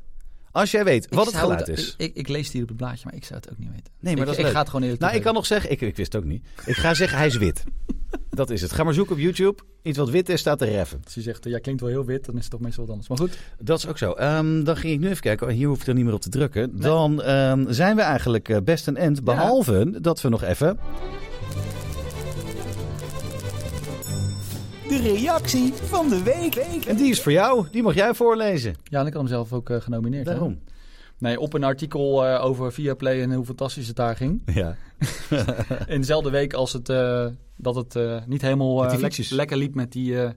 Als 0.51 0.72
jij 0.72 0.84
weet 0.84 1.07
wat 1.09 1.26
Ik 1.28 1.32
het 1.32 1.41
geluid 1.41 1.67
is. 1.67 1.95
Ik, 1.97 2.15
ik 2.15 2.28
lees 2.28 2.43
het 2.43 2.53
hier 2.53 2.61
op 2.61 2.67
het 2.67 2.78
blaadje, 2.78 3.01
maar 3.03 3.15
ik 3.15 3.24
zou 3.24 3.39
het 3.39 3.51
ook 3.51 3.57
niet 3.57 3.69
weten. 3.69 3.93
Nee, 3.99 4.13
maar 4.13 4.22
ik, 4.22 4.30
dat 4.30 4.38
is 4.38 4.45
ik 4.45 4.51
ga 4.51 4.59
het 4.59 4.67
gewoon 4.67 4.84
eerlijk 4.84 5.01
Nou, 5.01 5.15
ik 5.15 5.22
kan 5.22 5.34
nog 5.34 5.45
zeggen, 5.45 5.72
ik, 5.72 5.82
ik 5.82 5.95
wist 5.95 6.13
het 6.13 6.22
ook 6.22 6.28
niet. 6.28 6.45
Ik 6.65 6.76
ga 6.76 6.93
zeggen, 6.93 7.17
hij 7.17 7.28
is 7.28 7.38
wit. 7.38 7.63
Dat 8.30 8.49
is 8.49 8.61
het. 8.61 8.72
Ga 8.72 8.84
maar 8.84 8.93
zoeken 8.93 9.15
op 9.15 9.22
YouTube. 9.22 9.63
Iets 9.82 9.97
wat 9.97 10.09
wit 10.09 10.30
is, 10.30 10.39
staat 10.39 10.61
er 10.61 10.69
reffen. 10.69 10.99
Als 11.03 11.13
je 11.13 11.22
zegt, 11.22 11.45
ja, 11.45 11.59
klinkt 11.59 11.82
wel 11.82 11.89
heel 11.89 12.05
wit, 12.05 12.26
dan 12.26 12.36
is 12.36 12.41
het 12.41 12.51
toch 12.51 12.59
meestal 12.59 12.82
wat 12.84 12.91
anders. 12.91 13.09
Maar 13.09 13.17
goed, 13.17 13.38
Dat 13.59 13.78
is 13.78 13.88
ook 13.88 13.97
zo. 13.97 14.11
Ehm, 14.11 14.63
dan 14.63 14.76
ging 14.78 14.93
ik 14.93 14.99
nu 14.99 15.09
even 15.09 15.22
kijken. 15.22 15.47
Oh, 15.47 15.53
Hier 15.53 15.67
hoef 15.67 15.82
ik 15.82 15.88
er 15.88 15.93
niet 15.93 16.05
meer 16.05 16.13
op 16.13 16.22
te 16.22 16.30
drukken. 16.30 16.80
Dan 16.80 17.22
ehm, 17.22 17.72
zijn 17.72 17.95
we 17.95 18.01
eigenlijk 18.01 18.49
eh, 18.49 18.57
best 18.63 18.88
een 18.88 18.97
end. 18.97 19.24
Behalve 19.24 19.97
dat 20.01 20.22
we 20.22 20.30
nog 20.30 20.43
even... 20.43 20.80
De 24.91 24.97
reactie 25.01 25.73
van 25.73 26.09
de 26.09 26.23
week. 26.23 26.55
En 26.85 26.95
die 26.95 27.09
is 27.09 27.21
voor 27.21 27.31
jou. 27.31 27.67
Die 27.71 27.83
mag 27.83 27.93
jij 27.95 28.13
voorlezen. 28.13 28.75
ja, 28.83 28.99
en 28.99 29.05
ik 29.07 29.13
had 29.13 29.21
hem 29.21 29.31
zelf 29.31 29.53
ook 29.53 29.69
eh, 29.69 29.81
genomineerd. 29.81 30.25
hè? 30.25 30.31
Daarom. 30.31 30.59
Nee, 31.17 31.39
op 31.39 31.53
een 31.53 31.63
artikel 31.63 32.25
eh, 32.25 32.45
over 32.45 32.73
Viaplay 32.73 33.21
en 33.21 33.33
hoe 33.33 33.45
fantastisch 33.45 33.87
het 33.87 33.95
daar 33.95 34.15
ging. 34.15 34.41
Ja. 34.53 34.75
In 35.87 35.99
dezelfde 35.99 36.29
week 36.29 36.53
als 36.53 36.73
het, 36.73 36.89
eh, 36.89 37.27
dat 37.57 37.75
het 37.75 37.95
eh, 37.95 38.17
niet 38.25 38.41
helemaal 38.41 38.85
eh, 38.85 39.09
lekker 39.29 39.57
liep 39.57 39.75
met 39.75 39.91
die 39.91 40.21
eh 40.23 40.29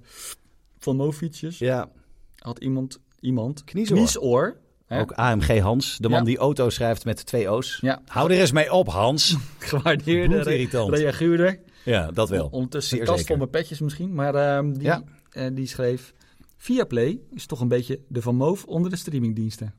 Van 0.78 0.96
Mo 0.96 1.12
fietsjes. 1.12 1.58
ja. 1.58 1.88
Had 2.36 2.58
iemand, 2.58 2.98
iemand 3.20 3.64
kniesoor, 3.64 4.56
hè, 4.86 5.00
Ook 5.00 5.12
AMG 5.12 5.58
Hans. 5.60 5.96
De 5.98 6.08
man 6.08 6.18
Ja. 6.18 6.24
die 6.24 6.38
auto 6.38 6.70
schrijft 6.70 7.04
met 7.04 7.26
twee 7.26 7.48
O's. 7.50 7.78
Ja. 7.80 8.02
Hou 8.06 8.32
er 8.32 8.38
eens 8.40 8.52
mee 8.52 8.72
op, 8.72 8.88
Hans. 8.88 9.36
gewaardeerde 9.58 10.34
re- 10.36 10.42
Bloedirritant. 10.42 10.94
reaguurder. 10.98 11.58
Ja, 11.84 12.10
dat 12.10 12.28
wel. 12.28 12.48
Ondertussen 12.50 12.96
Zeer 12.96 13.08
een 13.08 13.14
kast 13.14 13.26
vol 13.26 13.36
met 13.36 13.50
petjes 13.50 13.80
misschien. 13.80 14.14
Maar 14.14 14.34
ehm, 14.34 14.72
die, 14.72 14.82
Ja. 14.82 15.02
eh, 15.30 15.46
die 15.54 15.66
schreef... 15.66 16.14
Viaplay 16.56 17.18
is 17.30 17.46
toch 17.46 17.60
een 17.60 17.68
beetje 17.68 18.00
de 18.08 18.22
Van 18.22 18.36
Moof 18.36 18.64
onder 18.64 18.90
de 18.90 18.96
streamingdiensten. 18.96 19.74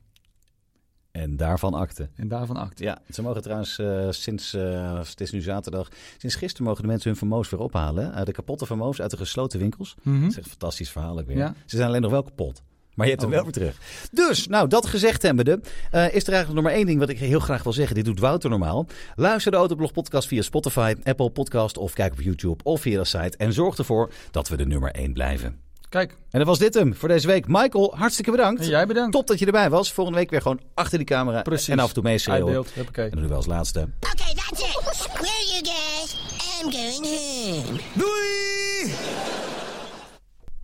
En 1.10 1.36
daarvan 1.36 1.74
akte. 1.74 2.08
En 2.16 2.28
daarvan 2.28 2.56
act. 2.56 2.78
Ja, 2.78 2.98
ze 3.10 3.22
mogen 3.22 3.42
trouwens 3.42 3.78
eh, 3.78 4.06
sinds, 4.10 4.54
eh, 4.54 4.98
het 4.98 5.20
is 5.20 5.30
nu 5.30 5.40
zaterdag, 5.40 5.88
sinds 6.18 6.34
gisteren 6.36 6.66
mogen 6.66 6.82
de 6.82 6.88
mensen 6.88 7.08
hun 7.10 7.18
vermoos 7.18 7.50
weer 7.50 7.60
ophalen. 7.60 8.14
Eh, 8.14 8.24
de 8.24 8.32
kapotte 8.32 8.66
vermoos 8.66 9.00
uit 9.00 9.10
de 9.10 9.16
gesloten 9.16 9.58
winkels. 9.58 9.94
Mhm. 10.02 10.20
Dat 10.20 10.30
is 10.30 10.36
echt 10.36 10.44
een 10.44 10.50
fantastisch 10.50 10.90
verhaal 10.90 11.18
ook 11.18 11.26
weer. 11.26 11.36
Ja. 11.36 11.54
Ze 11.66 11.76
zijn 11.76 11.88
alleen 11.88 12.00
nog 12.02 12.10
wel 12.10 12.22
kapot. 12.22 12.62
Maar 12.96 13.06
je 13.06 13.12
hebt 13.12 13.24
hem 13.24 13.30
Oh. 13.30 13.36
wel 13.36 13.44
weer 13.44 13.52
terug. 13.52 13.76
Dus, 14.10 14.46
nou, 14.46 14.68
dat 14.68 14.86
gezegd 14.86 15.22
hebbende, 15.22 15.60
eh 15.90 16.04
is 16.14 16.22
er 16.26 16.32
eigenlijk 16.32 16.52
nog 16.54 16.62
maar 16.62 16.72
één 16.72 16.86
ding 16.86 16.98
wat 16.98 17.08
ik 17.08 17.18
heel 17.18 17.40
graag 17.40 17.62
wil 17.62 17.72
zeggen. 17.72 17.94
Dit 17.94 18.04
doet 18.04 18.20
Wouter 18.20 18.50
normaal. 18.50 18.86
Luister 19.14 19.50
de 19.52 19.56
Autoblog 19.58 19.92
podcast 19.92 20.28
via 20.28 20.42
Spotify, 20.42 20.94
Apple 21.04 21.30
Podcast 21.30 21.76
of 21.78 21.92
kijk 21.92 22.12
op 22.12 22.20
YouTube 22.20 22.62
of 22.64 22.80
via 22.80 22.98
de 22.98 23.04
site. 23.04 23.36
En 23.36 23.52
zorg 23.52 23.78
ervoor 23.78 24.10
dat 24.30 24.48
we 24.48 24.56
de 24.56 24.66
nummer 24.66 24.90
1 24.90 25.12
blijven. 25.12 25.60
Kijk, 25.88 26.10
En 26.30 26.38
dat 26.38 26.48
was 26.48 26.58
dit 26.58 26.74
hem 26.74 26.94
voor 26.94 27.08
deze 27.08 27.26
week. 27.26 27.44
Michael, 27.48 27.94
hartstikke 27.96 28.30
bedankt. 28.30 28.60
en 28.60 28.68
jij 28.68 28.86
bedankt. 28.86 29.12
Top 29.12 29.26
dat 29.26 29.38
je 29.38 29.46
erbij 29.46 29.70
was. 29.70 29.92
Volgende 29.92 30.18
week 30.18 30.30
weer 30.30 30.42
gewoon 30.42 30.60
achter 30.74 30.98
die 30.98 31.06
camera. 31.06 31.42
Precies. 31.42 31.68
En 31.68 31.78
af 31.78 31.88
en 31.88 31.94
toe 31.94 32.02
meeschreeuwen. 32.02 32.54
En 32.74 32.84
dan 32.94 33.10
doen 33.10 33.28
we 33.28 33.34
als 33.34 33.46
laatste. 33.46 33.80
Okay, 33.80 34.34
that's 34.34 34.60
it. 34.60 34.94
Screw 34.94 35.26
you 35.26 35.64
guys. 35.64 36.16
I'm 36.62 36.72
going 36.72 37.04
home. 37.06 37.80
Doei! 37.94 39.35